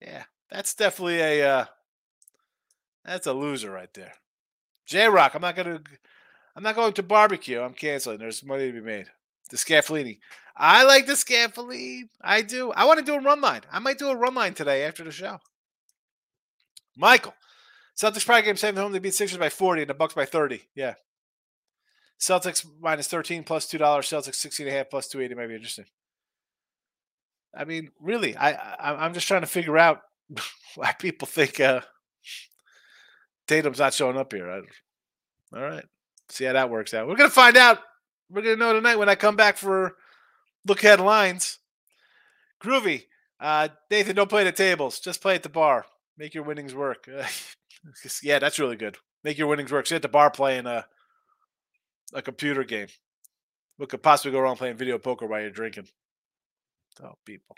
Yeah, 0.00 0.24
that's 0.50 0.74
definitely 0.74 1.20
a 1.20 1.48
uh, 1.48 1.64
that's 3.04 3.26
a 3.26 3.32
loser 3.32 3.70
right 3.70 3.92
there. 3.94 4.14
J 4.86 5.08
Rock, 5.08 5.34
I'm 5.34 5.42
not 5.42 5.56
gonna 5.56 5.80
I'm 6.56 6.62
not 6.62 6.74
going 6.74 6.92
to 6.94 7.02
barbecue. 7.02 7.60
I'm 7.60 7.74
canceling. 7.74 8.18
There's 8.18 8.44
money 8.44 8.66
to 8.66 8.72
be 8.72 8.80
made. 8.80 9.06
The 9.50 9.56
Scaffellini. 9.56 10.18
I 10.56 10.84
like 10.84 11.06
the 11.06 11.14
Scaffellini. 11.14 12.02
I 12.20 12.42
do. 12.42 12.72
I 12.72 12.84
want 12.84 12.98
to 12.98 13.04
do 13.04 13.14
a 13.14 13.20
run 13.20 13.40
line. 13.40 13.62
I 13.70 13.78
might 13.78 13.98
do 13.98 14.08
a 14.08 14.16
run 14.16 14.34
line 14.34 14.54
today 14.54 14.84
after 14.84 15.04
the 15.04 15.12
show. 15.12 15.38
Michael. 16.96 17.34
Celtics 17.96 18.24
probably 18.24 18.42
game 18.42 18.56
seven 18.56 18.80
home. 18.80 18.92
They 18.92 18.98
beat 18.98 19.14
Sixers 19.14 19.38
by 19.38 19.48
40 19.48 19.82
and 19.82 19.90
the 19.90 19.94
Bucks 19.94 20.14
by 20.14 20.24
30. 20.24 20.62
Yeah. 20.74 20.94
Celtics 22.20 22.66
minus 22.80 23.08
13 23.08 23.44
plus 23.44 23.66
$2. 23.66 23.78
Celtics 23.80 24.34
60 24.36 24.64
and 24.64 24.72
a 24.72 24.76
half 24.76 24.90
plus 24.90 25.08
280 25.08 25.40
might 25.40 25.48
be 25.48 25.54
interesting. 25.54 25.86
I 27.54 27.64
mean, 27.64 27.90
really, 28.00 28.36
I, 28.36 28.52
I 28.52 29.04
I'm 29.04 29.14
just 29.14 29.26
trying 29.26 29.40
to 29.40 29.46
figure 29.46 29.76
out 29.76 30.02
why 30.74 30.92
people 30.92 31.26
think 31.26 31.60
uh, 31.60 31.80
Tatum's 33.46 33.78
not 33.78 33.94
showing 33.94 34.16
up 34.16 34.32
here. 34.32 34.50
I, 34.50 34.60
all 35.56 35.62
right, 35.62 35.84
see 36.28 36.44
how 36.44 36.52
that 36.52 36.70
works 36.70 36.94
out. 36.94 37.08
We're 37.08 37.16
gonna 37.16 37.30
find 37.30 37.56
out. 37.56 37.78
We're 38.30 38.42
gonna 38.42 38.56
know 38.56 38.72
tonight 38.72 38.96
when 38.96 39.08
I 39.08 39.16
come 39.16 39.36
back 39.36 39.56
for 39.56 39.96
look 40.66 40.80
headlines. 40.80 41.58
Groovy, 42.62 43.04
uh, 43.40 43.68
Nathan, 43.90 44.16
don't 44.16 44.28
play 44.28 44.46
at 44.46 44.56
the 44.56 44.64
tables. 44.64 45.00
Just 45.00 45.22
play 45.22 45.34
at 45.34 45.42
the 45.42 45.48
bar. 45.48 45.86
Make 46.16 46.34
your 46.34 46.44
winnings 46.44 46.74
work. 46.74 47.08
yeah, 48.22 48.38
that's 48.38 48.58
really 48.58 48.76
good. 48.76 48.98
Make 49.24 49.38
your 49.38 49.48
winnings 49.48 49.72
work. 49.72 49.86
Sit 49.86 49.96
at 49.96 50.02
the 50.02 50.08
bar 50.08 50.30
playing 50.30 50.66
a 50.66 50.86
a 52.12 52.22
computer 52.22 52.64
game. 52.64 52.88
What 53.76 53.88
could 53.88 54.02
possibly 54.02 54.32
go 54.32 54.40
wrong 54.40 54.56
playing 54.56 54.76
video 54.76 54.98
poker 54.98 55.26
while 55.26 55.40
you're 55.40 55.50
drinking? 55.50 55.88
Oh, 57.02 57.14
people. 57.24 57.56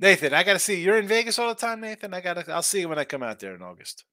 Nathan, 0.00 0.32
I 0.32 0.44
gotta 0.44 0.58
see. 0.58 0.80
You're 0.80 0.98
in 0.98 1.08
Vegas 1.08 1.38
all 1.38 1.48
the 1.48 1.54
time, 1.54 1.80
Nathan. 1.80 2.14
I 2.14 2.20
gotta. 2.20 2.44
I'll 2.52 2.62
see 2.62 2.80
you 2.80 2.88
when 2.88 2.98
I 2.98 3.04
come 3.04 3.22
out 3.22 3.40
there 3.40 3.54
in 3.54 3.62
August. 3.62 4.04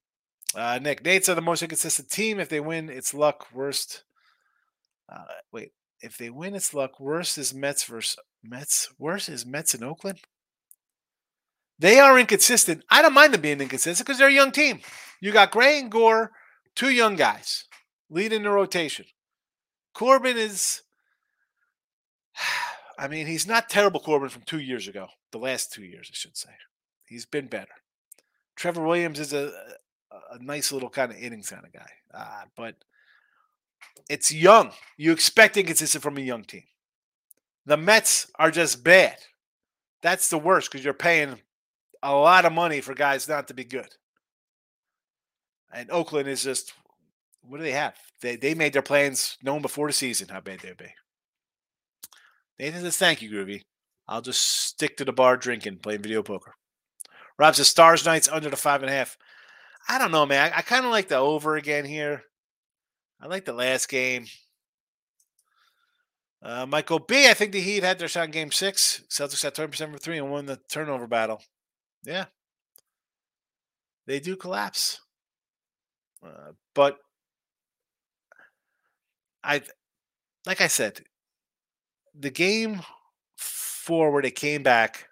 Uh, 0.54 0.78
Nick, 0.82 1.04
Nats 1.04 1.28
are 1.28 1.34
the 1.34 1.42
most 1.42 1.62
inconsistent 1.62 2.10
team. 2.10 2.40
If 2.40 2.48
they 2.48 2.60
win, 2.60 2.88
it's 2.88 3.14
luck. 3.14 3.46
Worst. 3.52 4.04
Uh, 5.08 5.24
wait, 5.52 5.72
if 6.00 6.18
they 6.18 6.30
win, 6.30 6.54
it's 6.54 6.74
luck. 6.74 6.98
Worst 6.98 7.38
is 7.38 7.54
Mets 7.54 7.84
versus 7.84 8.16
Mets. 8.42 8.88
Worst 8.98 9.28
is 9.28 9.46
Mets 9.46 9.74
in 9.74 9.84
Oakland. 9.84 10.20
They 11.78 12.00
are 12.00 12.18
inconsistent. 12.18 12.84
I 12.90 13.02
don't 13.02 13.14
mind 13.14 13.34
them 13.34 13.42
being 13.42 13.60
inconsistent 13.60 14.06
because 14.06 14.18
they're 14.18 14.28
a 14.28 14.32
young 14.32 14.50
team. 14.50 14.80
You 15.20 15.30
got 15.30 15.50
Gray 15.50 15.78
and 15.78 15.90
Gore, 15.90 16.32
two 16.74 16.90
young 16.90 17.16
guys, 17.16 17.64
leading 18.10 18.42
the 18.42 18.50
rotation. 18.50 19.04
Corbin 19.94 20.36
is 20.36 20.82
I 22.98 23.08
mean, 23.08 23.26
he's 23.26 23.46
not 23.46 23.68
terrible 23.68 24.00
Corbin 24.00 24.28
from 24.28 24.42
two 24.42 24.60
years 24.60 24.88
ago, 24.88 25.08
the 25.30 25.38
last 25.38 25.72
two 25.72 25.84
years, 25.84 26.08
I 26.10 26.14
should 26.14 26.36
say. 26.36 26.50
He's 27.04 27.26
been 27.26 27.46
better. 27.46 27.72
Trevor 28.56 28.82
Williams 28.82 29.20
is 29.20 29.32
a, 29.32 29.52
a 30.32 30.42
nice 30.42 30.72
little 30.72 30.88
kind 30.88 31.12
of 31.12 31.18
innings 31.18 31.50
kind 31.50 31.64
of 31.64 31.72
guy, 31.72 31.90
uh, 32.14 32.44
but 32.56 32.74
it's 34.08 34.32
young. 34.32 34.70
You 34.96 35.12
expect 35.12 35.56
inconsistent 35.56 36.02
from 36.02 36.16
a 36.16 36.22
young 36.22 36.44
team. 36.44 36.64
The 37.66 37.76
Mets 37.76 38.30
are 38.38 38.50
just 38.50 38.82
bad. 38.82 39.16
That's 40.00 40.30
the 40.30 40.38
worst 40.38 40.70
because 40.70 40.84
you're 40.84 40.94
paying 40.94 41.40
a 42.02 42.14
lot 42.14 42.44
of 42.44 42.52
money 42.52 42.80
for 42.80 42.94
guys 42.94 43.28
not 43.28 43.48
to 43.48 43.54
be 43.54 43.64
good. 43.64 43.88
And 45.72 45.90
Oakland 45.90 46.28
is 46.28 46.44
just 46.44 46.72
what 47.42 47.58
do 47.58 47.64
they 47.64 47.72
have? 47.72 47.96
They 48.20 48.36
they 48.36 48.54
made 48.54 48.72
their 48.72 48.82
plans 48.82 49.36
known 49.42 49.62
before 49.62 49.88
the 49.88 49.92
season 49.92 50.28
how 50.28 50.40
bad 50.40 50.60
they'd 50.60 50.76
be. 50.76 50.94
Nathan 52.58 52.82
says, 52.82 52.96
Thank 52.96 53.22
you, 53.22 53.30
Groovy. 53.30 53.62
I'll 54.08 54.22
just 54.22 54.42
stick 54.42 54.96
to 54.96 55.04
the 55.04 55.12
bar 55.12 55.36
drinking, 55.36 55.78
playing 55.78 56.02
video 56.02 56.22
poker. 56.22 56.54
Rob 57.38 57.54
says, 57.54 57.68
Stars 57.68 58.04
Knights 58.04 58.28
under 58.28 58.48
the 58.48 58.56
five 58.56 58.82
and 58.82 58.90
a 58.90 58.94
half. 58.94 59.16
I 59.88 59.98
don't 59.98 60.10
know, 60.10 60.26
man. 60.26 60.52
I, 60.52 60.58
I 60.58 60.62
kind 60.62 60.84
of 60.84 60.90
like 60.90 61.08
the 61.08 61.16
over 61.16 61.56
again 61.56 61.84
here. 61.84 62.22
I 63.20 63.26
like 63.26 63.44
the 63.44 63.52
last 63.52 63.88
game. 63.88 64.26
Uh, 66.42 66.66
Michael 66.66 66.98
B. 66.98 67.28
I 67.28 67.34
think 67.34 67.52
the 67.52 67.60
Heat 67.60 67.82
had 67.82 67.98
their 67.98 68.08
shot 68.08 68.26
in 68.26 68.30
game 68.30 68.52
six. 68.52 69.02
Celtics 69.10 69.42
had 69.42 69.54
20% 69.54 69.92
for 69.92 69.98
three 69.98 70.18
and 70.18 70.30
won 70.30 70.46
the 70.46 70.60
turnover 70.70 71.06
battle. 71.06 71.42
Yeah. 72.04 72.26
They 74.06 74.20
do 74.20 74.36
collapse. 74.36 75.00
Uh, 76.24 76.52
but 76.74 76.98
I, 79.42 79.62
like 80.46 80.60
I 80.60 80.68
said, 80.68 81.02
the 82.18 82.30
game 82.30 82.80
forward, 83.36 84.24
it 84.24 84.34
came 84.34 84.62
back. 84.62 85.08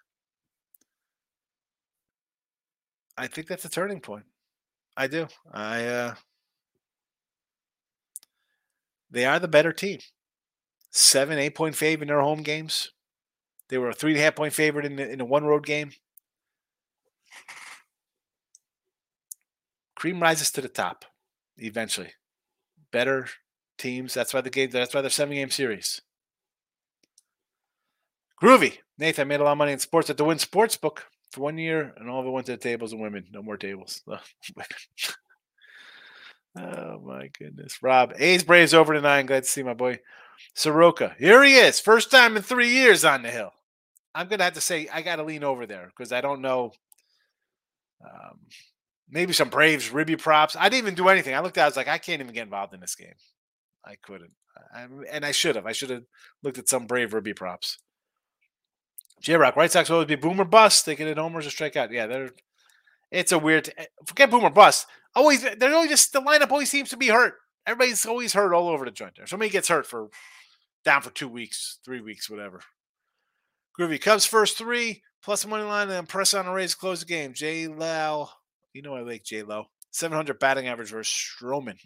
I 3.17 3.27
think 3.27 3.47
that's 3.47 3.65
a 3.65 3.69
turning 3.69 4.01
point. 4.01 4.25
I 4.97 5.07
do. 5.07 5.29
I 5.53 5.87
uh 5.87 6.15
they 9.11 9.25
are 9.25 9.39
the 9.39 9.49
better 9.49 9.73
team. 9.73 10.01
Seven, 10.91 11.39
eight 11.39 11.55
point 11.55 11.77
favorite 11.77 12.03
in 12.03 12.09
their 12.09 12.21
home 12.21 12.43
games. 12.43 12.91
They 13.69 13.79
were 13.79 13.91
a 13.91 13.95
three 13.95 14.13
and 14.13 14.21
a 14.21 14.25
half 14.25 14.35
point 14.35 14.53
favorite 14.53 14.85
in 14.85 14.97
the, 14.97 15.09
in 15.09 15.21
a 15.21 15.25
one 15.25 15.45
road 15.45 15.65
game. 15.65 15.93
Cream 19.95 20.21
rises 20.21 20.51
to 20.53 20.61
the 20.61 20.69
top 20.69 21.05
eventually. 21.57 22.13
Better 22.91 23.29
teams. 23.79 24.15
That's 24.15 24.35
why 24.35 24.41
the 24.41 24.51
game. 24.51 24.71
That's 24.71 24.95
why 24.95 25.01
they're 25.01 25.11
seven 25.11 25.35
game 25.35 25.51
series. 25.51 26.01
Groovy. 28.43 28.79
Nathan, 28.99 29.29
made 29.29 29.41
a 29.41 29.45
lot 29.45 29.53
of 29.53 29.59
money 29.59 29.73
in 29.73 29.79
sports 29.79 30.11
at 30.11 30.17
the 30.17 30.25
Wynn 30.25 30.39
Sportsbook 30.39 31.01
for 31.33 31.41
one 31.41 31.59
year, 31.59 31.93
and 31.97 32.09
all 32.09 32.21
of 32.21 32.27
it 32.27 32.31
went 32.31 32.47
to 32.47 32.53
the 32.53 32.59
tables 32.59 32.93
and 32.93 33.03
women. 33.03 33.27
No 33.33 33.43
more 33.43 33.57
tables. 33.57 34.03
oh 36.59 37.01
my 37.05 37.29
goodness. 37.39 37.83
Rob, 37.83 38.13
A's 38.17 38.45
Braves 38.45 38.75
over 38.75 38.95
tonight. 38.95 39.27
Glad 39.27 39.43
to 39.43 39.49
see 39.49 39.63
my 39.63 39.75
boy 39.75 39.99
Soroka. 40.55 41.15
Here 41.19 41.43
he 41.43 41.57
is. 41.57 41.81
First 41.81 42.11
time 42.11 42.37
in 42.37 42.43
three 42.43 42.71
years 42.71 43.05
on 43.05 43.23
the 43.23 43.31
hill. 43.31 43.53
I'm 44.15 44.29
gonna 44.29 44.45
have 44.45 44.55
to 44.55 44.61
say 44.61 44.89
I 44.93 45.03
gotta 45.03 45.25
lean 45.25 45.43
over 45.43 45.67
there 45.67 45.87
because 45.87 46.13
I 46.13 46.21
don't 46.21 46.41
know. 46.41 46.73
Um, 48.05 48.39
maybe 49.09 49.33
some 49.33 49.49
Braves 49.49 49.91
ribby 49.91 50.17
props. 50.17 50.57
I 50.57 50.69
didn't 50.69 50.85
even 50.85 50.95
do 50.95 51.09
anything. 51.09 51.35
I 51.35 51.41
looked 51.41 51.59
at. 51.59 51.63
It, 51.63 51.65
I 51.65 51.69
was 51.69 51.77
like, 51.77 51.89
I 51.89 51.99
can't 51.99 52.21
even 52.21 52.35
get 52.35 52.45
involved 52.45 52.75
in 52.75 52.81
this 52.81 52.95
game. 52.95 53.15
I 53.85 53.97
couldn't, 54.03 54.33
I, 54.75 54.87
and 55.11 55.27
I 55.27 55.33
should 55.33 55.57
have. 55.57 55.67
I 55.67 55.73
should 55.73 55.91
have 55.91 56.05
looked 56.43 56.59
at 56.59 56.69
some 56.69 56.87
Brave 56.87 57.13
ribby 57.13 57.35
props. 57.35 57.79
J 59.25 59.37
Rock, 59.37 59.57
White 59.57 59.73
Sox 59.73 59.89
will 59.89 59.97
always 59.97 60.09
be 60.09 60.17
boomer 60.17 60.45
bust. 60.45 60.85
They 60.85 60.95
get 60.95 61.09
it 61.09 61.17
homers 61.17 61.47
or 61.47 61.51
strikeout. 61.51 61.91
Yeah, 61.91 62.07
they're. 62.07 62.31
It's 63.11 63.33
a 63.33 63.39
weird. 63.39 63.73
Eh, 63.79 63.87
forget 64.05 64.31
boomer 64.31 64.51
bust. 64.51 64.87
Always, 65.17 65.43
they're 65.43 65.75
always 65.75 65.89
just 65.89 66.13
the 66.13 66.21
lineup 66.21 66.51
always 66.51 66.71
seems 66.71 66.91
to 66.91 66.99
be 66.99 67.09
hurt. 67.09 67.37
Everybody's 67.67 68.05
always 68.05 68.35
hurt 68.35 68.53
all 68.53 68.69
over 68.69 68.85
the 68.85 68.91
joint 68.91 69.15
there. 69.17 69.27
Somebody 69.27 69.51
gets 69.51 69.69
hurt 69.69 69.87
for 69.87 70.11
down 70.85 71.01
for 71.01 71.09
two 71.09 71.29
weeks, 71.29 71.79
three 71.83 72.03
weeks, 72.03 72.29
whatever. 72.29 72.61
Groovy 73.81 73.99
Cubs 73.99 74.27
first 74.27 74.59
three 74.59 75.03
plus 75.23 75.47
money 75.47 75.65
line 75.65 75.85
and 75.85 75.93
then 75.93 76.07
press 76.07 76.35
on 76.35 76.45
the 76.45 76.53
Rays 76.53 76.75
close 76.75 77.01
the 77.01 77.07
game. 77.07 77.33
J 77.33 77.67
Lau, 77.67 78.29
you 78.75 78.83
know 78.83 78.95
I 78.95 79.01
like 79.01 79.25
J 79.25 79.43
Lo. 79.43 79.65
700 79.91 80.39
batting 80.39 80.67
average 80.67 80.91
versus 80.91 81.15
Stroman. 81.41 81.79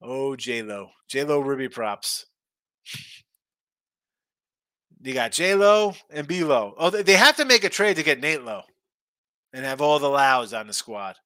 Oh, 0.00 0.34
J 0.34 0.62
Lo. 0.62 0.88
J 1.08 1.24
Lo 1.24 1.40
Ruby 1.40 1.68
props. 1.68 2.24
You 5.02 5.14
got 5.14 5.32
J 5.32 5.54
Lo 5.54 5.94
and 6.10 6.26
B 6.26 6.42
Lo. 6.44 6.74
Oh, 6.76 6.90
they 6.90 7.14
have 7.14 7.36
to 7.36 7.44
make 7.44 7.64
a 7.64 7.68
trade 7.68 7.96
to 7.96 8.02
get 8.02 8.20
Nate 8.20 8.42
Lowe 8.42 8.64
and 9.52 9.64
have 9.64 9.80
all 9.80 9.98
the 9.98 10.08
Lows 10.08 10.52
on 10.52 10.66
the 10.66 10.72
squad. 10.72 11.16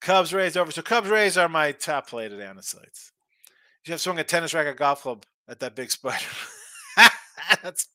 Cubs 0.00 0.34
Rays 0.34 0.56
over. 0.56 0.72
So 0.72 0.82
Cubs 0.82 1.08
Rays 1.08 1.36
are 1.36 1.48
my 1.48 1.72
top 1.72 2.08
play 2.08 2.28
today 2.28 2.46
on 2.46 2.56
the 2.56 2.62
sites. 2.62 3.12
You 3.86 3.92
have 3.92 4.00
swung 4.00 4.18
a 4.18 4.24
tennis 4.24 4.54
racket 4.54 4.76
golf 4.76 5.02
club 5.02 5.24
at 5.48 5.60
that 5.60 5.76
big 5.76 5.90
spider. 5.90 6.24
that's 7.62 7.88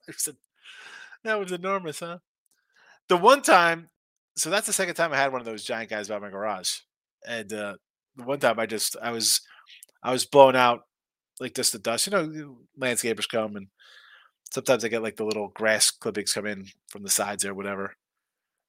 that 1.23 1.39
was 1.39 1.51
enormous, 1.51 1.99
huh? 1.99 2.19
The 3.09 3.17
one 3.17 3.41
time, 3.41 3.89
so 4.35 4.49
that's 4.49 4.67
the 4.67 4.73
second 4.73 4.95
time 4.95 5.13
I 5.13 5.17
had 5.17 5.31
one 5.31 5.41
of 5.41 5.45
those 5.45 5.63
giant 5.63 5.89
guys 5.89 6.07
by 6.07 6.19
my 6.19 6.29
garage, 6.29 6.79
and 7.27 7.51
uh, 7.51 7.75
the 8.15 8.23
one 8.23 8.39
time 8.39 8.59
I 8.59 8.65
just 8.65 8.95
I 9.01 9.11
was 9.11 9.41
I 10.03 10.11
was 10.11 10.25
blown 10.25 10.55
out 10.55 10.81
like 11.39 11.55
just 11.55 11.73
the 11.73 11.79
dust. 11.79 12.07
You 12.07 12.11
know, 12.11 12.57
landscapers 12.79 13.29
come 13.29 13.55
and 13.55 13.67
sometimes 14.51 14.83
I 14.83 14.89
get 14.89 15.03
like 15.03 15.15
the 15.15 15.25
little 15.25 15.49
grass 15.49 15.91
clippings 15.91 16.33
come 16.33 16.45
in 16.45 16.67
from 16.87 17.03
the 17.03 17.09
sides 17.09 17.45
or 17.45 17.53
whatever. 17.53 17.95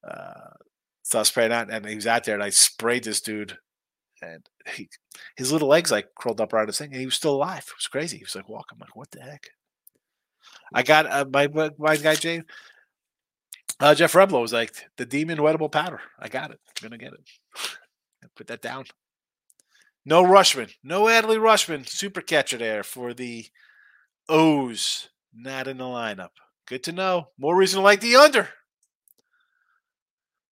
Uh, 0.07 0.55
so 1.03 1.21
I 1.21 1.23
sprayed 1.23 1.53
out, 1.53 1.71
and 1.71 1.87
he 1.87 1.95
was 1.95 2.07
out 2.07 2.25
there, 2.25 2.35
and 2.35 2.43
I 2.43 2.51
sprayed 2.51 3.05
this 3.05 3.21
dude, 3.21 3.57
and 4.23 4.45
he, 4.75 4.89
his 5.37 5.53
little 5.53 5.69
legs 5.69 5.91
like 5.91 6.09
curled 6.19 6.41
up 6.41 6.53
around 6.53 6.67
his 6.67 6.79
thing, 6.79 6.91
and 6.93 7.01
he 7.01 7.07
was 7.07 7.15
still 7.15 7.35
alive. 7.35 7.65
It 7.67 7.79
was 7.79 7.87
crazy. 7.87 8.19
He 8.19 8.25
was 8.25 8.35
like 8.35 8.49
walking. 8.49 8.77
I'm 8.77 8.81
like, 8.81 8.97
what 8.97 9.11
the 9.11 9.21
heck? 9.21 9.49
I 10.73 10.83
got 10.83 11.07
uh, 11.07 11.25
my 11.33 11.49
my 11.79 11.97
guy 11.97 12.15
Jay. 12.15 12.43
Uh, 13.81 13.95
Jeff 13.95 14.13
Reblo 14.13 14.41
was 14.41 14.53
like 14.53 14.75
the 14.97 15.07
demon 15.07 15.39
wettable 15.39 15.71
powder. 15.71 16.01
I 16.19 16.29
got 16.29 16.51
it. 16.51 16.59
I'm 16.83 16.89
gonna 16.89 16.99
get 16.99 17.13
it. 17.13 17.21
Put 18.35 18.49
that 18.49 18.63
down. 18.63 18.85
No 20.05 20.23
Rutschman, 20.23 20.73
No 20.83 21.05
Adley 21.05 21.39
Rutschman, 21.39 21.87
Super 21.89 22.21
catcher 22.21 22.57
there 22.57 22.83
for 22.83 23.13
the 23.13 23.47
O's. 24.29 25.09
Not 25.41 25.69
in 25.69 25.79
the 25.79 25.85
lineup. 25.85 26.31
Good 26.67 26.83
to 26.85 26.93
know. 26.93 27.29
More 27.39 27.57
reason 27.57 27.79
to 27.79 27.85
like 27.85 28.01
the 28.01 28.17
under. 28.17 28.49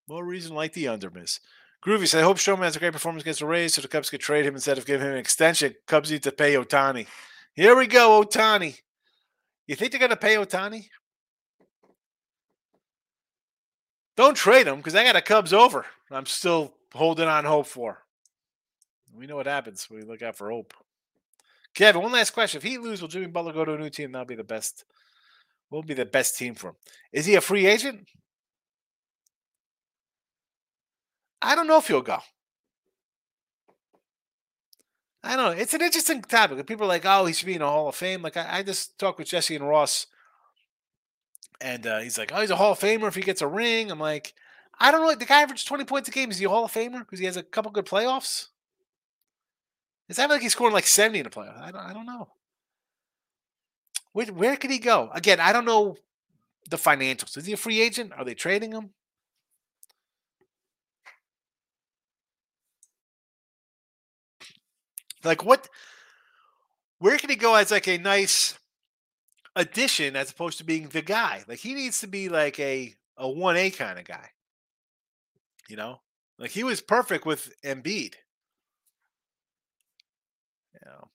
More 0.08 0.24
reason 0.24 0.52
to 0.52 0.56
like 0.56 0.74
the 0.74 0.86
under, 0.86 1.10
miss. 1.10 1.40
Groovy 1.84 2.06
said, 2.06 2.20
I 2.20 2.24
hope 2.24 2.36
Stroman 2.36 2.62
has 2.62 2.76
a 2.76 2.78
great 2.78 2.92
performance 2.92 3.22
against 3.22 3.40
the 3.40 3.46
Rays 3.46 3.74
so 3.74 3.82
the 3.82 3.88
Cubs 3.88 4.10
could 4.10 4.20
trade 4.20 4.46
him 4.46 4.54
instead 4.54 4.78
of 4.78 4.86
giving 4.86 5.06
him 5.06 5.14
an 5.14 5.18
extension. 5.18 5.74
Cubs 5.88 6.10
need 6.10 6.22
to 6.22 6.32
pay 6.32 6.54
Ohtani. 6.54 7.06
Here 7.54 7.76
we 7.76 7.88
go, 7.88 8.22
Ohtani. 8.22 8.78
You 9.66 9.74
think 9.74 9.90
they're 9.90 9.98
going 9.98 10.10
to 10.10 10.16
pay 10.16 10.36
Ohtani? 10.36 10.86
Don't 14.16 14.36
trade 14.36 14.68
him 14.68 14.76
because 14.76 14.94
I 14.94 15.04
got 15.04 15.16
a 15.16 15.20
Cubs 15.20 15.52
over. 15.52 15.84
I'm 16.12 16.26
still 16.26 16.74
holding 16.94 17.28
on 17.28 17.44
hope 17.44 17.66
for. 17.66 18.02
We 19.12 19.26
know 19.26 19.36
what 19.36 19.46
happens 19.46 19.90
when 19.90 20.00
we 20.00 20.06
look 20.06 20.22
out 20.22 20.36
for 20.36 20.50
hope. 20.50 20.72
Kevin, 21.76 22.00
one 22.00 22.12
last 22.12 22.30
question. 22.30 22.56
If 22.56 22.62
he 22.62 22.78
lose, 22.78 23.02
will 23.02 23.08
Jimmy 23.08 23.26
Butler 23.26 23.52
go 23.52 23.64
to 23.64 23.74
a 23.74 23.78
new 23.78 23.90
team? 23.90 24.10
That'll 24.10 24.24
be 24.24 24.34
the 24.34 24.42
best. 24.42 24.84
Will 25.70 25.82
be 25.82 25.92
the 25.92 26.06
best 26.06 26.38
team 26.38 26.54
for 26.54 26.70
him. 26.70 26.76
Is 27.12 27.26
he 27.26 27.34
a 27.34 27.40
free 27.42 27.66
agent? 27.66 28.08
I 31.42 31.54
don't 31.54 31.66
know 31.66 31.76
if 31.76 31.86
he'll 31.86 32.00
go. 32.00 32.18
I 35.22 35.36
don't 35.36 35.44
know. 35.44 35.60
It's 35.60 35.74
an 35.74 35.82
interesting 35.82 36.22
topic. 36.22 36.66
People 36.66 36.86
are 36.86 36.88
like, 36.88 37.04
"Oh, 37.04 37.26
he 37.26 37.34
should 37.34 37.46
be 37.46 37.54
in 37.54 37.62
a 37.62 37.68
Hall 37.68 37.88
of 37.88 37.94
Fame." 37.94 38.22
Like 38.22 38.38
I, 38.38 38.58
I 38.58 38.62
just 38.62 38.98
talked 38.98 39.18
with 39.18 39.28
Jesse 39.28 39.56
and 39.56 39.68
Ross, 39.68 40.06
and 41.60 41.86
uh, 41.86 41.98
he's 41.98 42.16
like, 42.16 42.32
"Oh, 42.32 42.40
he's 42.40 42.50
a 42.50 42.56
Hall 42.56 42.72
of 42.72 42.80
Famer 42.80 43.08
if 43.08 43.16
he 43.16 43.22
gets 43.22 43.42
a 43.42 43.46
ring." 43.46 43.90
I'm 43.90 44.00
like, 44.00 44.32
I 44.78 44.90
don't 44.90 45.02
know. 45.02 45.14
The 45.14 45.26
guy 45.26 45.42
averaged 45.42 45.68
20 45.68 45.84
points 45.84 46.08
a 46.08 46.12
game. 46.12 46.30
Is 46.30 46.38
he 46.38 46.46
a 46.46 46.48
Hall 46.48 46.64
of 46.64 46.72
Famer 46.72 47.00
because 47.00 47.18
he 47.18 47.26
has 47.26 47.36
a 47.36 47.42
couple 47.42 47.70
good 47.70 47.86
playoffs? 47.86 48.46
Is 50.08 50.16
that 50.16 50.30
like 50.30 50.42
he's 50.42 50.52
scoring 50.52 50.74
like 50.74 50.86
70 50.86 51.20
in 51.20 51.26
a 51.26 51.30
playoff? 51.30 51.60
I 51.60 51.70
don't, 51.72 51.82
I 51.82 51.92
don't 51.92 52.06
know. 52.06 52.28
Where, 54.12 54.26
where 54.26 54.56
could 54.56 54.70
he 54.70 54.78
go? 54.78 55.10
Again, 55.12 55.40
I 55.40 55.52
don't 55.52 55.64
know 55.64 55.96
the 56.70 56.76
financials. 56.76 57.36
Is 57.36 57.46
he 57.46 57.52
a 57.52 57.56
free 57.56 57.80
agent? 57.80 58.12
Are 58.16 58.24
they 58.24 58.34
trading 58.34 58.72
him? 58.72 58.90
Like 65.24 65.44
what? 65.44 65.68
Where 66.98 67.18
can 67.18 67.28
he 67.30 67.36
go 67.36 67.54
as 67.56 67.70
like 67.70 67.88
a 67.88 67.98
nice 67.98 68.58
addition 69.54 70.16
as 70.16 70.30
opposed 70.30 70.58
to 70.58 70.64
being 70.64 70.88
the 70.88 71.02
guy? 71.02 71.44
Like 71.48 71.58
he 71.58 71.74
needs 71.74 72.00
to 72.00 72.06
be 72.06 72.28
like 72.28 72.58
a 72.60 72.94
a 73.16 73.28
one 73.28 73.56
A 73.56 73.70
kind 73.70 73.98
of 73.98 74.04
guy. 74.04 74.30
You 75.68 75.76
know, 75.76 76.00
like 76.38 76.52
he 76.52 76.62
was 76.64 76.80
perfect 76.80 77.26
with 77.26 77.52
Embiid. 77.62 78.14
You 80.74 80.80
know, 80.84 81.08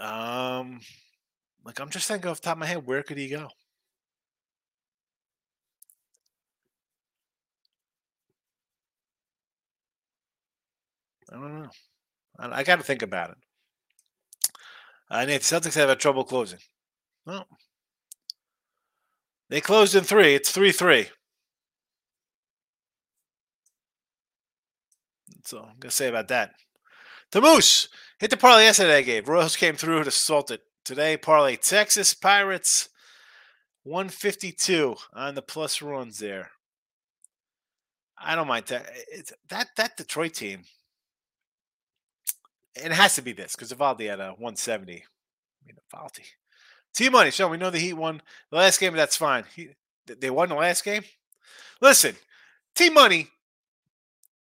um, 0.00 0.80
like 1.64 1.80
I'm 1.80 1.90
just 1.90 2.08
thinking 2.08 2.30
off 2.30 2.40
the 2.40 2.46
top 2.46 2.54
of 2.56 2.60
my 2.60 2.66
head, 2.66 2.86
where 2.86 3.02
could 3.02 3.18
he 3.18 3.28
go? 3.28 3.48
I 11.30 11.34
don't 11.36 11.62
know. 11.62 11.70
I, 12.38 12.60
I 12.60 12.64
got 12.64 12.76
to 12.76 12.82
think 12.84 13.02
about 13.02 13.30
it. 13.30 13.38
I 15.10 15.24
need 15.24 15.40
Celtics 15.42 15.74
have 15.74 15.88
had 15.88 16.00
trouble 16.00 16.24
closing. 16.24 16.58
Well, 17.26 17.46
they 19.48 19.60
closed 19.60 19.94
in 19.94 20.04
three. 20.04 20.34
It's 20.34 20.50
three 20.50 20.72
three. 20.72 21.08
So 25.44 25.62
I'm 25.62 25.78
gonna 25.78 25.90
say 25.90 26.08
about 26.08 26.28
that. 26.28 26.54
The 27.34 27.40
Moose 27.40 27.88
hit 28.20 28.30
the 28.30 28.36
parlay 28.36 28.62
yesterday. 28.62 28.98
I 28.98 29.02
gave 29.02 29.28
Royals 29.28 29.56
came 29.56 29.74
through 29.74 30.04
to 30.04 30.12
salt 30.12 30.52
it 30.52 30.60
today. 30.84 31.16
Parlay 31.16 31.56
Texas 31.56 32.14
Pirates 32.14 32.90
152 33.82 34.94
on 35.12 35.34
the 35.34 35.42
plus 35.42 35.82
runs 35.82 36.20
there. 36.20 36.52
I 38.16 38.36
don't 38.36 38.46
mind 38.46 38.66
that. 38.66 38.86
It's 39.10 39.32
that 39.48 39.66
that 39.76 39.96
Detroit 39.96 40.34
team 40.34 40.62
it 42.76 42.92
has 42.92 43.16
to 43.16 43.22
be 43.22 43.32
this 43.32 43.56
because 43.56 43.72
Eovaldi 43.72 44.08
had 44.08 44.20
a 44.20 44.28
170. 44.28 44.92
I 44.92 45.02
mean, 45.66 45.76
Eovaldi. 45.92 46.22
T 46.94 47.08
Money, 47.08 47.32
Sean, 47.32 47.50
we 47.50 47.56
know 47.56 47.70
the 47.70 47.80
Heat 47.80 47.94
won 47.94 48.22
the 48.52 48.58
last 48.58 48.78
game. 48.78 48.94
That's 48.94 49.16
fine. 49.16 49.42
He, 49.56 49.70
they 50.06 50.30
won 50.30 50.50
the 50.50 50.54
last 50.54 50.84
game. 50.84 51.02
Listen, 51.80 52.14
T 52.76 52.90
Money, 52.90 53.26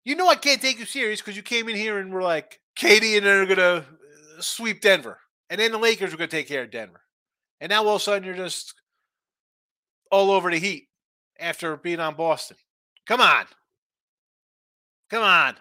you 0.03 0.17
know 0.17 0.27
I 0.27 0.35
can't 0.35 0.61
take 0.61 0.77
you 0.77 0.85
serious 0.85 1.21
because 1.21 1.37
you 1.37 1.41
came 1.41 1.69
in 1.69 1.77
here 1.77 1.97
and 1.97 2.11
were 2.11 2.21
like, 2.21 2.60
KD 2.77 3.17
and 3.17 3.25
they're 3.25 3.45
going 3.45 3.57
to 3.57 3.63
uh, 3.63 3.83
sweep 4.39 4.81
Denver. 4.81 5.19
And 5.49 5.59
then 5.59 5.71
the 5.71 5.77
Lakers 5.77 6.13
are 6.13 6.17
going 6.17 6.29
to 6.29 6.35
take 6.35 6.47
care 6.47 6.63
of 6.63 6.71
Denver. 6.71 7.01
And 7.59 7.69
now 7.69 7.83
all 7.83 7.95
of 7.95 8.01
a 8.01 8.03
sudden 8.03 8.23
you're 8.23 8.35
just 8.35 8.73
all 10.11 10.31
over 10.31 10.49
the 10.49 10.59
Heat 10.59 10.87
after 11.39 11.75
being 11.77 11.99
on 11.99 12.15
Boston. 12.15 12.57
Come 13.05 13.21
on. 13.21 13.45
Come 15.09 15.23
on. 15.23 15.55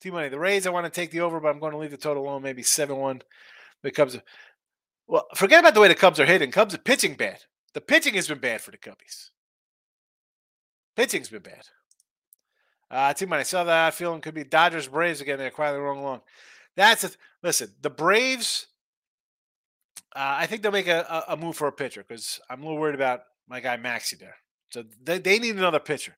T 0.00 0.10
money. 0.10 0.28
The 0.28 0.38
Rays, 0.38 0.66
I 0.66 0.70
want 0.70 0.86
to 0.86 0.90
take 0.90 1.10
the 1.10 1.20
over, 1.20 1.40
but 1.40 1.48
I'm 1.48 1.60
going 1.60 1.72
to 1.72 1.78
leave 1.78 1.90
the 1.90 1.96
total 1.96 2.24
alone, 2.24 2.42
maybe 2.42 2.62
7 2.62 2.96
1. 2.96 3.22
The 3.82 3.90
Cubs. 3.90 4.18
Well, 5.06 5.26
forget 5.34 5.60
about 5.60 5.74
the 5.74 5.80
way 5.80 5.88
the 5.88 5.94
Cubs 5.94 6.20
are 6.20 6.26
hitting. 6.26 6.50
Cubs 6.50 6.74
are 6.74 6.78
pitching 6.78 7.14
bad. 7.14 7.40
The 7.74 7.80
pitching 7.80 8.14
has 8.14 8.28
been 8.28 8.38
bad 8.38 8.60
for 8.60 8.70
the 8.70 8.78
Cubbies. 8.78 9.30
Pitching's 10.96 11.28
been 11.28 11.42
bad. 11.42 11.66
Uh, 12.90 13.12
T 13.12 13.24
money. 13.26 13.40
I 13.40 13.44
saw 13.44 13.64
that 13.64 13.94
feeling 13.94 14.20
could 14.20 14.34
be 14.34 14.44
Dodgers 14.44 14.88
Braves 14.88 15.20
again. 15.20 15.38
They're 15.38 15.50
quietly 15.50 15.80
rolling 15.80 16.02
along. 16.02 16.22
That's 16.76 17.04
a 17.04 17.10
listen. 17.42 17.72
The 17.80 17.90
Braves. 17.90 18.66
Uh, 20.14 20.38
I 20.38 20.46
think 20.46 20.62
they'll 20.62 20.72
make 20.72 20.88
a, 20.88 21.24
a 21.28 21.36
move 21.36 21.56
for 21.56 21.68
a 21.68 21.72
pitcher 21.72 22.04
because 22.06 22.40
I'm 22.50 22.62
a 22.62 22.64
little 22.64 22.80
worried 22.80 22.96
about 22.96 23.20
my 23.48 23.60
guy 23.60 23.76
Maxey 23.76 24.16
there. 24.16 24.34
So 24.70 24.84
they, 25.02 25.18
they 25.18 25.38
need 25.38 25.56
another 25.56 25.78
pitcher. 25.78 26.16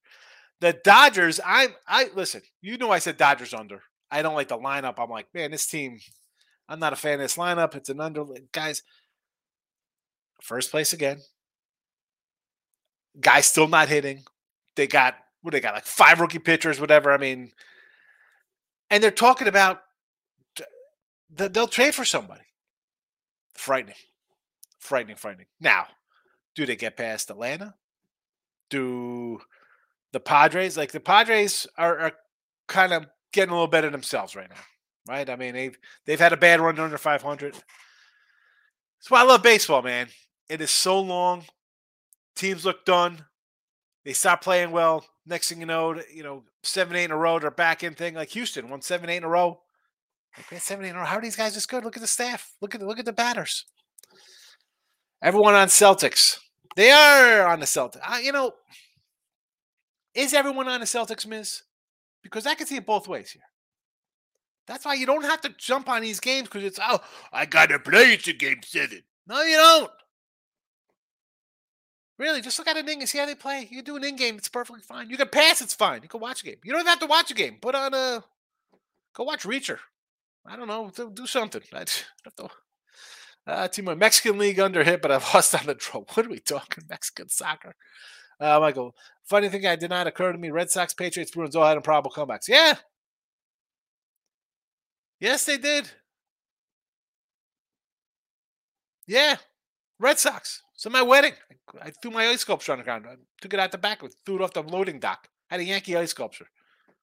The 0.61 0.79
Dodgers, 0.85 1.41
I'm 1.45 1.71
I 1.87 2.09
listen, 2.15 2.43
you 2.61 2.79
know 2.79 2.91
I 2.91 3.01
said 3.01 3.17
Dodgers 3.17 3.53
under. 3.53 3.83
I 4.11 4.23
don't 4.23 4.35
like 4.35 4.49
the 4.49 4.59
lineup. 4.59 4.95
I'm 4.99 5.11
like, 5.11 5.27
man, 5.35 5.51
this 5.51 5.67
team, 5.67 5.99
I'm 6.69 6.79
not 6.79 6.93
a 6.93 6.97
fan 6.97 7.15
of 7.15 7.21
this 7.21 7.37
lineup. 7.37 7.75
It's 7.75 7.89
an 7.89 8.01
under 8.01 8.25
guys. 8.53 8.83
First 10.41 10.71
place 10.71 10.93
again. 10.93 11.21
Guys 13.21 13.47
still 13.47 13.69
not 13.69 13.89
hitting. 13.89 14.25
They 14.77 14.87
got 14.87 15.17
what 15.43 15.53
they 15.53 15.61
got 15.61 15.75
like 15.75 15.85
five 15.85 16.21
rookie 16.21 16.39
pitchers, 16.39 16.81
whatever. 16.81 17.13
I 17.13 17.19
mean, 17.19 17.53
and 18.91 19.03
they're 19.03 19.11
talking 19.11 19.49
about 19.49 19.83
they'll 21.31 21.67
trade 21.67 21.95
for 21.95 22.05
somebody. 22.05 22.43
Frightening, 23.55 23.97
frightening, 24.79 25.17
frightening. 25.17 25.47
Now, 25.61 25.87
do 26.55 26.67
they 26.67 26.77
get 26.77 26.97
past 26.97 27.31
Atlanta? 27.31 27.75
Do 28.71 29.41
the 30.13 30.21
Padres, 30.21 30.77
like 30.77 30.93
the 30.93 31.01
Padres 31.01 31.67
are, 31.77 31.99
are 31.99 32.13
kind 32.69 32.93
of 32.93 33.07
getting 33.33 33.51
a 33.51 33.55
little 33.55 33.67
better 33.67 33.91
themselves 33.91 34.37
right 34.37 34.49
now, 34.49 35.13
right? 35.13 35.29
I 35.29 35.37
mean, 35.37 35.55
they've 35.55 35.79
they've 36.07 36.21
had 36.21 36.33
a 36.33 36.37
bad 36.39 36.61
run 36.61 36.79
under 36.79 36.99
500. 36.99 37.55
That's 37.55 39.11
why 39.11 39.21
I 39.21 39.25
love 39.25 39.43
baseball, 39.43 39.83
man. 39.83 40.09
It 40.49 40.61
is 40.61 40.71
so 40.71 41.01
long. 41.01 41.45
Teams 42.37 42.65
look 42.65 42.85
done. 42.85 43.25
They 44.05 44.13
stop 44.13 44.43
playing 44.43 44.71
well. 44.71 45.05
Next 45.25 45.49
thing 45.49 45.61
you 45.61 45.67
know, 45.67 46.01
you 46.13 46.23
know, 46.23 46.43
seven, 46.63 46.97
eight 46.97 47.05
in 47.05 47.11
a 47.13 47.17
row, 47.17 47.39
they're 47.39 47.51
back 47.51 47.85
in 47.85 47.95
thing. 47.95 48.15
Like 48.15 48.31
Houston 48.31 48.69
won 48.69 48.83
seven, 48.83 49.09
eight 49.09 49.19
in 49.19 49.25
a 49.25 49.29
row. 49.29 49.61
Like, 50.51 50.61
seven, 50.61 50.85
eight 50.85 50.91
in 50.91 50.97
a 50.97 50.99
row. 50.99 51.05
How 51.05 51.19
are 51.19 51.23
these 51.23 51.37
guys 51.37 51.55
this 51.55 51.67
good? 51.67 51.85
Look 51.85 51.97
at 51.97 52.01
the 52.01 52.09
staff. 52.09 52.53
Look 52.61 52.75
at 52.75 52.83
look 52.83 52.99
at 52.99 53.05
the 53.05 53.13
batters. 53.13 53.65
Everyone 55.23 55.55
on 55.55 55.69
Celtics. 55.69 56.39
They 56.75 56.91
are 56.91 57.47
on 57.47 57.61
the 57.61 57.67
Celtics. 57.67 58.23
You 58.23 58.33
know, 58.33 58.53
is 60.15 60.35
everyone 60.35 60.69
on 60.69 60.81
the 60.81 60.87
Celtics, 60.87 61.27
Miz? 61.27 61.63
Because 62.23 62.47
I 62.47 62.55
can 62.55 62.67
see 62.67 62.77
it 62.77 62.87
both 62.87 63.07
ways 63.07 63.31
here. 63.31 63.43
That's 64.67 64.85
why 64.85 64.95
you 64.95 65.07
don't 65.07 65.25
have 65.25 65.41
to 65.43 65.55
jump 65.59 65.89
on 65.89 66.03
these 66.03 66.21
games 66.21 66.49
because 66.49 66.65
it's, 66.65 66.79
oh, 66.83 67.01
I 67.33 67.47
got 67.47 67.71
to 67.71 67.79
play 67.79 68.13
it 68.13 68.25
to 68.25 68.33
game 68.33 68.61
seven. 68.65 69.03
No, 69.27 69.43
you 69.43 69.57
don't. 69.57 69.91
Really, 72.23 72.41
just 72.41 72.57
look 72.57 72.69
at 72.69 72.77
an 72.77 72.89
in 72.89 73.01
and 73.01 73.09
see 73.09 73.19
how 73.19 73.27
they 73.27 73.35
play. 73.35 73.67
You 73.69 73.79
can 73.79 73.85
do 73.85 73.97
an 73.97 74.05
in 74.05 74.15
game, 74.15 74.37
it's 74.37 74.49
perfectly 74.49 74.81
fine. 74.81 75.11
You 75.11 75.17
can 75.17 75.27
pass, 75.27 75.61
it's 75.61 75.75
fine. 75.75 76.05
You 76.05 76.09
can 76.09 76.21
watch 76.21 76.43
a 76.43 76.45
game. 76.45 76.59
You 76.63 76.73
don't 76.73 76.87
have 76.87 77.01
to 77.01 77.07
watch 77.07 77.33
a 77.33 77.35
game. 77.35 77.57
Put 77.61 77.75
on 77.75 77.93
a, 77.93 78.23
go 79.13 79.25
watch 79.25 79.43
Reacher. 79.43 79.79
I 80.47 80.55
don't 80.55 80.69
know, 80.69 80.89
do, 81.13 81.27
something. 81.27 81.63
I 81.73 81.79
have 81.79 82.37
to, 82.37 82.49
uh, 83.45 83.67
team 83.67 83.89
of 83.89 83.99
Mexican 83.99 84.39
League 84.39 84.61
under 84.61 84.85
hit, 84.85 85.03
but 85.03 85.11
I've 85.11 85.25
lost 85.35 85.53
on 85.53 85.67
the 85.67 85.75
draw. 85.75 86.03
What 86.15 86.27
are 86.27 86.29
we 86.29 86.39
talking? 86.39 86.85
Mexican 86.89 87.29
soccer. 87.29 87.75
Uh, 88.39 88.61
Michael, 88.61 88.95
funny 89.25 89.49
thing 89.49 89.67
I 89.67 89.75
did 89.75 89.91
not 89.91 90.07
occur 90.07 90.31
to 90.31 90.39
me: 90.39 90.51
Red 90.51 90.71
Sox, 90.71 90.95
Patriots, 90.95 91.33
Bruins 91.33 91.57
all 91.57 91.67
had 91.67 91.77
improbable 91.77 92.13
comebacks. 92.13 92.47
Yeah, 92.47 92.77
yes, 95.19 95.45
they 95.45 95.59
did. 95.59 95.91
Yeah, 99.09 99.39
Red 99.99 100.21
Sox. 100.21 100.63
So 100.83 100.91
my 100.91 101.01
wedding, 101.01 101.35
I, 101.81 101.91
threw 101.91 102.11
my 102.11 102.27
ice 102.27 102.41
sculpture 102.41 102.73
on 102.73 102.79
the 102.79 102.83
ground. 102.83 103.07
I 103.09 103.15
took 103.41 103.55
it 103.55 103.61
out 103.61 103.71
the 103.71 103.79
back, 103.79 104.03
threw 104.27 104.35
it 104.35 104.43
off 104.43 104.53
the 104.53 104.65
loading 104.65 104.99
dock. 104.99 105.29
I 105.49 105.55
Had 105.55 105.61
a 105.61 105.65
Yankee 105.65 105.97
ice 105.97 106.11
sculpture. 106.11 106.49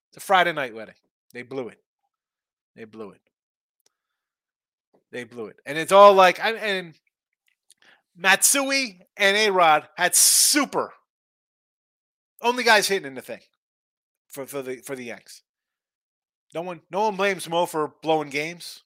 It's 0.10 0.18
a 0.18 0.20
Friday 0.20 0.52
night 0.52 0.76
wedding. 0.76 0.96
They 1.34 1.44
blew 1.44 1.70
it. 1.70 1.80
They 2.76 2.84
blew 2.84 3.12
it. 3.12 3.22
They 5.14 5.24
blew 5.24 5.46
it, 5.46 5.62
and 5.66 5.78
it's 5.78 5.94
all 5.94 6.14
like 6.14 6.42
I, 6.42 6.56
and 6.56 6.94
Matsui 8.18 9.00
and 9.16 9.38
A 9.38 9.50
Rod 9.50 9.88
had 9.96 10.14
super 10.14 10.92
only 12.42 12.66
guys 12.66 12.90
hitting 12.90 13.08
in 13.08 13.16
the 13.16 13.22
thing 13.22 13.40
for, 14.28 14.46
for 14.46 14.62
the 14.62 14.76
for 14.82 14.98
the 14.98 15.06
Yanks. 15.06 15.42
No 16.54 16.64
one 16.64 16.82
no 16.92 17.06
one 17.06 17.16
blames 17.16 17.48
Mo 17.48 17.66
for 17.66 17.94
blowing 18.04 18.30
games. 18.30 18.84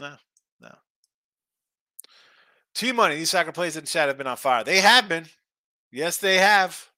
No. 0.00 0.16
T 2.74 2.92
Money, 2.92 3.16
these 3.16 3.30
soccer 3.30 3.52
plays 3.52 3.76
in 3.76 3.84
chat 3.84 4.08
have 4.08 4.18
been 4.18 4.26
on 4.26 4.36
fire. 4.36 4.64
They 4.64 4.80
have 4.80 5.08
been. 5.08 5.26
Yes, 5.90 6.16
they 6.16 6.38
have. 6.38 6.88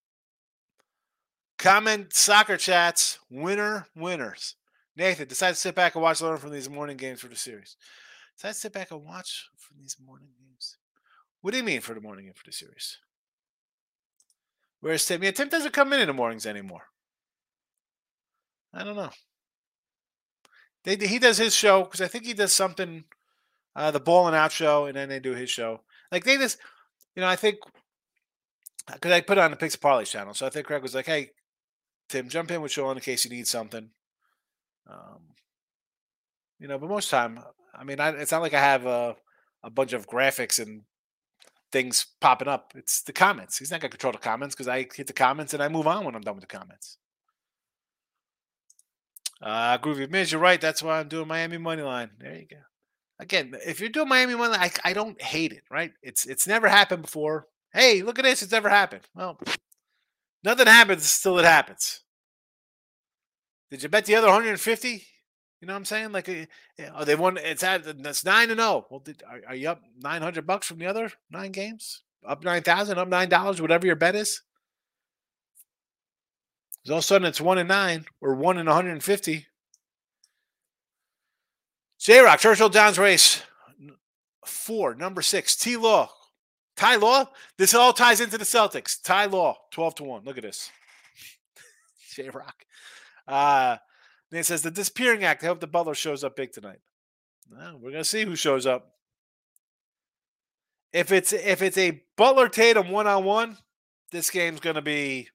Comment 1.59 2.13
soccer 2.13 2.57
chats, 2.57 3.19
winner, 3.31 3.87
winners. 3.95 4.57
Nathan, 4.97 5.29
decide 5.29 5.51
to 5.51 5.55
sit 5.57 5.75
back 5.75 5.95
and 5.95 6.03
watch 6.03 6.21
learn 6.21 6.39
from 6.39 6.51
these 6.51 6.69
morning 6.69 6.97
games 6.97 7.21
for 7.21 7.29
the 7.29 7.37
series. 7.37 7.77
Decide 8.37 8.53
to 8.53 8.55
sit 8.55 8.73
back 8.73 8.91
and 8.91 9.05
watch 9.05 9.49
from 9.57 9.79
these 9.81 9.97
morning 10.05 10.29
games. 10.39 10.77
What 11.41 11.53
do 11.53 11.57
you 11.57 11.65
mean 11.65 11.81
for 11.81 11.95
the 11.95 12.01
morning 12.01 12.27
game 12.27 12.35
for 12.35 12.45
the 12.45 12.53
series? 12.53 12.99
Where's 14.81 15.07
Tim? 15.07 15.23
Yeah, 15.23 15.31
Tim 15.31 15.49
doesn't 15.49 15.73
come 15.73 15.93
in 15.93 16.01
in 16.01 16.09
the 16.09 16.13
mornings 16.13 16.45
anymore. 16.45 16.83
I 18.75 18.85
don't 18.85 18.97
know. 18.97 19.11
They, 20.85 20.97
he 20.97 21.19
does 21.19 21.39
his 21.39 21.55
show 21.55 21.85
because 21.85 22.01
I 22.01 22.09
think 22.09 22.27
he 22.27 22.35
does 22.35 22.53
something, 22.53 23.05
uh, 23.75 23.91
the 23.91 24.01
ball 24.01 24.27
and 24.27 24.37
out 24.37 24.53
show, 24.53 24.87
and 24.87 24.97
then 24.97 25.09
they 25.09 25.21
do 25.21 25.35
his 25.35 25.51
show. 25.51 25.81
Like 26.11 26.25
they 26.25 26.37
just, 26.37 26.59
you 27.15 27.23
know, 27.23 27.29
I 27.29 27.37
think 27.37 27.59
because 28.93 29.13
I 29.13 29.21
put 29.21 29.39
it 29.39 29.43
on 29.43 29.51
the 29.51 29.57
Picks 29.57 29.77
Parlay 29.77 30.05
channel, 30.05 30.35
so 30.35 30.47
I 30.47 30.51
think 30.51 30.67
Craig 30.67 30.83
was 30.83 30.95
like, 30.95 31.07
"Hey, 31.07 31.31
Tim, 32.09 32.29
jump 32.29 32.51
in 32.51 32.61
with 32.61 32.73
Sean 32.73 32.97
in 32.97 33.03
case 33.03 33.25
you 33.25 33.31
need 33.31 33.47
something." 33.47 33.91
Um, 34.91 35.21
you 36.59 36.69
know, 36.69 36.79
but 36.79 36.89
most 36.89 37.11
time, 37.11 37.41
I 37.75 37.85
mean, 37.85 38.01
I, 38.01 38.11
it's 38.11 38.33
not 38.33 38.43
like 38.43 38.55
I 38.55 38.61
have 38.61 38.87
a 38.87 39.17
a 39.63 39.71
bunch 39.71 39.93
of 39.93 40.09
graphics 40.09 40.61
and 40.61 40.83
things 41.71 42.07
popping 42.21 42.49
up. 42.49 42.73
It's 42.77 43.03
the 43.03 43.13
comments. 43.13 43.59
He's 43.59 43.71
not 43.71 43.81
to 43.81 43.89
control 43.89 44.13
the 44.13 44.19
comments 44.19 44.55
because 44.55 44.69
I 44.69 44.87
hit 44.95 45.07
the 45.07 45.13
comments 45.13 45.55
and 45.55 45.63
I 45.63 45.69
move 45.69 45.87
on 45.87 46.05
when 46.05 46.15
I'm 46.15 46.21
done 46.21 46.35
with 46.35 46.47
the 46.49 46.59
comments. 46.59 46.99
Uh, 49.41 49.79
Groovy 49.79 50.09
Miz, 50.09 50.31
you're 50.31 50.41
right. 50.41 50.61
That's 50.61 50.83
why 50.83 51.01
I'm 51.01 51.09
doing 51.09 51.27
Miami 51.27 51.59
money 51.59 51.83
line. 51.83 52.11
There 52.19 52.35
you 52.35 52.47
go. 52.49 52.57
Again, 53.23 53.55
if 53.65 53.79
you're 53.79 53.89
doing 53.89 54.09
Miami 54.09 54.35
money 54.35 54.57
I, 54.57 54.73
I 54.85 54.93
don't 54.93 55.21
hate 55.23 55.53
it. 55.53 55.63
Right? 55.71 55.93
It's 56.03 56.27
it's 56.27 56.47
never 56.49 56.69
happened 56.69 57.03
before. 57.03 57.47
Hey, 57.73 58.03
look 58.03 58.19
at 58.19 58.25
this. 58.25 58.43
It's 58.43 58.53
never 58.53 58.69
happened. 58.69 59.03
Well, 59.15 59.39
nothing 60.43 60.67
happens 60.67 61.21
till 61.21 61.39
it 61.39 61.45
happens. 61.45 62.01
Did 63.71 63.83
you 63.83 63.89
bet 63.89 64.05
the 64.05 64.17
other 64.17 64.27
150? 64.27 64.89
You 64.89 65.69
know 65.69 65.75
what 65.75 65.79
I'm 65.79 65.85
saying? 65.85 66.11
Like, 66.11 66.29
eh, 66.29 66.47
eh, 66.81 66.89
oh, 66.95 67.05
they 67.05 67.15
won. 67.15 67.39
It's 67.39 67.63
at 67.63 68.03
that's 68.03 68.25
nine 68.25 68.49
zero. 68.49 68.61
Oh. 68.61 68.87
Well, 68.91 69.01
did, 69.01 69.23
are, 69.31 69.41
are 69.49 69.55
you 69.55 69.71
up 69.71 69.81
900 70.01 70.45
bucks 70.45 70.67
from 70.67 70.79
the 70.79 70.87
other 70.87 71.13
nine 71.31 71.53
games? 71.53 72.03
Up 72.27 72.43
nine 72.43 72.63
thousand, 72.63 72.99
up 72.99 73.07
nine 73.07 73.29
dollars, 73.29 73.63
whatever 73.63 73.87
your 73.87 73.97
bet 73.97 74.17
is. 74.17 74.43
All 76.89 76.95
of 76.95 76.99
a 76.99 77.03
sudden, 77.03 77.29
it's 77.29 77.41
one 77.41 77.59
and 77.59 77.69
nine 77.69 78.07
or 78.21 78.35
one 78.35 78.59
and 78.59 78.69
150. 78.69 79.47
J 82.03 82.19
Rock, 82.19 82.41
Churchill 82.41 82.69
Downs 82.69 82.99
race 82.99 83.43
four, 84.45 84.97
number 84.97 85.23
six, 85.23 85.55
T 85.55 85.77
Law. 85.77 86.11
Ty 86.77 86.97
Law, 86.97 87.27
this 87.59 87.75
all 87.75 87.93
ties 87.93 88.21
into 88.21 88.37
the 88.37 88.45
Celtics. 88.45 89.01
Ty 89.01 89.27
Law, 89.27 89.57
12 89.71 89.95
to 89.97 90.05
1. 90.05 90.25
Look 90.25 90.37
at 90.37 90.43
this. 90.43 90.73
J 92.15 92.29
Rock. 92.31 92.65
Uh, 93.29 93.77
and 94.33 94.41
it 94.41 94.47
says 94.47 94.63
the 94.63 94.71
disappearing 94.73 95.23
act. 95.23 95.45
I 95.45 95.47
hope 95.47 95.61
the 95.61 95.69
Butler 95.69 95.95
shows 95.95 96.25
up 96.25 96.35
big 96.35 96.51
tonight. 96.51 96.81
Well, 97.49 97.79
we're 97.81 97.93
gonna 97.93 98.03
see 98.03 98.25
who 98.25 98.35
shows 98.35 98.67
up. 98.67 98.95
If 100.93 101.13
it's 101.13 101.33
if 101.33 101.63
it's 101.63 101.79
a 101.79 102.03
Butler 102.17 102.49
Tatum 102.49 102.91
one 102.91 103.07
on 103.07 103.23
one, 103.23 103.59
this 104.11 104.29
game's 104.29 104.59
gonna 104.59 104.83
be 104.83 105.29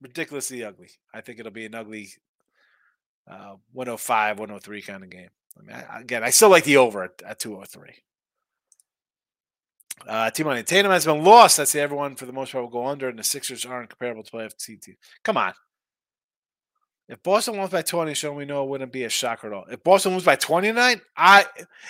ridiculously 0.00 0.64
ugly. 0.64 0.88
I 1.12 1.20
think 1.20 1.38
it'll 1.38 1.52
be 1.52 1.66
an 1.66 1.74
ugly 1.74 2.08
uh, 3.30 3.56
105, 3.72 4.38
103 4.38 4.82
kind 4.82 5.04
of 5.04 5.10
game. 5.10 5.28
I 5.58 5.62
mean, 5.62 5.76
I, 5.76 6.00
again, 6.00 6.24
I 6.24 6.30
still 6.30 6.50
like 6.50 6.64
the 6.64 6.76
over 6.76 7.04
at, 7.04 7.22
at 7.26 7.38
203. 7.38 7.94
Uh, 10.06 10.30
Team 10.30 10.46
Money 10.46 10.62
Tatum 10.62 10.92
has 10.92 11.04
been 11.04 11.24
lost. 11.24 11.58
I'd 11.58 11.68
say 11.68 11.80
everyone 11.80 12.14
for 12.14 12.26
the 12.26 12.32
most 12.32 12.52
part 12.52 12.62
will 12.62 12.70
go 12.70 12.86
under, 12.86 13.08
and 13.08 13.18
the 13.18 13.24
Sixers 13.24 13.64
aren't 13.64 13.90
comparable 13.90 14.22
to 14.22 14.30
playoff 14.30 14.56
team. 14.56 14.78
Come 15.24 15.36
on. 15.36 15.52
If 17.08 17.22
Boston 17.22 17.56
wins 17.56 17.70
by 17.70 17.82
20, 17.82 18.12
show 18.14 18.32
we 18.32 18.44
know 18.44 18.64
it 18.64 18.68
wouldn't 18.68 18.92
be 18.92 19.04
a 19.04 19.08
shocker 19.08 19.46
at 19.46 19.52
all. 19.54 19.64
If 19.70 19.82
Boston 19.82 20.12
loses 20.12 20.26
by 20.26 20.36
20 20.36 20.68
tonight, 20.68 21.00
I 21.16 21.46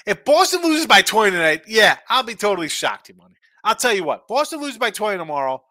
if 0.06 0.24
Boston 0.24 0.62
loses 0.62 0.86
by 0.86 1.02
20 1.02 1.32
tonight, 1.32 1.62
yeah, 1.66 1.96
I'll 2.08 2.22
be 2.22 2.36
totally 2.36 2.68
shocked, 2.68 3.06
Team 3.06 3.16
Money. 3.16 3.34
I'll 3.64 3.74
tell 3.74 3.92
you 3.92 4.04
what, 4.04 4.28
Boston 4.28 4.60
loses 4.60 4.78
by 4.78 4.90
20 4.90 5.18
tomorrow. 5.18 5.62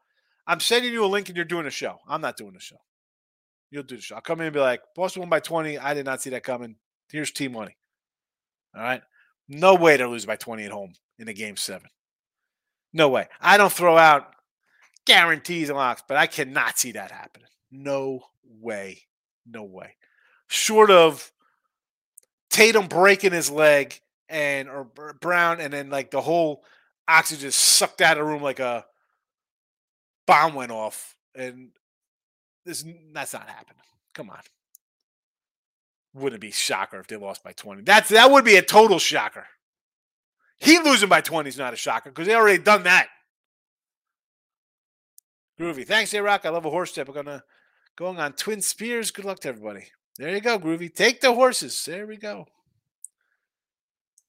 I'm 0.45 0.59
sending 0.59 0.91
you 0.91 1.03
a 1.03 1.07
link 1.07 1.29
and 1.29 1.35
you're 1.35 1.45
doing 1.45 1.65
a 1.65 1.71
show. 1.71 1.97
I'm 2.07 2.21
not 2.21 2.35
doing 2.35 2.55
a 2.57 2.59
show. 2.59 2.77
You'll 3.71 3.83
do 3.83 3.95
the 3.95 4.01
show. 4.01 4.15
I'll 4.15 4.21
come 4.21 4.41
in 4.41 4.47
and 4.47 4.53
be 4.53 4.59
like, 4.59 4.81
Boston 4.95 5.21
won 5.21 5.29
by 5.29 5.39
20. 5.39 5.77
I 5.77 5.93
did 5.93 6.05
not 6.05 6.21
see 6.21 6.29
that 6.31 6.43
coming. 6.43 6.75
Here's 7.09 7.31
team 7.31 7.53
money. 7.53 7.76
All 8.75 8.81
right. 8.81 9.01
No 9.47 9.75
way 9.75 9.97
to 9.97 10.07
lose 10.07 10.25
by 10.25 10.35
20 10.35 10.65
at 10.65 10.71
home 10.71 10.93
in 11.19 11.27
a 11.27 11.33
game 11.33 11.57
seven. 11.57 11.89
No 12.93 13.09
way. 13.09 13.27
I 13.39 13.57
don't 13.57 13.71
throw 13.71 13.97
out 13.97 14.33
guarantees 15.05 15.69
and 15.69 15.77
locks, 15.77 16.03
but 16.07 16.17
I 16.17 16.27
cannot 16.27 16.77
see 16.77 16.93
that 16.93 17.11
happening. 17.11 17.47
No 17.71 18.21
way. 18.43 19.03
No 19.45 19.63
way. 19.63 19.95
Short 20.47 20.91
of 20.91 21.31
Tatum 22.49 22.87
breaking 22.87 23.33
his 23.33 23.51
leg 23.51 23.99
and 24.29 24.69
or 24.69 24.85
Brown 25.19 25.61
and 25.61 25.71
then 25.71 25.89
like 25.89 26.11
the 26.11 26.21
whole 26.21 26.63
oxygen 27.07 27.51
sucked 27.51 28.01
out 28.01 28.17
of 28.17 28.25
the 28.25 28.29
room 28.29 28.41
like 28.41 28.59
a 28.59 28.85
bomb 30.25 30.53
went 30.53 30.71
off, 30.71 31.15
and 31.33 31.69
this 32.65 32.83
that's 33.13 33.33
not 33.33 33.49
happening. 33.49 33.81
Come 34.13 34.29
on. 34.29 34.39
Wouldn't 36.17 36.41
be 36.41 36.51
shocker 36.51 36.99
if 36.99 37.07
they 37.07 37.15
lost 37.15 37.43
by 37.43 37.51
20. 37.51 37.83
That's 37.83 38.09
that 38.09 38.31
would 38.31 38.43
be 38.43 38.55
a 38.55 38.61
total 38.61 38.99
shocker. 38.99 39.45
He 40.57 40.79
losing 40.79 41.09
by 41.09 41.21
20 41.21 41.47
is 41.47 41.57
not 41.57 41.73
a 41.73 41.77
shocker 41.77 42.09
because 42.09 42.27
they 42.27 42.35
already 42.35 42.61
done 42.61 42.83
that. 42.83 43.07
Groovy. 45.59 45.85
Thanks, 45.85 46.13
A 46.13 46.21
Rock. 46.21 46.45
I 46.45 46.49
love 46.49 46.65
a 46.65 46.69
horse 46.69 46.91
tip. 46.91 47.07
We're 47.07 47.13
gonna 47.13 47.43
going 47.95 48.19
on 48.19 48.33
Twin 48.33 48.61
Spires. 48.61 49.11
Good 49.11 49.25
luck 49.25 49.39
to 49.41 49.49
everybody. 49.49 49.85
There 50.17 50.33
you 50.33 50.41
go, 50.41 50.57
Groovy. 50.57 50.93
Take 50.93 51.21
the 51.21 51.33
horses. 51.33 51.83
There 51.85 52.07
we 52.07 52.17
go. 52.17 52.47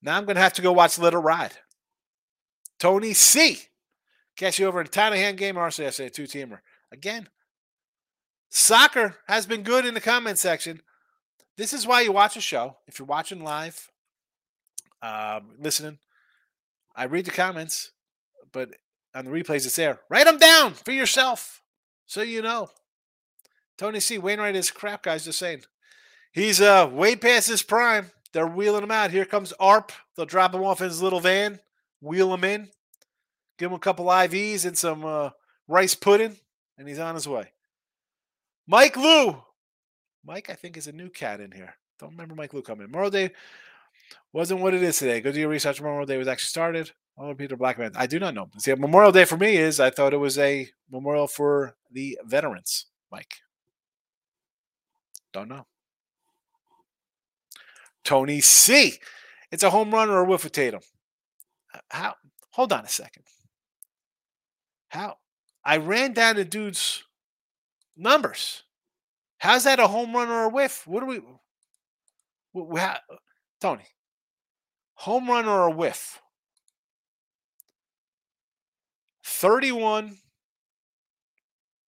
Now 0.03 0.17
I'm 0.17 0.27
gonna 0.27 0.41
have 0.41 0.55
to 0.55 0.63
go 0.63 0.73
watch 0.73 0.99
Little 0.99 1.23
Ride. 1.23 1.53
Tony 2.79 3.15
C. 3.15 3.61
Catch 4.37 4.59
you 4.59 4.67
over 4.67 4.81
in 4.81 4.87
Tanahan 4.87 5.37
game 5.37 5.57
RCS, 5.57 6.05
a 6.05 6.11
two 6.11 6.25
teamer. 6.25 6.61
Again, 6.93 7.29
soccer 8.51 9.17
has 9.27 9.47
been 9.47 9.63
good 9.63 9.85
in 9.85 9.95
the 9.95 10.01
comment 10.01 10.39
section. 10.39 10.81
This 11.59 11.73
is 11.73 11.87
why 11.87 12.03
you 12.03 12.13
watch 12.13 12.37
a 12.37 12.41
show. 12.41 12.77
If 12.87 12.99
you're 12.99 13.07
watching 13.07 13.43
live, 13.43 13.91
um, 15.03 15.51
listening, 15.59 15.99
I 16.95 17.05
read 17.05 17.25
the 17.25 17.33
comments, 17.33 17.91
but 18.53 18.71
on 19.13 19.25
the 19.25 19.33
replays, 19.33 19.67
it's 19.67 19.77
there. 19.77 19.99
Write 20.09 20.27
them 20.27 20.39
down 20.39 20.75
for 20.75 20.93
yourself 20.93 21.63
so 22.07 22.23
you 22.23 22.43
know. 22.43 22.71
Tony 23.77 23.99
C. 24.01 24.19
Wainwright 24.19 24.57
is 24.57 24.71
crap, 24.71 25.03
guys. 25.03 25.25
Just 25.25 25.39
saying. 25.39 25.63
He's 26.33 26.61
uh 26.61 26.89
way 26.93 27.17
past 27.17 27.49
his 27.49 27.63
prime. 27.63 28.11
They're 28.33 28.47
wheeling 28.47 28.85
him 28.85 28.91
out. 28.91 29.11
Here 29.11 29.25
comes 29.25 29.53
ARP. 29.59 29.93
They'll 30.17 30.27
drop 30.27 30.55
him 30.55 30.63
off 30.63 30.81
in 30.81 30.89
his 30.89 31.03
little 31.03 31.21
van, 31.21 31.59
wheel 32.01 32.33
him 32.35 32.45
in. 32.45 32.69
Give 33.59 33.71
him 33.71 33.77
a 33.77 33.81
couple 33.81 34.07
IVs 34.07 34.65
and 34.65 34.79
some 34.79 35.05
uh, 35.05 35.31
rice 35.67 35.95
pudding, 35.95 36.37
and 36.77 36.87
he's 36.87 36.99
on 36.99 37.15
his 37.15 37.27
way. 37.27 37.51
Mike 38.67 38.97
Lou. 38.97 39.43
Mike, 40.25 40.51
I 40.51 40.55
think, 40.55 40.77
is 40.77 40.87
a 40.87 40.93
new 40.93 41.09
cat 41.09 41.41
in 41.41 41.53
here. 41.53 41.75
Don't 41.99 42.11
remember 42.11 42.35
Mike 42.35 42.55
Lou 42.55 42.63
coming. 42.63 42.87
Memorial 42.87 43.11
Day 43.11 43.31
wasn't 44.33 44.61
what 44.61 44.75
it 44.75 44.83
is 44.83 44.99
today. 44.99 45.21
Go 45.21 45.33
do 45.33 45.41
your 45.41 45.49
research. 45.49 45.81
Memorial 45.81 46.07
Day 46.07 46.19
was 46.19 46.29
actually 46.29 46.49
started. 46.49 46.93
Oh, 47.17 47.35
Peter 47.35 47.57
Blackman. 47.57 47.93
I 47.97 48.07
do 48.07 48.21
not 48.21 48.35
know. 48.35 48.49
See, 48.59 48.73
Memorial 48.75 49.11
Day 49.11 49.25
for 49.25 49.37
me 49.37 49.57
is 49.57 49.81
I 49.81 49.91
thought 49.91 50.15
it 50.15 50.19
was 50.19 50.39
a 50.39 50.69
memorial 50.91 51.27
for 51.27 51.75
the 51.91 52.19
veterans, 52.25 52.87
Mike. 53.11 53.35
Don't 55.33 55.49
know. 55.49 55.67
Tony 58.05 58.41
C. 58.41 58.95
It's 59.51 59.63
a 59.63 59.71
home 59.71 59.91
run 59.91 60.11
or 60.11 60.21
a 60.21 60.25
whiff 60.25 60.45
of 60.45 60.53
Tatum. 60.53 60.81
Uh, 61.75 61.81
how? 61.91 62.15
Hold 62.51 62.73
on 62.73 62.85
a 62.85 62.89
second. 62.89 63.25
How? 64.89 65.17
I 65.65 65.79
ran 65.79 66.13
down 66.13 66.37
the 66.37 66.45
dude's 66.45 67.03
numbers. 67.97 68.63
How's 69.39 69.65
that 69.65 69.79
a 69.79 69.87
home 69.87 70.15
run 70.15 70.29
or 70.29 70.45
a 70.45 70.49
whiff? 70.49 70.87
What 70.87 71.01
do 71.01 71.07
we? 71.07 72.79
How, 72.79 72.99
Tony, 73.61 73.85
home 74.95 75.29
run 75.29 75.47
or 75.47 75.67
a 75.67 75.71
whiff. 75.71 76.21
31, 79.25 80.17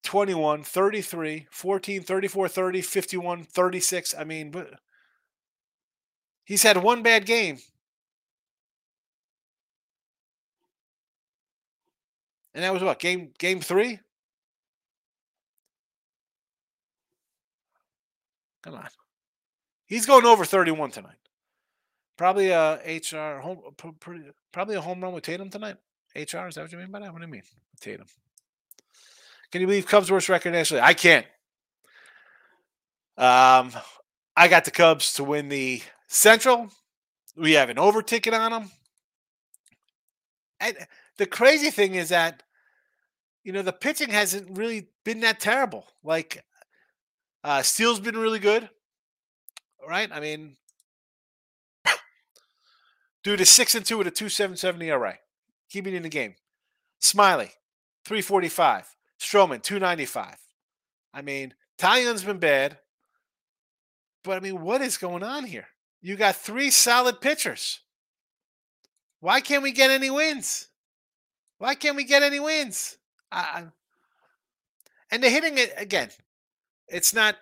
21, 0.05 0.63
33, 0.63 1.47
14, 1.51 2.03
34, 2.03 2.49
30, 2.49 2.81
51, 2.83 3.45
36. 3.45 4.15
I 4.17 4.25
mean, 4.25 4.51
but 4.53 4.75
he's 6.45 6.63
had 6.63 6.77
one 6.77 7.03
bad 7.03 7.27
game. 7.27 7.59
And 12.55 12.65
that 12.65 12.73
was 12.73 12.83
what? 12.83 12.99
Game 12.99 13.33
game 13.39 13.61
3? 13.61 14.01
Come 18.63 18.75
on. 18.75 18.89
He's 19.87 20.07
going 20.07 20.25
over 20.25 20.45
31 20.45 20.91
tonight. 20.91 21.17
Probably 22.17 22.51
a 22.51 22.75
HR 22.75 23.41
home, 23.41 23.61
probably 24.53 24.77
a 24.77 24.81
home 24.81 25.03
run 25.03 25.15
with 25.15 25.25
Tatum 25.25 25.51
tonight. 25.51 25.77
HR 26.15 26.49
is 26.49 26.55
that 26.55 26.63
what 26.63 26.73
you 26.73 26.79
mean 26.79 26.91
by 26.91 27.01
that? 27.01 27.13
What 27.13 27.21
do 27.21 27.27
you 27.27 27.33
mean, 27.33 27.43
Tatum? 27.81 28.07
Can 29.51 29.61
you 29.61 29.67
believe 29.67 29.87
Cubs' 29.87 30.11
worst 30.11 30.29
record 30.29 30.53
nationally? 30.53 30.83
I 30.83 30.95
can't. 30.95 31.27
Um, 33.17 33.73
I 34.37 34.49
got 34.49 34.65
the 34.65 34.71
Cubs 34.71 35.15
to 35.15 35.25
win 35.25 35.49
the 35.49 35.83
Central. 36.09 36.71
We 37.37 37.53
have 37.53 37.71
an 37.71 37.79
over 37.79 38.03
ticket 38.03 38.35
on 38.35 38.53
them. 38.53 38.71
And 40.61 40.77
the 41.17 41.27
crazy 41.27 41.71
thing 41.71 41.95
is 41.95 42.11
that, 42.11 42.43
you 43.45 43.53
know, 43.53 43.63
the 43.63 43.73
pitching 43.73 44.11
hasn't 44.11 44.57
really 44.57 44.89
been 45.05 45.21
that 45.21 45.41
terrible. 45.41 45.87
Like, 46.05 46.45
uh, 47.43 47.63
Steele's 47.63 48.01
been 48.01 48.17
really 48.17 48.39
good, 48.39 48.69
right? 49.87 50.11
I 50.13 50.21
mean, 50.21 50.57
dude 53.25 53.41
is 53.41 53.49
six 53.49 53.75
and 53.75 53.85
two 53.85 53.99
with 53.99 54.07
a 54.07 54.11
two 54.11 54.29
seven 54.29 54.57
seven 54.57 54.83
ERA, 54.83 55.19
keeping 55.71 55.95
in 55.95 56.03
the 56.03 56.09
game. 56.09 56.35
Smyly, 57.01 57.51
three 58.05 58.23
forty 58.23 58.49
five. 58.49 58.87
Stroman, 59.21 59.63
two 59.63 59.79
ninety 59.79 60.07
five. 60.07 60.37
I 61.13 61.23
mean, 61.23 61.55
Taillon's 61.79 62.25
been 62.25 62.39
bad, 62.39 62.79
but 64.23 64.37
I 64.37 64.41
mean, 64.41 64.61
what 64.61 64.83
is 64.83 64.97
going 64.97 65.23
on 65.23 65.45
here? 65.45 65.67
You 66.03 66.17
got 66.17 66.37
three 66.37 66.71
solid 66.71 67.21
pitchers. 67.21 67.81
Why 69.21 69.41
can't 69.41 69.63
we 69.63 69.73
get 69.73 69.91
any 69.91 70.11
wins? 70.11 70.69
Why 71.59 71.75
can't 71.75 71.97
we 71.97 72.05
get 72.05 72.23
any 72.23 72.41
wins? 72.41 72.97
I, 73.31 73.65
and 75.11 75.23
the 75.23 75.29
hitting 75.29 75.59
it 75.59 75.75
again. 75.77 76.11
It's 76.91 77.15
not 77.15 77.37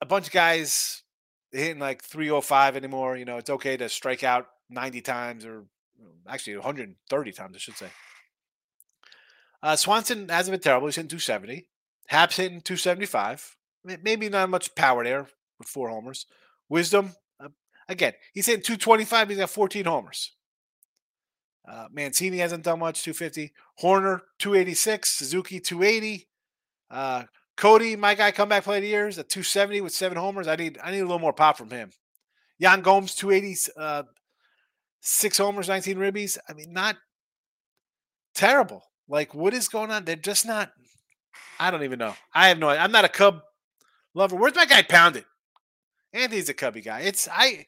a 0.00 0.06
bunch 0.06 0.26
of 0.26 0.32
guys 0.32 1.02
hitting 1.52 1.78
like 1.78 2.02
305 2.02 2.76
anymore. 2.76 3.16
You 3.16 3.24
know, 3.24 3.38
it's 3.38 3.50
okay 3.50 3.76
to 3.76 3.88
strike 3.88 4.22
out 4.22 4.46
90 4.70 5.00
times 5.00 5.44
or 5.44 5.64
actually 6.28 6.56
130 6.56 7.32
times, 7.32 7.56
I 7.56 7.58
should 7.58 7.76
say. 7.76 7.88
Uh, 9.62 9.76
Swanson 9.76 10.28
hasn't 10.28 10.52
been 10.52 10.60
terrible. 10.60 10.86
He's 10.86 10.96
hitting 10.96 11.08
270. 11.08 11.68
Happ's 12.06 12.36
hitting 12.36 12.60
275. 12.60 13.56
Maybe 13.84 14.28
not 14.28 14.50
much 14.50 14.74
power 14.74 15.04
there 15.04 15.28
with 15.58 15.68
four 15.68 15.88
homers. 15.88 16.26
Wisdom, 16.68 17.14
uh, 17.40 17.48
again, 17.88 18.12
he's 18.32 18.46
hitting 18.46 18.62
225. 18.62 19.30
He's 19.30 19.38
got 19.38 19.50
14 19.50 19.84
homers. 19.84 20.32
Uh, 21.68 21.86
Mancini 21.92 22.38
hasn't 22.38 22.64
done 22.64 22.78
much, 22.78 23.02
250. 23.02 23.52
Hoerner, 23.82 24.20
286. 24.38 25.10
Suzuki, 25.10 25.60
280. 25.60 26.28
Uh, 26.90 27.24
Cody, 27.58 27.96
my 27.96 28.14
guy, 28.14 28.30
comeback 28.30 28.62
play 28.62 28.76
of 28.76 28.82
the 28.82 28.88
years 28.88 29.18
at 29.18 29.28
270 29.28 29.80
with 29.80 29.92
seven 29.92 30.16
homers. 30.16 30.46
I 30.46 30.54
need 30.54 30.78
I 30.82 30.92
need 30.92 31.00
a 31.00 31.04
little 31.04 31.18
more 31.18 31.32
pop 31.32 31.58
from 31.58 31.70
him. 31.70 31.90
Yan 32.60 32.82
Gomes, 32.82 33.16
280, 33.16 33.72
uh, 33.76 34.04
six 35.00 35.38
homers, 35.38 35.68
19 35.68 35.96
ribbies. 35.96 36.38
I 36.48 36.52
mean, 36.52 36.72
not 36.72 36.96
terrible. 38.34 38.84
Like, 39.08 39.34
what 39.34 39.54
is 39.54 39.68
going 39.68 39.90
on? 39.90 40.04
They're 40.04 40.14
just 40.14 40.46
not. 40.46 40.70
I 41.58 41.72
don't 41.72 41.82
even 41.82 41.98
know. 41.98 42.14
I 42.32 42.48
have 42.48 42.60
no. 42.60 42.68
I'm 42.68 42.92
not 42.92 43.04
a 43.04 43.08
Cub 43.08 43.40
lover. 44.14 44.36
Where's 44.36 44.54
my 44.54 44.64
guy 44.64 44.82
Pounded? 44.82 45.24
Anthony's 46.12 46.48
a 46.48 46.54
Cubby 46.54 46.80
guy. 46.80 47.00
It's 47.00 47.28
I. 47.30 47.66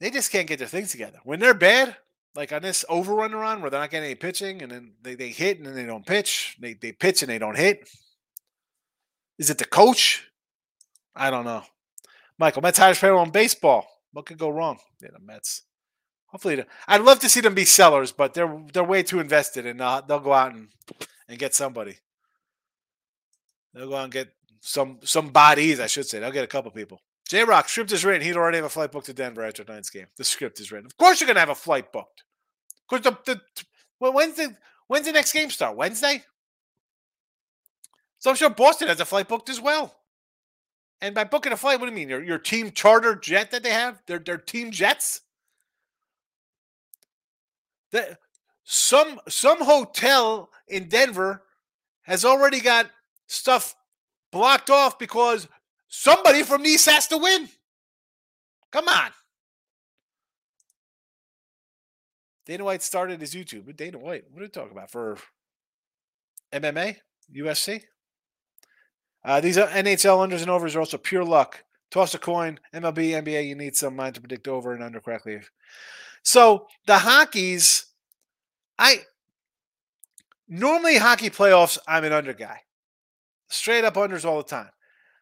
They 0.00 0.10
just 0.10 0.32
can't 0.32 0.48
get 0.48 0.58
their 0.58 0.66
things 0.66 0.90
together. 0.90 1.20
When 1.22 1.38
they're 1.38 1.54
bad, 1.54 1.96
like 2.34 2.52
on 2.52 2.62
this 2.62 2.84
overrun 2.88 3.32
run 3.32 3.60
where 3.60 3.70
they're 3.70 3.80
not 3.80 3.90
getting 3.90 4.06
any 4.06 4.14
pitching 4.14 4.62
and 4.62 4.70
then 4.70 4.92
they, 5.02 5.14
they 5.14 5.28
hit 5.30 5.58
and 5.58 5.66
then 5.66 5.74
they 5.74 5.86
don't 5.86 6.06
pitch. 6.06 6.56
They 6.60 6.74
they 6.74 6.92
pitch 6.92 7.22
and 7.22 7.30
they 7.30 7.38
don't 7.38 7.56
hit. 7.56 7.88
Is 9.38 9.50
it 9.50 9.58
the 9.58 9.64
coach? 9.64 10.30
I 11.14 11.30
don't 11.30 11.44
know. 11.44 11.62
Michael, 12.38 12.62
Mets 12.62 12.78
highest 12.78 13.00
payroll 13.00 13.24
in 13.24 13.30
baseball. 13.30 13.86
What 14.12 14.26
could 14.26 14.38
go 14.38 14.50
wrong? 14.50 14.78
Yeah, 15.02 15.10
the 15.12 15.20
Mets. 15.20 15.62
Hopefully, 16.26 16.64
I'd 16.86 17.02
love 17.02 17.18
to 17.20 17.28
see 17.28 17.40
them 17.40 17.54
be 17.54 17.64
sellers, 17.64 18.12
but 18.12 18.34
they're 18.34 18.60
they're 18.72 18.84
way 18.84 19.02
too 19.02 19.18
invested, 19.18 19.66
and 19.66 19.80
uh, 19.80 20.00
they'll 20.06 20.20
go 20.20 20.32
out 20.32 20.54
and, 20.54 20.68
and 21.28 21.38
get 21.38 21.54
somebody. 21.54 21.98
They'll 23.74 23.88
go 23.88 23.96
out 23.96 24.04
and 24.04 24.12
get 24.12 24.28
some 24.60 25.00
some 25.02 25.30
bodies, 25.30 25.80
I 25.80 25.86
should 25.86 26.06
say. 26.06 26.20
They'll 26.20 26.30
get 26.30 26.44
a 26.44 26.48
couple 26.48 26.70
people. 26.70 27.00
J 27.30 27.44
Rock, 27.44 27.68
script 27.68 27.92
is 27.92 28.04
written. 28.04 28.26
He'd 28.26 28.36
already 28.36 28.56
have 28.56 28.64
a 28.64 28.68
flight 28.68 28.90
booked 28.90 29.06
to 29.06 29.12
Denver 29.12 29.44
after 29.44 29.62
tonight's 29.62 29.88
game. 29.88 30.06
The 30.16 30.24
script 30.24 30.58
is 30.58 30.72
written. 30.72 30.86
Of 30.86 30.96
course, 30.96 31.20
you're 31.20 31.28
gonna 31.28 31.38
have 31.38 31.48
a 31.48 31.54
flight 31.54 31.92
booked. 31.92 32.24
Because 32.88 33.04
the, 33.04 33.16
the 33.24 33.40
well, 34.00 34.12
when's 34.12 34.34
the 34.34 34.56
when's 34.88 35.06
the 35.06 35.12
next 35.12 35.32
game 35.32 35.48
start? 35.48 35.76
Wednesday. 35.76 36.24
So 38.18 38.30
I'm 38.30 38.36
sure 38.36 38.50
Boston 38.50 38.88
has 38.88 38.98
a 38.98 39.04
flight 39.04 39.28
booked 39.28 39.48
as 39.48 39.60
well. 39.60 39.94
And 41.00 41.14
by 41.14 41.22
booking 41.22 41.52
a 41.52 41.56
flight, 41.56 41.78
what 41.78 41.86
do 41.86 41.92
you 41.92 41.96
mean? 41.96 42.08
Your 42.08 42.20
your 42.20 42.38
team 42.38 42.72
charter 42.72 43.14
jet 43.14 43.52
that 43.52 43.62
they 43.62 43.70
have? 43.70 44.02
Their 44.08 44.18
their 44.18 44.38
team 44.38 44.72
jets? 44.72 45.20
some 48.64 49.20
some 49.28 49.60
hotel 49.60 50.50
in 50.66 50.88
Denver 50.88 51.44
has 52.02 52.24
already 52.24 52.58
got 52.58 52.90
stuff 53.28 53.76
blocked 54.32 54.68
off 54.68 54.98
because 54.98 55.46
somebody 55.90 56.42
from 56.42 56.64
East 56.64 56.88
has 56.88 57.06
to 57.08 57.18
win. 57.18 57.48
Come 58.72 58.88
on. 58.88 59.10
Dana 62.46 62.64
White 62.64 62.82
started 62.82 63.20
his 63.20 63.34
YouTube. 63.34 63.76
Dana 63.76 63.98
White, 63.98 64.24
what 64.30 64.40
are 64.40 64.44
you 64.44 64.48
talking 64.48 64.72
about? 64.72 64.90
For 64.90 65.18
MMA? 66.52 66.96
UFC? 67.32 67.82
Uh, 69.22 69.40
these 69.40 69.56
NHL 69.58 70.26
unders 70.26 70.40
and 70.40 70.50
overs 70.50 70.74
are 70.74 70.80
also 70.80 70.96
pure 70.96 71.24
luck. 71.24 71.62
Toss 71.90 72.14
a 72.14 72.18
coin. 72.18 72.58
MLB, 72.72 73.10
NBA, 73.10 73.46
you 73.48 73.54
need 73.54 73.76
some 73.76 73.94
mind 73.94 74.14
to 74.14 74.20
predict 74.20 74.48
over 74.48 74.72
and 74.72 74.82
under 74.82 75.00
correctly. 75.00 75.40
So 76.22 76.66
the 76.86 76.98
hockey's, 76.98 77.86
I 78.78 79.02
normally 80.48 80.96
hockey 80.96 81.30
playoffs, 81.30 81.78
I'm 81.86 82.04
an 82.04 82.12
under 82.12 82.32
guy. 82.32 82.60
Straight 83.48 83.84
up 83.84 83.94
unders 83.94 84.24
all 84.24 84.38
the 84.38 84.44
time. 84.44 84.70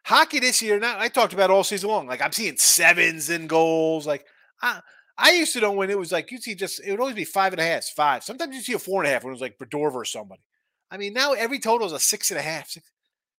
Hockey 0.05 0.39
this 0.39 0.61
year, 0.61 0.79
now 0.79 0.95
I 0.97 1.07
talked 1.07 1.33
about 1.33 1.51
all 1.51 1.63
season 1.63 1.89
long. 1.89 2.07
Like 2.07 2.21
I'm 2.21 2.31
seeing 2.31 2.57
sevens 2.57 3.29
and 3.29 3.47
goals. 3.47 4.07
Like 4.07 4.25
I 4.61 4.81
I 5.17 5.31
used 5.31 5.53
to 5.53 5.61
know 5.61 5.71
when 5.71 5.89
it 5.89 5.99
was 5.99 6.11
like 6.11 6.31
you 6.31 6.37
see 6.39 6.55
just 6.55 6.81
it 6.83 6.91
would 6.91 6.99
always 6.99 7.15
be 7.15 7.25
five 7.25 7.53
and 7.53 7.59
a 7.59 7.65
half, 7.65 7.85
five. 7.85 8.23
Sometimes 8.23 8.55
you 8.55 8.61
see 8.61 8.73
a 8.73 8.79
four 8.79 9.01
and 9.01 9.09
a 9.09 9.13
half 9.13 9.23
when 9.23 9.31
it 9.31 9.35
was 9.35 9.41
like 9.41 9.57
Berdorva 9.57 9.95
or 9.95 10.05
somebody. 10.05 10.41
I 10.89 10.97
mean, 10.97 11.13
now 11.13 11.33
every 11.33 11.59
total 11.59 11.85
is 11.85 11.93
a 11.93 11.99
six 11.99 12.31
and 12.31 12.39
a 12.39 12.43
half, 12.43 12.69
six, 12.69 12.89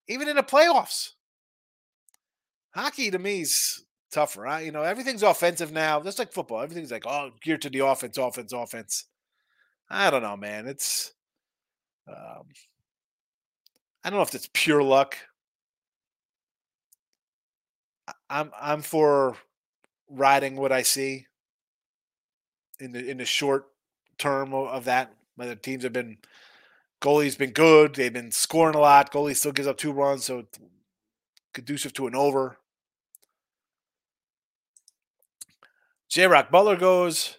even 0.08 0.28
in 0.28 0.36
the 0.36 0.42
playoffs. 0.42 1.10
Hockey 2.72 3.10
to 3.10 3.18
me 3.18 3.40
is 3.40 3.84
tougher. 4.12 4.46
I, 4.46 4.60
you 4.60 4.72
know, 4.72 4.82
everything's 4.82 5.22
offensive 5.22 5.72
now. 5.72 6.00
Just 6.00 6.18
like 6.18 6.32
football, 6.32 6.60
everything's 6.60 6.92
like 6.92 7.06
oh 7.06 7.30
geared 7.42 7.62
to 7.62 7.70
the 7.70 7.84
offense, 7.86 8.18
offense, 8.18 8.52
offense. 8.52 9.06
I 9.88 10.10
don't 10.10 10.22
know, 10.22 10.36
man. 10.36 10.68
It's 10.68 11.12
um, 12.08 12.44
I 14.04 14.10
don't 14.10 14.18
know 14.18 14.22
if 14.22 14.34
it's 14.34 14.50
pure 14.52 14.82
luck. 14.82 15.16
I'm 18.30 18.52
I'm 18.58 18.82
for 18.82 19.36
riding 20.08 20.56
what 20.56 20.72
I 20.72 20.82
see 20.82 21.26
in 22.78 22.92
the 22.92 23.06
in 23.06 23.18
the 23.18 23.24
short 23.24 23.66
term 24.18 24.54
of 24.54 24.84
that. 24.84 25.12
The 25.36 25.56
teams 25.56 25.82
have 25.82 25.92
been 25.92 26.18
goalie's 27.02 27.36
been 27.36 27.50
good. 27.50 27.94
They've 27.94 28.12
been 28.12 28.30
scoring 28.30 28.76
a 28.76 28.80
lot. 28.80 29.12
Goalie 29.12 29.36
still 29.36 29.52
gives 29.52 29.68
up 29.68 29.78
two 29.78 29.92
runs, 29.92 30.24
so 30.24 30.44
conducive 31.52 31.92
to 31.94 32.06
an 32.06 32.14
over. 32.14 32.58
J 36.08 36.26
Rock 36.26 36.50
Butler 36.50 36.76
goes. 36.76 37.36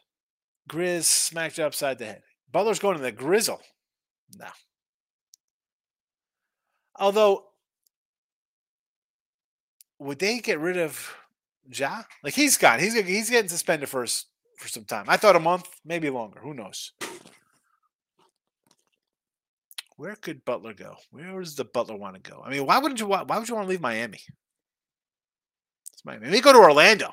Grizz 0.70 1.04
smacked 1.04 1.58
you 1.58 1.66
upside 1.66 2.00
the 2.00 2.06
head. 2.06 2.24
Butler's 2.52 2.80
going 2.80 2.98
to 2.98 3.04
the 3.04 3.12
Grizzle. 3.12 3.62
No. 4.38 4.48
Although, 6.96 7.51
would 10.02 10.20
they 10.20 10.40
get 10.40 10.60
rid 10.60 10.78
of 10.78 11.16
Ja? 11.70 12.04
Like 12.24 12.34
he's 12.34 12.58
gone. 12.58 12.80
He's 12.80 12.94
he's 12.94 13.30
getting 13.30 13.50
suspended 13.50 13.88
for 13.88 14.06
for 14.58 14.68
some 14.68 14.86
time. 14.86 15.06
I 15.08 15.18
thought 15.18 15.36
a 15.36 15.40
month, 15.40 15.68
maybe 15.86 16.10
longer. 16.10 16.40
Who 16.40 16.54
knows? 16.54 16.92
Where 19.98 20.16
could 20.16 20.44
Butler 20.44 20.74
go? 20.74 20.96
Where 21.12 21.40
does 21.40 21.56
the 21.56 21.66
Butler 21.66 21.96
want 21.96 22.16
to 22.16 22.32
go? 22.32 22.42
I 22.44 22.50
mean, 22.50 22.66
why 22.66 22.80
wouldn't 22.80 23.00
you? 23.00 23.06
Why 23.06 23.24
would 23.24 23.48
you 23.48 23.56
want 23.56 23.68
to 23.68 23.70
leave 23.70 23.82
Miami? 23.82 24.22
It's 25.94 26.04
Miami. 26.04 26.28
Maybe 26.28 26.42
go 26.42 26.54
to 26.54 26.60
Orlando. 26.60 27.12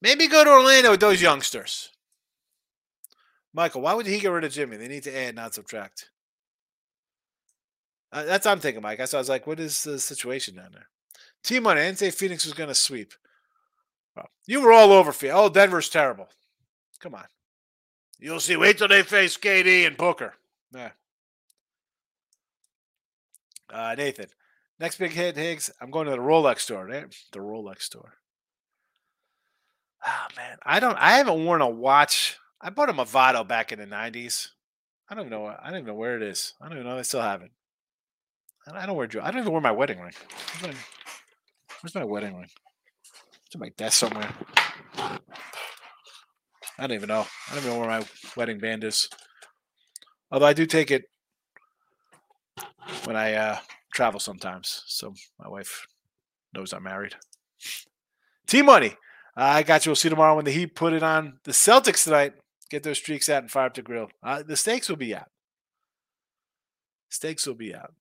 Maybe 0.00 0.28
go 0.28 0.44
to 0.44 0.50
Orlando 0.50 0.92
with 0.92 1.00
those 1.00 1.20
youngsters. 1.20 1.90
Michael, 3.52 3.82
why 3.82 3.94
would 3.94 4.06
he 4.06 4.20
get 4.20 4.28
rid 4.28 4.44
of 4.44 4.52
Jimmy? 4.52 4.76
They 4.76 4.88
need 4.88 5.02
to 5.02 5.16
add, 5.16 5.34
not 5.34 5.54
subtract. 5.54 6.10
Uh, 8.12 8.24
that's 8.24 8.46
what 8.46 8.52
I'm 8.52 8.60
thinking, 8.60 8.82
Mike. 8.82 9.04
So 9.06 9.18
I 9.18 9.20
was 9.20 9.28
like, 9.28 9.46
what 9.46 9.60
is 9.60 9.82
the 9.82 9.98
situation 9.98 10.56
down 10.56 10.70
there? 10.72 10.88
Team 11.48 11.64
didn't 11.64 11.96
say 11.96 12.10
Phoenix 12.10 12.44
was 12.44 12.52
going 12.52 12.68
to 12.68 12.74
sweep. 12.74 13.14
Well, 14.14 14.28
you 14.46 14.60
were 14.60 14.70
all 14.70 14.92
over 14.92 15.12
Phoenix. 15.12 15.38
Oh, 15.38 15.48
Denver's 15.48 15.88
terrible. 15.88 16.28
Come 17.00 17.14
on. 17.14 17.24
You'll 18.18 18.38
see. 18.38 18.54
Wait 18.54 18.76
till 18.76 18.88
they 18.88 19.02
face 19.02 19.38
KD 19.38 19.86
and 19.86 19.96
Booker. 19.96 20.34
Yeah. 20.74 20.90
Uh, 23.72 23.94
Nathan, 23.96 24.26
next 24.78 24.98
big 24.98 25.12
hit, 25.12 25.36
Higgs. 25.36 25.70
I'm 25.80 25.90
going 25.90 26.04
to 26.04 26.10
the 26.10 26.18
Rolex 26.18 26.58
store. 26.58 26.84
Right? 26.84 27.06
The 27.32 27.38
Rolex 27.38 27.80
store. 27.80 28.12
Oh 30.06 30.26
man, 30.36 30.58
I 30.62 30.80
don't. 30.80 30.98
I 30.98 31.12
haven't 31.12 31.46
worn 31.46 31.62
a 31.62 31.68
watch. 31.68 32.36
I 32.60 32.68
bought 32.68 32.90
a 32.90 32.92
Movado 32.92 33.46
back 33.46 33.72
in 33.72 33.78
the 33.78 33.86
'90s. 33.86 34.48
I 35.08 35.14
don't 35.14 35.26
even 35.26 35.30
know. 35.30 35.46
I 35.46 35.70
don't 35.70 35.76
even 35.76 35.86
know 35.86 35.94
where 35.94 36.16
it 36.16 36.22
is. 36.22 36.52
I 36.60 36.68
don't 36.68 36.76
even 36.76 36.88
know. 36.88 36.98
I 36.98 37.02
still 37.02 37.22
have 37.22 37.40
it. 37.40 37.52
I 38.70 38.84
don't 38.84 38.96
wear. 38.96 39.08
I 39.22 39.30
don't 39.30 39.40
even 39.40 39.52
wear 39.52 39.62
my 39.62 39.72
wedding 39.72 39.98
ring. 40.00 40.12
Where's 41.80 41.94
my 41.94 42.04
wedding 42.04 42.36
ring? 42.36 42.48
It's 43.46 43.54
in 43.54 43.60
my 43.60 43.70
desk 43.76 43.98
somewhere. 43.98 44.30
I 44.96 46.86
don't 46.86 46.92
even 46.92 47.08
know. 47.08 47.26
I 47.48 47.54
don't 47.54 47.64
even 47.64 47.72
know 47.72 47.78
where 47.78 48.00
my 48.00 48.06
wedding 48.36 48.58
band 48.58 48.84
is. 48.84 49.08
Although 50.30 50.46
I 50.46 50.52
do 50.52 50.66
take 50.66 50.90
it 50.90 51.04
when 53.04 53.16
I 53.16 53.34
uh, 53.34 53.58
travel 53.94 54.20
sometimes, 54.20 54.82
so 54.86 55.14
my 55.38 55.48
wife 55.48 55.86
knows 56.52 56.72
I'm 56.72 56.82
married. 56.82 57.14
T 58.46 58.62
Money, 58.62 58.96
uh, 59.36 59.42
I 59.42 59.62
got 59.62 59.86
you. 59.86 59.90
We'll 59.90 59.96
see 59.96 60.08
you 60.08 60.10
tomorrow 60.10 60.36
when 60.36 60.44
the 60.44 60.50
Heat 60.50 60.74
put 60.74 60.92
it 60.92 61.02
on 61.02 61.38
the 61.44 61.52
Celtics 61.52 62.04
tonight. 62.04 62.34
Get 62.70 62.82
those 62.82 62.98
streaks 62.98 63.28
out 63.28 63.42
and 63.42 63.50
fire 63.50 63.66
up 63.66 63.74
the 63.74 63.82
grill. 63.82 64.08
Uh, 64.22 64.42
the 64.42 64.56
steaks 64.56 64.88
will 64.88 64.96
be 64.96 65.14
out. 65.14 65.30
Steaks 67.08 67.46
will 67.46 67.54
be 67.54 67.74
out. 67.74 67.94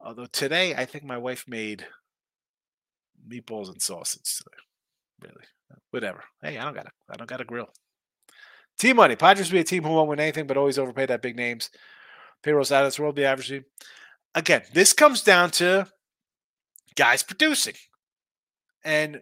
Although 0.00 0.26
today, 0.26 0.74
I 0.74 0.84
think 0.84 1.04
my 1.04 1.18
wife 1.18 1.44
made 1.48 1.86
meatballs 3.26 3.68
and 3.68 3.80
sausage 3.80 4.38
today. 4.38 4.56
Really, 5.22 5.44
whatever. 5.90 6.24
Hey, 6.42 6.58
I 6.58 6.64
don't 6.64 6.74
got 6.74 6.86
a, 6.86 6.90
I 7.10 7.16
don't 7.16 7.28
got 7.28 7.40
a 7.40 7.44
grill. 7.44 7.68
Team 8.78 8.96
money. 8.96 9.16
Padres 9.16 9.50
will 9.50 9.56
be 9.56 9.60
a 9.60 9.64
team 9.64 9.84
who 9.84 9.90
won't 9.90 10.08
win 10.08 10.20
anything, 10.20 10.46
but 10.46 10.56
always 10.56 10.78
overpay 10.78 11.06
that 11.06 11.22
big 11.22 11.36
names. 11.36 11.70
payrolls 12.42 12.68
Payroll 12.70 12.82
status 12.82 12.98
will 12.98 13.12
be 13.12 13.24
averaging. 13.24 13.64
Again, 14.34 14.62
this 14.72 14.92
comes 14.92 15.22
down 15.22 15.50
to 15.52 15.86
guys 16.96 17.22
producing, 17.22 17.74
and 18.84 19.20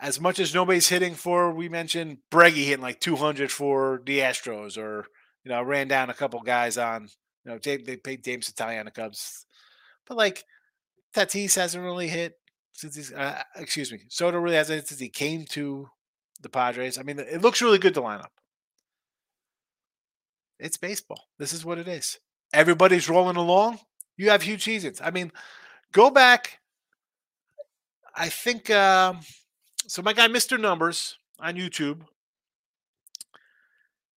as 0.00 0.20
much 0.20 0.38
as 0.38 0.54
nobody's 0.54 0.88
hitting 0.88 1.14
for, 1.14 1.52
we 1.52 1.68
mentioned 1.68 2.18
Breggy 2.30 2.64
hitting 2.64 2.82
like 2.82 3.00
200 3.00 3.52
for 3.52 4.02
the 4.04 4.20
Astros, 4.20 4.76
or 4.76 5.06
you 5.44 5.50
know, 5.50 5.62
ran 5.62 5.88
down 5.88 6.10
a 6.10 6.14
couple 6.14 6.40
guys 6.40 6.78
on. 6.78 7.08
You 7.44 7.52
know, 7.52 7.58
they, 7.62 7.76
they 7.76 7.96
paid 7.96 8.24
Jameson 8.24 8.54
Taillon 8.54 8.86
the 8.86 8.90
Cubs, 8.90 9.46
but 10.06 10.16
like 10.16 10.44
Tatis 11.14 11.56
hasn't 11.56 11.84
really 11.84 12.08
hit 12.08 12.34
since 12.74 12.96
he's. 12.96 13.12
Uh, 13.12 13.42
excuse 13.56 13.90
me, 13.90 14.00
Soto 14.08 14.38
really 14.38 14.56
hasn't 14.56 14.86
since 14.86 15.00
he 15.00 15.08
came 15.08 15.46
to 15.46 15.88
the 16.42 16.48
Padres. 16.48 16.98
I 16.98 17.02
mean, 17.02 17.18
it 17.18 17.40
looks 17.40 17.62
really 17.62 17.78
good. 17.78 17.94
The 17.94 18.02
lineup. 18.02 18.28
It's 20.58 20.76
baseball. 20.76 21.24
This 21.38 21.52
is 21.52 21.64
what 21.64 21.78
it 21.78 21.88
is. 21.88 22.18
Everybody's 22.52 23.08
rolling 23.08 23.36
along. 23.36 23.80
You 24.16 24.30
have 24.30 24.42
huge 24.42 24.62
seasons. 24.64 25.00
I 25.02 25.10
mean, 25.10 25.32
go 25.92 26.10
back. 26.10 26.60
I 28.14 28.28
think. 28.28 28.70
Um, 28.70 29.20
so 29.86 30.02
my 30.02 30.12
guy, 30.12 30.28
Mr. 30.28 30.60
Numbers 30.60 31.16
on 31.38 31.56
YouTube, 31.56 32.02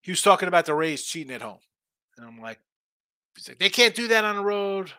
he 0.01 0.11
was 0.11 0.21
talking 0.21 0.47
about 0.47 0.65
the 0.65 0.73
Rays 0.73 1.03
cheating 1.03 1.33
at 1.33 1.41
home. 1.41 1.59
And 2.17 2.25
I'm 2.25 2.41
like, 2.41 2.59
like, 3.47 3.59
they 3.59 3.69
can't 3.69 3.93
do 3.93 4.07
that 4.07 4.23
on 4.23 4.35
the 4.35 4.43
road. 4.43 4.91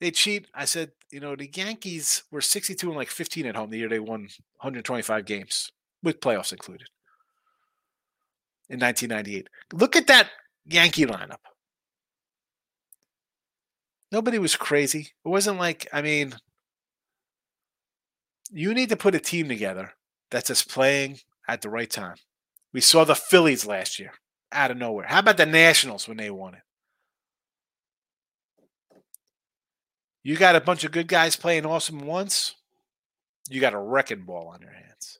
They 0.00 0.10
cheat. 0.10 0.48
I 0.54 0.64
said, 0.64 0.92
you 1.14 1.20
know, 1.20 1.36
the 1.36 1.48
Yankees 1.54 2.24
were 2.32 2.40
62 2.40 2.88
and 2.88 2.96
like 2.96 3.08
15 3.08 3.46
at 3.46 3.54
home 3.54 3.70
the 3.70 3.78
year 3.78 3.88
they 3.88 4.00
won 4.00 4.22
125 4.58 5.24
games 5.24 5.70
with 6.02 6.18
playoffs 6.18 6.50
included 6.50 6.88
in 8.68 8.80
1998. 8.80 9.48
Look 9.72 9.94
at 9.94 10.08
that 10.08 10.30
Yankee 10.66 11.06
lineup. 11.06 11.38
Nobody 14.10 14.40
was 14.40 14.56
crazy. 14.56 15.12
It 15.24 15.28
wasn't 15.28 15.60
like, 15.60 15.86
I 15.92 16.02
mean, 16.02 16.34
you 18.50 18.74
need 18.74 18.88
to 18.88 18.96
put 18.96 19.14
a 19.14 19.20
team 19.20 19.46
together 19.46 19.92
that's 20.32 20.48
just 20.48 20.68
playing 20.68 21.20
at 21.46 21.62
the 21.62 21.70
right 21.70 21.90
time. 21.90 22.16
We 22.72 22.80
saw 22.80 23.04
the 23.04 23.14
Phillies 23.14 23.64
last 23.64 24.00
year 24.00 24.14
out 24.50 24.72
of 24.72 24.78
nowhere. 24.78 25.06
How 25.06 25.20
about 25.20 25.36
the 25.36 25.46
Nationals 25.46 26.08
when 26.08 26.16
they 26.16 26.30
won 26.30 26.54
it? 26.54 26.62
You 30.24 30.36
got 30.36 30.56
a 30.56 30.60
bunch 30.60 30.84
of 30.84 30.90
good 30.90 31.06
guys 31.06 31.36
playing 31.36 31.66
awesome 31.66 32.00
once. 32.00 32.54
You 33.50 33.60
got 33.60 33.74
a 33.74 33.78
wrecking 33.78 34.22
ball 34.22 34.48
on 34.48 34.62
your 34.62 34.72
hands. 34.72 35.18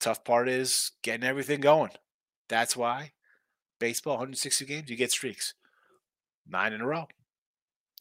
Tough 0.00 0.24
part 0.24 0.48
is 0.48 0.92
getting 1.02 1.24
everything 1.24 1.60
going. 1.60 1.90
That's 2.48 2.74
why 2.74 3.12
baseball, 3.78 4.14
160 4.14 4.64
games, 4.64 4.90
you 4.90 4.96
get 4.96 5.12
streaks. 5.12 5.54
Nine 6.48 6.72
in 6.72 6.80
a 6.80 6.86
row. 6.86 7.06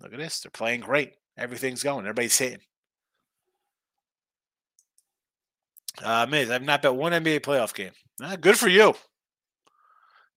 Look 0.01 0.13
at 0.13 0.19
this. 0.19 0.39
They're 0.39 0.51
playing 0.51 0.81
great. 0.81 1.13
Everything's 1.37 1.83
going. 1.83 2.05
Everybody's 2.05 2.37
hitting. 2.37 2.59
Uh, 6.01 6.25
Miz, 6.29 6.49
I've 6.49 6.63
not 6.63 6.81
bet 6.81 6.95
one 6.95 7.11
NBA 7.11 7.41
playoff 7.41 7.73
game. 7.73 7.91
Ah, 8.21 8.37
good 8.39 8.57
for 8.57 8.67
you. 8.67 8.95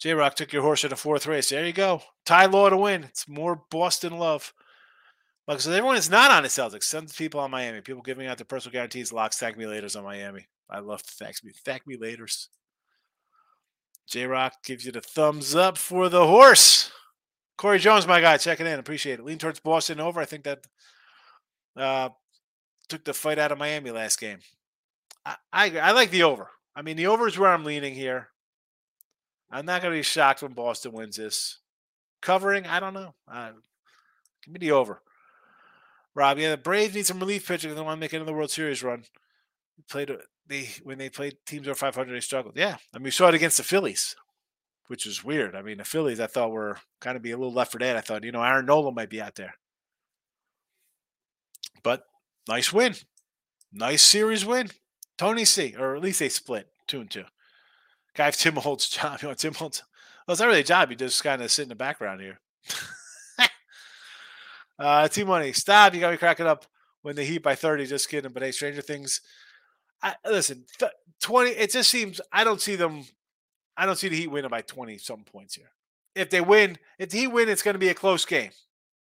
J 0.01 0.15
Rock 0.15 0.37
took 0.37 0.53
your 0.53 0.63
horse 0.63 0.85
in 0.85 0.91
the 0.91 0.97
fourth 0.97 1.27
race. 1.27 1.51
There 1.51 1.67
you 1.67 1.73
go. 1.73 2.03
Ty 2.25 2.47
Law 2.47 2.71
to 2.71 2.77
win. 2.77 3.05
It's 3.05 3.29
more 3.29 3.63
Boston 3.71 4.19
love. 4.19 4.53
Look, 5.49 5.61
so 5.63 5.73
everyone 5.73 5.97
is 5.97 6.11
not 6.11 6.31
on 6.31 6.43
the 6.43 6.51
Celtics. 6.51 6.85
Some 6.85 7.07
people 7.07 7.41
on 7.41 7.51
Miami. 7.51 7.81
People 7.81 8.03
giving 8.03 8.27
out 8.27 8.37
their 8.37 8.45
personal 8.45 8.73
guarantees, 8.73 9.15
locks, 9.15 9.39
thank 9.39 9.57
me 9.57 9.65
laters 9.65 9.97
on 9.97 10.05
Miami. 10.05 10.47
I 10.69 10.81
love 10.81 11.03
to 11.03 11.13
thank 11.15 11.43
me. 11.43 11.53
Thank 11.65 11.87
me 11.87 11.97
laters. 11.97 12.49
J 14.07 14.27
Rock 14.27 14.53
gives 14.63 14.85
you 14.85 14.93
the 14.93 15.01
thumbs 15.01 15.55
up 15.55 15.79
for 15.79 16.11
the 16.11 16.27
horse. 16.27 16.91
Corey 17.57 17.79
Jones, 17.79 18.07
my 18.07 18.21
guy, 18.21 18.37
checking 18.37 18.67
in. 18.67 18.79
Appreciate 18.79 19.21
it. 19.21 19.25
Lean 19.25 19.39
towards 19.39 19.59
Boston 19.61 20.01
over. 20.01 20.21
I 20.21 20.27
think 20.27 20.45
that 20.45 20.67
uh, 21.77 22.11
took 22.91 23.05
the 23.05 23.15
fight 23.15 23.39
out 23.39 23.51
of 23.51 23.59
Miami 23.59 23.91
last 23.91 24.21
game. 24.21 24.41
I, 25.25 25.37
I, 25.51 25.79
I 25.79 25.91
like 25.93 26.11
the 26.11 26.25
over. 26.25 26.51
I 26.77 26.83
mean, 26.83 26.99
the 26.99 27.07
over 27.07 27.27
is 27.27 27.39
where 27.39 27.51
I'm 27.51 27.65
leaning 27.65 27.95
here. 27.95 28.29
I'm 29.51 29.65
not 29.65 29.81
going 29.81 29.93
to 29.93 29.99
be 29.99 30.03
shocked 30.03 30.43
when 30.43 30.53
Boston 30.53 30.93
wins 30.93 31.17
this. 31.17 31.59
Covering, 32.21 32.67
I 32.67 32.81
don't 32.81 32.95
know. 32.95 33.15
Uh, 33.27 33.53
give 34.45 34.53
me 34.53 34.59
the 34.59 34.73
over. 34.73 35.01
Rob, 36.15 36.39
yeah, 36.39 36.51
the 36.51 36.57
Braves 36.57 36.95
need 36.95 37.07
some 37.07 37.21
relief 37.21 37.47
pitching. 37.47 37.75
They 37.75 37.81
want 37.81 37.97
to 37.97 38.01
make 38.01 38.13
another 38.13 38.33
World 38.35 38.51
Series 38.51 38.83
run. 38.83 39.05
played 39.91 40.11
uh, 40.11 40.17
they 40.47 40.69
when 40.83 40.99
they 40.99 41.11
played 41.11 41.37
teams 41.47 41.69
over 41.69 41.75
500, 41.75 42.13
they 42.13 42.21
struggled. 42.21 42.57
Yeah, 42.57 42.77
I 42.95 42.99
mean, 42.99 43.05
we 43.05 43.11
saw 43.11 43.29
it 43.29 43.35
against 43.35 43.59
the 43.59 43.63
Phillies, 43.63 44.17
which 44.89 45.07
was 45.07 45.23
weird. 45.23 45.55
I 45.55 45.63
mean, 45.63 45.79
the 45.79 45.85
Phillies, 45.85 46.21
I 46.21 46.27
thought 46.27 46.51
were 46.51 46.79
kind 47.01 47.17
of 47.17 47.23
be 47.23 47.31
a 47.31 47.37
little 47.37 47.53
left 47.53 47.73
for 47.73 47.79
dead. 47.79 47.97
I 47.97 48.01
thought, 48.01 48.25
you 48.25 48.33
know, 48.33 48.43
Aaron 48.43 48.67
Nola 48.67 48.93
might 48.93 49.11
be 49.11 49.21
out 49.21 49.37
there, 49.37 49.55
but 51.83 52.03
nice 52.49 52.73
win, 52.73 52.95
nice 53.73 54.03
series 54.03 54.45
win. 54.45 54.71
Tony 55.19 55.45
C, 55.45 55.75
or 55.77 55.97
at 55.97 56.03
least 56.03 56.21
they 56.21 56.29
split 56.29 56.69
two 56.87 57.01
and 57.01 57.11
two. 57.11 57.25
Guy, 58.15 58.31
Tim 58.33 58.57
Holtz 58.57 58.89
job, 58.89 59.21
you 59.23 59.29
know, 59.29 59.35
Tim 59.35 59.55
Holtz. 59.55 59.83
Well, 60.27 60.33
it's 60.33 60.41
not 60.41 60.49
really 60.49 60.61
a 60.61 60.65
job. 60.65 60.91
You 60.91 60.97
just 60.97 61.23
kind 61.25 61.43
of 61.43 61.51
sit 61.51 61.63
in 61.63 61.69
the 61.69 61.75
background 61.75 62.21
here. 62.21 62.41
uh, 64.79 65.09
T 65.09 65.25
Money, 65.25 65.53
stop. 65.53 65.95
You 65.95 66.01
got 66.01 66.13
me 66.13 66.17
cracking 66.17 66.47
up 66.47 66.67
when 67.03 67.17
they 67.17 67.25
heat 67.25 67.43
by 67.43 67.55
30. 67.55 67.87
Just 67.87 68.09
kidding. 68.09 68.33
But 68.33 68.43
hey, 68.43 68.53
Stranger 68.53 68.83
Things 68.83 69.21
I, 70.03 70.15
listen, 70.25 70.65
th- 70.79 70.93
20, 71.21 71.51
it 71.51 71.73
just 71.73 71.91
seems, 71.91 72.21
I 72.33 72.45
don't 72.45 72.61
see 72.61 72.77
them, 72.77 73.05
I 73.77 73.87
don't 73.87 73.97
see 73.99 74.09
the 74.09 74.17
Heat 74.17 74.29
winning 74.29 74.51
by 74.51 74.63
20 74.63 74.99
some 74.99 75.25
points 75.25 75.55
here. 75.55 75.71
If 76.15 76.31
they 76.31 76.41
win, 76.41 76.79
if 76.99 77.11
the 77.11 77.19
Heat 77.19 77.27
win, 77.29 77.49
it's 77.49 77.63
going 77.63 77.75
to 77.75 77.79
be 77.79 77.89
a 77.89 77.95
close 77.95 78.25
game. 78.25 78.51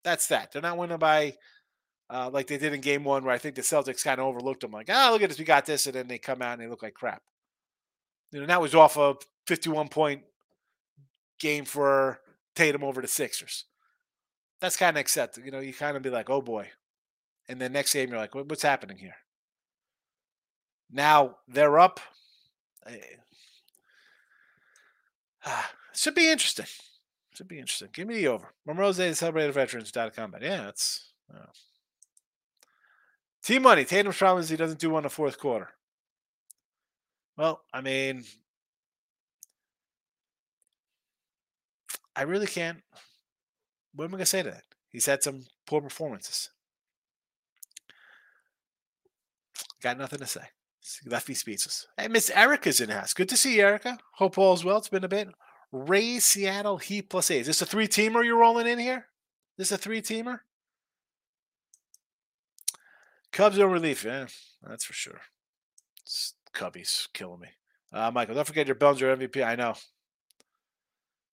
That's 0.03 0.27
that. 0.27 0.51
They're 0.51 0.61
not 0.61 0.77
winning 0.77 0.97
by, 0.97 1.35
uh, 2.09 2.29
like 2.31 2.47
they 2.47 2.57
did 2.57 2.73
in 2.73 2.81
game 2.81 3.03
one, 3.03 3.23
where 3.23 3.33
I 3.33 3.37
think 3.37 3.55
the 3.55 3.61
Celtics 3.61 4.03
kind 4.03 4.19
of 4.19 4.27
overlooked 4.27 4.61
them, 4.61 4.71
like, 4.71 4.87
ah, 4.89 5.09
oh, 5.09 5.13
look 5.13 5.21
at 5.21 5.29
this, 5.29 5.39
we 5.39 5.45
got 5.45 5.65
this. 5.65 5.85
And 5.85 5.95
then 5.95 6.07
they 6.07 6.17
come 6.17 6.41
out 6.41 6.53
and 6.53 6.61
they 6.61 6.67
look 6.67 6.83
like 6.83 6.93
crap. 6.93 7.21
You 8.31 8.41
know, 8.41 8.47
that 8.47 8.61
was 8.61 8.75
off 8.75 8.97
a 8.97 9.15
51 9.47 9.89
point 9.89 10.23
game 11.39 11.65
for 11.65 12.19
Tatum 12.55 12.83
over 12.83 13.01
the 13.01 13.07
Sixers. 13.07 13.65
That's 14.61 14.77
kind 14.77 14.95
of 14.95 15.01
accepted. 15.01 15.43
You 15.43 15.51
know, 15.51 15.59
you 15.59 15.73
kind 15.73 15.97
of 15.97 16.03
be 16.03 16.11
like, 16.11 16.29
oh 16.29 16.41
boy. 16.41 16.69
And 17.49 17.59
then 17.59 17.73
next 17.73 17.93
game, 17.93 18.09
you're 18.09 18.19
like, 18.19 18.35
what's 18.35 18.61
happening 18.61 18.97
here? 18.97 19.15
Now 20.91 21.37
they're 21.47 21.79
up. 21.79 21.99
Eh, 22.85 22.97
should 25.93 26.15
be 26.15 26.29
interesting. 26.29 26.67
Should 27.33 27.47
be 27.47 27.59
interesting. 27.59 27.89
Give 27.91 28.07
me 28.07 28.15
the 28.15 28.27
over. 28.27 28.53
Memorial 28.65 28.93
Day, 28.93 29.13
celebrated 29.13 29.53
veterans.com. 29.53 30.31
But 30.31 30.43
yeah, 30.43 30.69
it's 30.69 31.11
uh, 31.33 31.47
team 33.43 33.63
money. 33.63 33.83
Tatum's 33.83 34.17
problem 34.17 34.43
is 34.43 34.49
he 34.49 34.57
doesn't 34.57 34.79
do 34.79 34.91
one 34.91 34.99
in 34.99 35.03
the 35.03 35.09
fourth 35.09 35.39
quarter. 35.39 35.69
Well, 37.37 37.61
I 37.73 37.81
mean, 37.81 38.25
I 42.15 42.23
really 42.23 42.47
can't. 42.47 42.83
What 43.93 44.05
am 44.05 44.09
I 44.09 44.11
going 44.11 44.19
to 44.19 44.25
say 44.25 44.43
to 44.43 44.51
that? 44.51 44.63
He's 44.89 45.05
had 45.05 45.23
some 45.23 45.45
poor 45.65 45.81
performances. 45.81 46.49
Got 49.81 49.97
nothing 49.97 50.19
to 50.19 50.27
say. 50.27 50.41
Left 51.05 51.29
me 51.29 51.35
speechless. 51.35 51.87
Hey, 51.97 52.07
Miss 52.07 52.29
Erica's 52.29 52.81
in 52.81 52.89
the 52.89 52.95
house. 52.95 53.13
Good 53.13 53.29
to 53.29 53.37
see 53.37 53.57
you, 53.57 53.63
Erica. 53.63 53.97
Hope 54.15 54.37
all's 54.37 54.65
well. 54.65 54.77
It's 54.77 54.89
been 54.89 55.03
a 55.03 55.09
bit. 55.09 55.29
Rays, 55.71 56.25
Seattle, 56.25 56.77
Heat 56.77 57.09
plus 57.09 57.31
eight. 57.31 57.41
Is 57.41 57.47
this 57.47 57.61
a 57.61 57.65
three 57.65 57.87
teamer 57.87 58.25
you're 58.25 58.37
rolling 58.37 58.67
in 58.67 58.79
here? 58.79 59.07
Is 59.57 59.69
this 59.69 59.71
a 59.71 59.77
three 59.77 60.01
teamer? 60.01 60.39
Cubs 63.31 63.57
are 63.59 63.67
relief. 63.67 64.03
Yeah, 64.03 64.27
that's 64.67 64.83
for 64.83 64.93
sure. 64.93 65.21
It's 66.03 66.33
Cubbies 66.53 67.07
killing 67.13 67.39
me. 67.39 67.47
Uh, 67.93 68.11
Michael, 68.11 68.35
don't 68.35 68.47
forget 68.47 68.67
your 68.67 68.75
Bellinger 68.75 69.15
MVP. 69.15 69.45
I 69.45 69.55
know. 69.55 69.75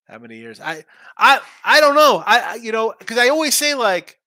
How 0.08 0.18
many 0.18 0.38
years? 0.38 0.60
I 0.60 0.84
I 1.16 1.40
I 1.64 1.80
don't 1.80 1.94
know. 1.94 2.22
I, 2.26 2.40
I 2.40 2.54
you 2.56 2.72
know 2.72 2.94
because 2.98 3.18
I 3.18 3.28
always 3.28 3.54
say 3.54 3.74
like, 3.74 4.18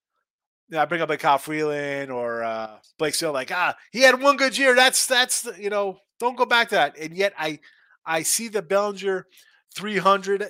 you 0.70 0.76
know, 0.76 0.82
I 0.82 0.86
bring 0.86 1.02
up 1.02 1.10
like 1.10 1.20
Kyle 1.20 1.40
Freeland 1.40 2.12
or 2.12 2.44
uh, 2.44 2.78
Blake 3.00 3.16
Still 3.16 3.34
like 3.34 3.52
ah 3.52 3.76
he 3.92 4.02
had 4.02 4.22
one 4.22 4.38
good 4.38 4.58
year. 4.58 4.76
That's 4.76 5.08
that's 5.08 5.42
the, 5.42 5.62
you 5.62 5.70
know 5.70 5.98
don't 6.20 6.38
go 6.38 6.46
back 6.46 6.70
to 6.70 6.76
that. 6.76 6.98
And 6.98 7.18
yet 7.18 7.34
I 7.38 7.60
I 8.06 8.22
see 8.22 8.48
the 8.48 8.62
Bellinger 8.62 9.26
300 9.74 10.50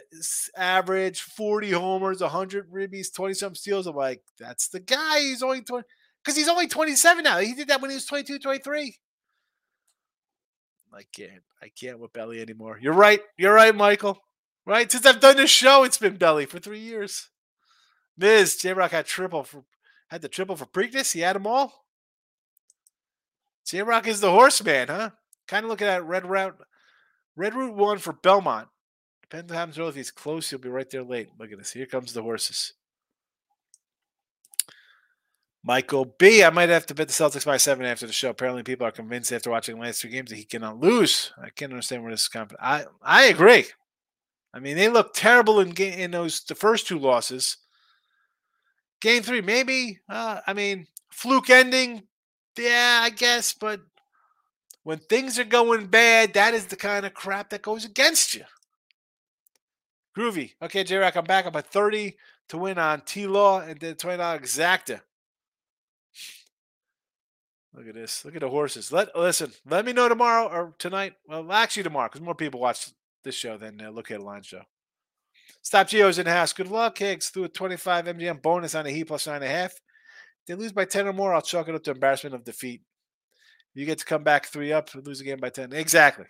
average, 0.57 1.21
40 1.21 1.71
homers, 1.71 2.21
100 2.21 2.71
ribbies, 2.71 3.13
20 3.13 3.33
some 3.33 3.55
steals. 3.55 3.87
I'm 3.87 3.95
like 3.95 4.21
that's 4.37 4.67
the 4.67 4.81
guy. 4.81 5.19
He's 5.19 5.43
only 5.43 5.61
20 5.61 5.85
because 6.23 6.35
he's 6.35 6.49
only 6.49 6.67
27 6.67 7.23
now. 7.23 7.37
He 7.39 7.53
did 7.53 7.69
that 7.69 7.81
when 7.81 7.89
he 7.89 7.95
was 7.95 8.05
22, 8.05 8.39
23. 8.39 8.97
I 10.93 11.03
can't. 11.15 11.41
I 11.61 11.69
can't 11.69 11.99
with 11.99 12.11
Belly 12.11 12.41
anymore. 12.41 12.77
You're 12.81 12.93
right. 12.93 13.21
You're 13.37 13.53
right, 13.53 13.73
Michael. 13.73 14.19
Right? 14.65 14.91
Since 14.91 15.05
I've 15.05 15.19
done 15.19 15.37
this 15.37 15.49
show, 15.49 15.83
it's 15.83 15.97
been 15.97 16.17
Belly 16.17 16.45
for 16.45 16.59
three 16.59 16.79
years. 16.79 17.29
Miz, 18.17 18.57
J 18.57 18.73
Rock 18.73 18.91
had 18.91 19.05
triple 19.05 19.43
for 19.43 19.63
had 20.09 20.21
the 20.21 20.29
triple 20.29 20.55
for 20.55 20.65
Preakness. 20.65 21.13
He 21.13 21.21
had 21.21 21.35
them 21.35 21.47
all. 21.47 21.85
J 23.65 23.81
Rock 23.81 24.07
is 24.07 24.19
the 24.19 24.31
horseman, 24.31 24.87
huh? 24.89 25.11
Kind 25.47 25.65
of 25.65 25.69
looking 25.69 25.87
at 25.87 26.05
Red 26.05 26.25
Route. 26.25 26.57
Red 27.35 27.55
Route 27.55 27.75
one 27.75 27.97
for 27.97 28.13
Belmont. 28.13 28.67
Depends 29.23 29.51
on 29.51 29.55
how 29.55 29.59
happens 29.61 29.77
If 29.77 29.95
he's 29.95 30.11
close, 30.11 30.49
he'll 30.49 30.59
be 30.59 30.69
right 30.69 30.89
there 30.89 31.03
late. 31.03 31.29
Look 31.39 31.51
at 31.51 31.57
this. 31.57 31.71
Here 31.71 31.85
comes 31.85 32.13
the 32.13 32.21
horses. 32.21 32.73
Michael 35.63 36.05
B. 36.05 36.43
I 36.43 36.49
might 36.49 36.69
have 36.69 36.85
to 36.87 36.95
bet 36.95 37.07
the 37.07 37.13
Celtics 37.13 37.45
by 37.45 37.57
seven 37.57 37.85
after 37.85 38.07
the 38.07 38.13
show. 38.13 38.31
Apparently, 38.31 38.63
people 38.63 38.85
are 38.85 38.91
convinced 38.91 39.31
after 39.31 39.51
watching 39.51 39.75
the 39.75 39.81
last 39.81 40.01
two 40.01 40.09
games 40.09 40.31
that 40.31 40.37
he 40.37 40.43
cannot 40.43 40.79
lose. 40.79 41.31
I 41.41 41.49
can't 41.49 41.71
understand 41.71 42.03
where 42.03 42.11
this 42.11 42.21
is 42.21 42.27
coming. 42.27 42.55
I 42.59 42.85
I 43.01 43.25
agree. 43.25 43.65
I 44.53 44.59
mean, 44.59 44.75
they 44.75 44.89
look 44.89 45.13
terrible 45.13 45.59
in 45.59 45.69
game, 45.69 45.97
in 45.97 46.11
those 46.11 46.43
the 46.43 46.55
first 46.55 46.87
two 46.87 46.99
losses. 46.99 47.57
Game 48.99 49.23
three, 49.23 49.41
maybe. 49.41 49.99
Uh, 50.09 50.41
I 50.45 50.53
mean, 50.53 50.87
fluke 51.09 51.49
ending. 51.49 52.03
Yeah, 52.57 52.99
I 53.03 53.09
guess. 53.09 53.53
But 53.53 53.81
when 54.83 54.99
things 54.99 55.39
are 55.39 55.45
going 55.45 55.87
bad, 55.87 56.33
that 56.33 56.53
is 56.53 56.65
the 56.65 56.75
kind 56.75 57.05
of 57.05 57.13
crap 57.13 57.49
that 57.49 57.61
goes 57.61 57.85
against 57.85 58.35
you. 58.35 58.43
Groovy. 60.17 60.53
Okay, 60.61 60.83
J 60.83 60.97
Rock, 60.97 61.15
I'm 61.15 61.23
back. 61.23 61.45
I'm 61.45 61.55
at 61.55 61.67
30 61.67 62.17
to 62.49 62.57
win 62.57 62.77
on 62.77 63.01
T 63.01 63.27
Law 63.27 63.61
and 63.61 63.79
then 63.79 63.95
$20 63.95 64.17
exacta. 64.39 65.01
Look 67.73 67.87
at 67.87 67.95
this. 67.95 68.25
Look 68.25 68.35
at 68.35 68.41
the 68.41 68.49
horses. 68.49 68.91
Let 68.91 69.15
listen. 69.17 69.53
Let 69.65 69.85
me 69.85 69.93
know 69.93 70.09
tomorrow 70.09 70.47
or 70.47 70.73
tonight. 70.77 71.13
Well, 71.25 71.49
actually 71.53 71.83
tomorrow, 71.83 72.09
because 72.09 72.19
more 72.19 72.35
people 72.35 72.59
watch 72.59 72.91
this 73.23 73.35
show 73.35 73.57
than 73.57 73.81
uh, 73.81 73.89
look 73.89 74.11
at 74.11 74.19
a 74.19 74.23
line 74.23 74.43
show. 74.43 74.61
Stop 75.61 75.87
Geo's 75.87 76.19
in 76.19 76.25
the 76.25 76.31
house. 76.31 76.53
Good 76.53 76.69
luck, 76.69 76.97
Higgs. 76.97 77.29
Through 77.29 77.45
a 77.45 77.49
25 77.49 78.05
MGM 78.05 78.41
bonus 78.41 78.75
on 78.75 78.85
a 78.85 78.89
Heat 78.89 79.05
plus 79.05 79.27
nine 79.27 79.37
and 79.37 79.45
a 79.45 79.49
half. 79.49 79.71
If 79.71 80.47
they 80.47 80.55
lose 80.55 80.71
by 80.71 80.85
10 80.85 81.07
or 81.07 81.13
more, 81.13 81.33
I'll 81.33 81.41
chalk 81.41 81.67
it 81.67 81.75
up 81.75 81.83
to 81.83 81.91
embarrassment 81.91 82.35
of 82.35 82.43
defeat. 82.43 82.81
You 83.73 83.85
get 83.85 83.99
to 83.99 84.05
come 84.05 84.23
back 84.23 84.47
three 84.47 84.73
up, 84.73 84.93
and 84.93 85.05
lose 85.05 85.21
again 85.21 85.39
by 85.39 85.49
10. 85.49 85.73
Exactly. 85.73 86.25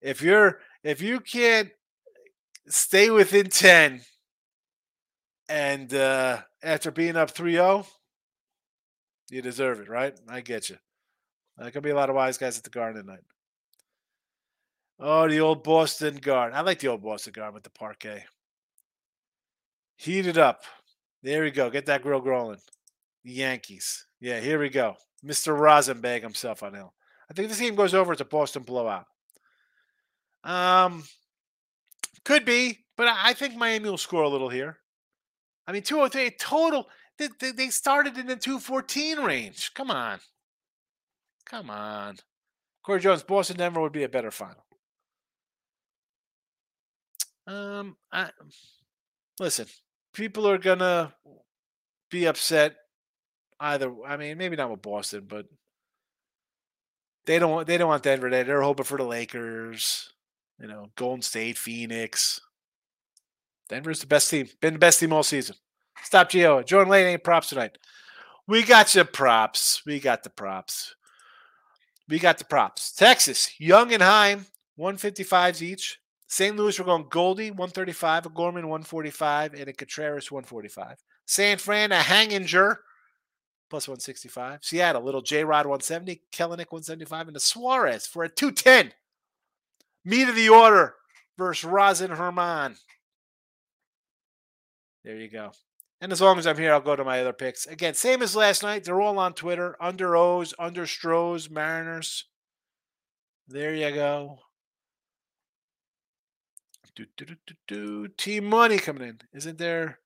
If 0.00 0.22
you're 0.22 0.60
if 0.82 1.00
you 1.00 1.20
can't 1.20 1.70
stay 2.68 3.10
within 3.10 3.48
10 3.48 4.02
and 5.48 5.92
uh 5.94 6.40
after 6.62 6.90
being 6.90 7.16
up 7.16 7.34
3-0, 7.34 7.86
you 9.30 9.42
deserve 9.42 9.80
it, 9.80 9.88
right? 9.88 10.18
I 10.28 10.40
get 10.40 10.68
you. 10.68 10.76
There 11.58 11.70
could 11.70 11.82
be 11.82 11.90
a 11.90 11.94
lot 11.94 12.10
of 12.10 12.16
wise 12.16 12.38
guys 12.38 12.58
at 12.58 12.64
the 12.64 12.70
Garden 12.70 13.04
tonight. 13.04 13.20
Oh, 14.98 15.28
the 15.28 15.40
old 15.40 15.64
Boston 15.64 16.16
Garden. 16.16 16.56
I 16.56 16.60
like 16.60 16.78
the 16.78 16.88
old 16.88 17.02
Boston 17.02 17.32
Garden 17.32 17.54
with 17.54 17.64
the 17.64 17.70
parquet. 17.70 18.24
Heat 19.96 20.26
it 20.26 20.38
up. 20.38 20.62
There 21.22 21.42
we 21.42 21.50
go. 21.50 21.70
Get 21.70 21.86
that 21.86 22.02
grill 22.02 22.20
growing. 22.20 22.58
The 23.24 23.32
Yankees. 23.32 24.06
Yeah, 24.20 24.40
here 24.40 24.58
we 24.58 24.68
go. 24.68 24.96
Mr. 25.24 25.58
Rosenbag 25.58 26.22
himself 26.22 26.62
on 26.62 26.74
hill. 26.74 26.92
I 27.30 27.34
think 27.34 27.48
this 27.48 27.60
game 27.60 27.74
goes 27.74 27.94
over. 27.94 28.12
It's 28.12 28.20
a 28.20 28.26
Boston 28.26 28.62
blowout. 28.62 29.06
Um, 30.44 31.04
could 32.24 32.44
be, 32.44 32.84
but 32.96 33.08
I 33.08 33.32
think 33.32 33.56
Miami 33.56 33.88
will 33.88 33.98
score 33.98 34.22
a 34.22 34.28
little 34.28 34.50
here. 34.50 34.78
I 35.66 35.72
mean, 35.72 35.82
203 35.82 36.36
total. 36.38 36.88
They, 37.18 37.28
they, 37.40 37.52
they 37.52 37.70
started 37.70 38.18
in 38.18 38.26
the 38.26 38.36
214 38.36 39.20
range. 39.20 39.72
Come 39.74 39.90
on. 39.90 40.18
Come 41.46 41.70
on. 41.70 42.16
Corey 42.82 43.00
Jones, 43.00 43.22
Boston, 43.22 43.56
Denver 43.56 43.80
would 43.80 43.92
be 43.92 44.02
a 44.02 44.08
better 44.08 44.30
final. 44.30 44.63
Um, 47.46 47.96
I 48.12 48.30
listen. 49.38 49.66
People 50.12 50.48
are 50.48 50.58
gonna 50.58 51.12
be 52.10 52.26
upset. 52.26 52.76
Either, 53.60 53.92
I 54.06 54.16
mean, 54.16 54.36
maybe 54.36 54.56
not 54.56 54.70
with 54.70 54.82
Boston, 54.82 55.24
but 55.28 55.46
they 57.26 57.38
don't 57.38 57.50
want 57.50 57.66
they 57.66 57.78
don't 57.78 57.88
want 57.88 58.02
Denver. 58.02 58.30
They 58.30 58.42
they're 58.42 58.62
hoping 58.62 58.84
for 58.84 58.98
the 58.98 59.04
Lakers. 59.04 60.12
You 60.60 60.68
know, 60.68 60.90
Golden 60.96 61.22
State, 61.22 61.58
Phoenix. 61.58 62.40
Denver's 63.68 64.00
the 64.00 64.06
best 64.06 64.30
team. 64.30 64.48
Been 64.60 64.74
the 64.74 64.78
best 64.78 65.00
team 65.00 65.12
all 65.12 65.22
season. 65.22 65.56
Stop 66.02 66.30
Geo. 66.30 66.62
Jordan 66.62 66.90
Lane 66.90 67.06
ain't 67.06 67.24
props 67.24 67.48
tonight. 67.48 67.76
We 68.46 68.62
got 68.62 68.94
you 68.94 69.04
props. 69.04 69.82
We 69.86 70.00
got 70.00 70.22
the 70.22 70.30
props. 70.30 70.94
We 72.08 72.18
got 72.18 72.38
the 72.38 72.44
props. 72.44 72.92
Texas, 72.92 73.50
Jung 73.58 73.92
and 73.92 74.02
Heim, 74.02 74.46
155s 74.78 75.62
each. 75.62 75.98
St. 76.34 76.56
Louis, 76.56 76.76
we're 76.80 76.84
going 76.84 77.06
Goldie, 77.10 77.52
135, 77.52 78.26
a 78.26 78.28
Gorman, 78.28 78.66
145, 78.66 79.54
and 79.54 79.68
a 79.68 79.72
Contreras, 79.72 80.32
145. 80.32 80.98
San 81.26 81.58
Fran, 81.58 81.92
a 81.92 81.98
Haniger, 81.98 82.78
plus 83.70 83.86
165. 83.86 84.64
Seattle, 84.64 85.04
little 85.04 85.22
J 85.22 85.44
Rod, 85.44 85.66
170. 85.66 86.22
Kelenic, 86.32 86.72
175. 86.72 87.28
And 87.28 87.36
a 87.36 87.40
Suarez 87.40 88.08
for 88.08 88.24
a 88.24 88.28
210. 88.28 88.92
Meat 90.04 90.28
of 90.28 90.34
the 90.34 90.48
order 90.48 90.96
versus 91.38 91.62
Rosin 91.62 92.10
Germán. 92.10 92.80
There 95.04 95.16
you 95.16 95.28
go. 95.28 95.52
And 96.00 96.10
as 96.10 96.20
long 96.20 96.40
as 96.40 96.48
I'm 96.48 96.58
here, 96.58 96.72
I'll 96.74 96.80
go 96.80 96.96
to 96.96 97.04
my 97.04 97.20
other 97.20 97.32
picks. 97.32 97.66
Again, 97.66 97.94
same 97.94 98.22
as 98.22 98.34
last 98.34 98.64
night. 98.64 98.82
They're 98.82 99.00
all 99.00 99.20
on 99.20 99.34
Twitter. 99.34 99.76
Under 99.80 100.16
O's, 100.16 100.52
under 100.58 100.84
Stros, 100.84 101.48
Mariners. 101.48 102.24
There 103.46 103.72
you 103.72 103.92
go. 103.92 104.40
Do. 107.66 108.08
Team 108.08 108.44
money 108.44 108.78
coming 108.78 109.08
in. 109.08 109.20
Isn't 109.32 109.58
there 109.58 109.98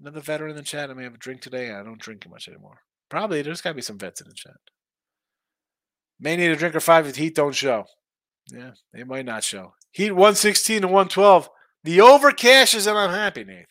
another 0.00 0.20
veteran 0.20 0.50
in 0.50 0.56
the 0.56 0.62
chat? 0.62 0.90
I 0.90 0.94
may 0.94 1.04
have 1.04 1.14
a 1.14 1.18
drink 1.18 1.40
today. 1.40 1.72
I 1.72 1.82
don't 1.82 2.00
drink 2.00 2.28
much 2.28 2.48
anymore. 2.48 2.82
Probably 3.08 3.42
there's 3.42 3.60
got 3.60 3.70
to 3.70 3.74
be 3.74 3.82
some 3.82 3.98
vets 3.98 4.20
in 4.20 4.28
the 4.28 4.34
chat. 4.34 4.56
May 6.20 6.36
need 6.36 6.50
a 6.50 6.56
drink 6.56 6.74
or 6.74 6.80
five 6.80 7.06
if 7.06 7.16
Heat 7.16 7.34
don't 7.34 7.54
show. 7.54 7.84
Yeah, 8.52 8.72
they 8.92 9.04
might 9.04 9.24
not 9.24 9.44
show. 9.44 9.74
Heat 9.92 10.12
116 10.12 10.78
and 10.78 10.86
112. 10.86 11.48
The 11.84 12.00
over 12.00 12.32
cashes, 12.32 12.86
and 12.86 12.98
I'm 12.98 13.10
happy, 13.10 13.44
Nathan. 13.44 13.64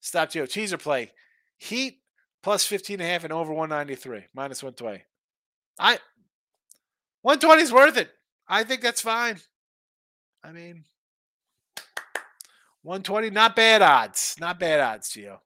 Stop 0.00 0.30
Joe. 0.30 0.46
Teaser 0.46 0.78
play. 0.78 1.12
Heat 1.58 1.98
plus 2.42 2.64
15 2.64 2.94
and 3.00 3.02
a 3.02 3.12
half 3.12 3.24
and 3.24 3.32
over 3.32 3.52
193. 3.52 4.24
Minus 4.34 4.62
120. 4.62 5.04
I 5.78 5.98
120 7.22 7.62
is 7.62 7.72
worth 7.72 7.96
it. 7.96 8.10
I 8.48 8.64
think 8.64 8.80
that's 8.80 9.00
fine. 9.00 9.40
I 10.42 10.52
mean 10.52 10.84
120, 12.82 13.30
not 13.30 13.54
bad 13.56 13.82
odds. 13.82 14.36
Not 14.40 14.58
bad 14.58 14.80
odds, 14.80 15.10
Gio. 15.10 15.38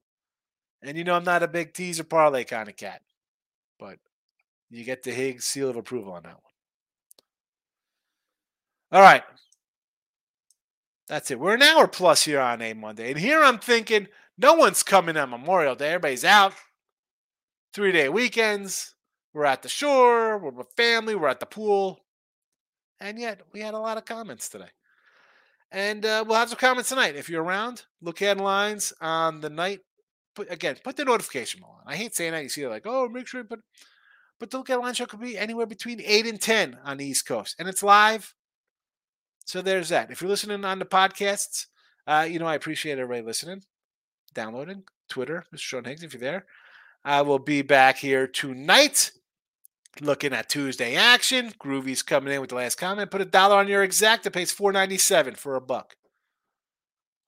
And 0.83 0.97
you 0.97 1.05
know 1.05 1.15
I'm 1.15 1.25
not 1.25 1.43
a 1.43 1.49
big 1.49 1.73
teaser 1.73 2.05
parlay 2.05 2.45
kind 2.45 2.69
of 2.69 2.77
cat. 2.77 3.03
But 3.79 3.99
you 4.71 4.85
get 4.85 5.03
the 5.03 5.13
Higgs 5.13 5.45
seal 5.45 5.69
of 5.69 5.77
approval 5.77 6.13
on 6.13 6.23
that 6.23 6.33
one. 6.33 6.41
All 8.93 9.03
right. 9.03 9.25
That's 11.09 11.31
it. 11.31 11.41
We're 11.41 11.55
an 11.55 11.63
hour 11.63 11.89
plus 11.89 12.25
here 12.25 12.41
on 12.41 12.63
a 12.63 12.73
Monday. 12.73 13.11
And 13.11 13.19
here 13.19 13.43
I'm 13.43 13.59
thinking– 13.59 14.09
no 14.37 14.55
one's 14.55 14.83
coming 14.83 15.17
on 15.17 15.31
Memorial 15.31 15.77
Day. 15.77 15.89
Everybody's 15.89 16.25
out. 16.25 16.55
Three 17.73 17.93
day 17.93 18.09
weekends. 18.09 18.95
We're 19.33 19.45
at 19.45 19.63
the 19.63 19.69
shore. 19.69 20.39
We're 20.39 20.51
with 20.51 20.73
family. 20.77 21.15
We're 21.15 21.29
at 21.29 21.41
the 21.41 21.47
pool. 21.47 22.01
and 23.01 23.19
yet 23.19 23.43
we 23.53 23.61
had 23.61 23.75
a 23.75 23.79
lot 23.79 23.99
of 23.99 24.05
comments 24.05 24.49
today. 24.49 24.71
And 25.75 26.07
uh, 26.07 26.25
we'll 26.25 26.39
have 26.39 26.51
some 26.51 26.59
comments 26.59 26.89
tonight. 26.89 27.17
If 27.17 27.29
you're 27.29 27.43
around, 27.43 27.83
look 28.01 28.23
at 28.23 28.39
lines 28.39 28.93
on 29.01 29.41
the 29.41 29.51
night. 29.51 29.81
Put 30.37 30.51
again, 30.51 30.77
put 30.85 30.97
the 30.97 31.05
notification 31.05 31.61
bell 31.61 31.81
on. 31.81 31.93
I 31.93 31.97
hate 31.97 32.15
saying 32.15 32.31
that. 32.31 32.45
You 32.45 32.49
see 32.49 32.63
it 32.63 32.69
like, 32.69 32.87
oh, 32.87 33.09
make 33.09 33.27
sure 33.27 33.41
you 33.41 33.47
put. 33.47 33.61
But 34.39 34.53
the 34.53 34.59
look 34.59 34.71
at 34.71 34.81
line 34.81 34.95
show 34.95 35.07
could 35.07 35.21
be 35.21 35.37
anywhere 35.37 35.67
between 35.67 36.01
eight 36.01 36.27
and 36.27 36.41
ten 36.41 36.79
on 36.85 36.99
the 36.99 37.05
East 37.05 37.27
Coast, 37.27 37.57
and 37.59 37.69
it's 37.69 37.83
live. 37.83 38.33
So 39.47 39.63
there's 39.63 39.89
that. 39.89 40.13
If 40.13 40.23
you're 40.23 40.31
listening 40.31 40.65
on 40.65 40.79
the 40.79 40.85
podcasts, 40.85 41.67
uh, 42.07 42.25
you 42.31 42.39
know 42.39 42.47
I 42.47 42.55
appreciate 42.55 43.01
everybody 43.01 43.27
listening, 43.27 43.63
downloading. 44.33 44.85
Twitter, 45.09 45.45
Mr. 45.53 45.59
Sean 45.59 45.85
Higgs, 45.85 46.05
if 46.05 46.15
you're 46.15 46.21
there. 46.21 46.47
I 47.05 47.23
will 47.23 47.41
be 47.41 47.63
back 47.63 47.97
here 47.97 48.29
tonight 48.29 49.11
looking 50.01 50.33
at 50.33 50.49
Tuesday 50.49 50.95
action. 50.97 51.53
Groovy's 51.59 52.03
coming 52.03 52.33
in 52.33 52.41
with 52.41 52.51
the 52.51 52.57
last 52.57 52.77
comment. 52.77 53.11
Put 53.11 53.21
a 53.21 53.27
dollar 53.27 53.57
on 53.57 53.69
your 53.69 53.83
exact. 53.83 54.27
It 54.27 54.33
pays 54.33 54.53
four 54.53 54.73
ninety 54.73 54.99
seven 54.99 55.35
for 55.35 55.55
a 55.57 55.61
buck. 55.61 55.97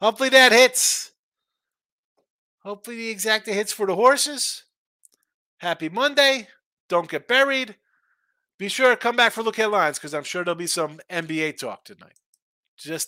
Hopefully 0.01 0.29
that 0.31 0.53
hits. 0.53 1.13
Hopefully 2.63 2.97
the 2.97 3.15
exacta 3.15 3.53
hits 3.53 3.73
for 3.73 3.87
the 3.87 3.95
horses. 3.95 4.65
Happy 5.59 5.89
Monday. 5.89 6.49
Don't 6.89 7.09
get 7.09 7.29
buried. 7.29 7.77
Be 8.59 8.69
sure 8.69 8.91
to 8.91 8.97
come 8.97 9.17
back 9.17 9.33
for 9.33 9.43
look 9.43 9.59
at 9.59 9.71
lines 9.71 9.99
because 9.99 10.15
I'm 10.15 10.25
sure 10.25 10.43
there'll 10.43 10.57
be 10.57 10.67
some 10.67 11.01
NBA 11.11 11.59
talk 11.59 11.85
tonight. 11.85 12.19
Just 12.79 13.05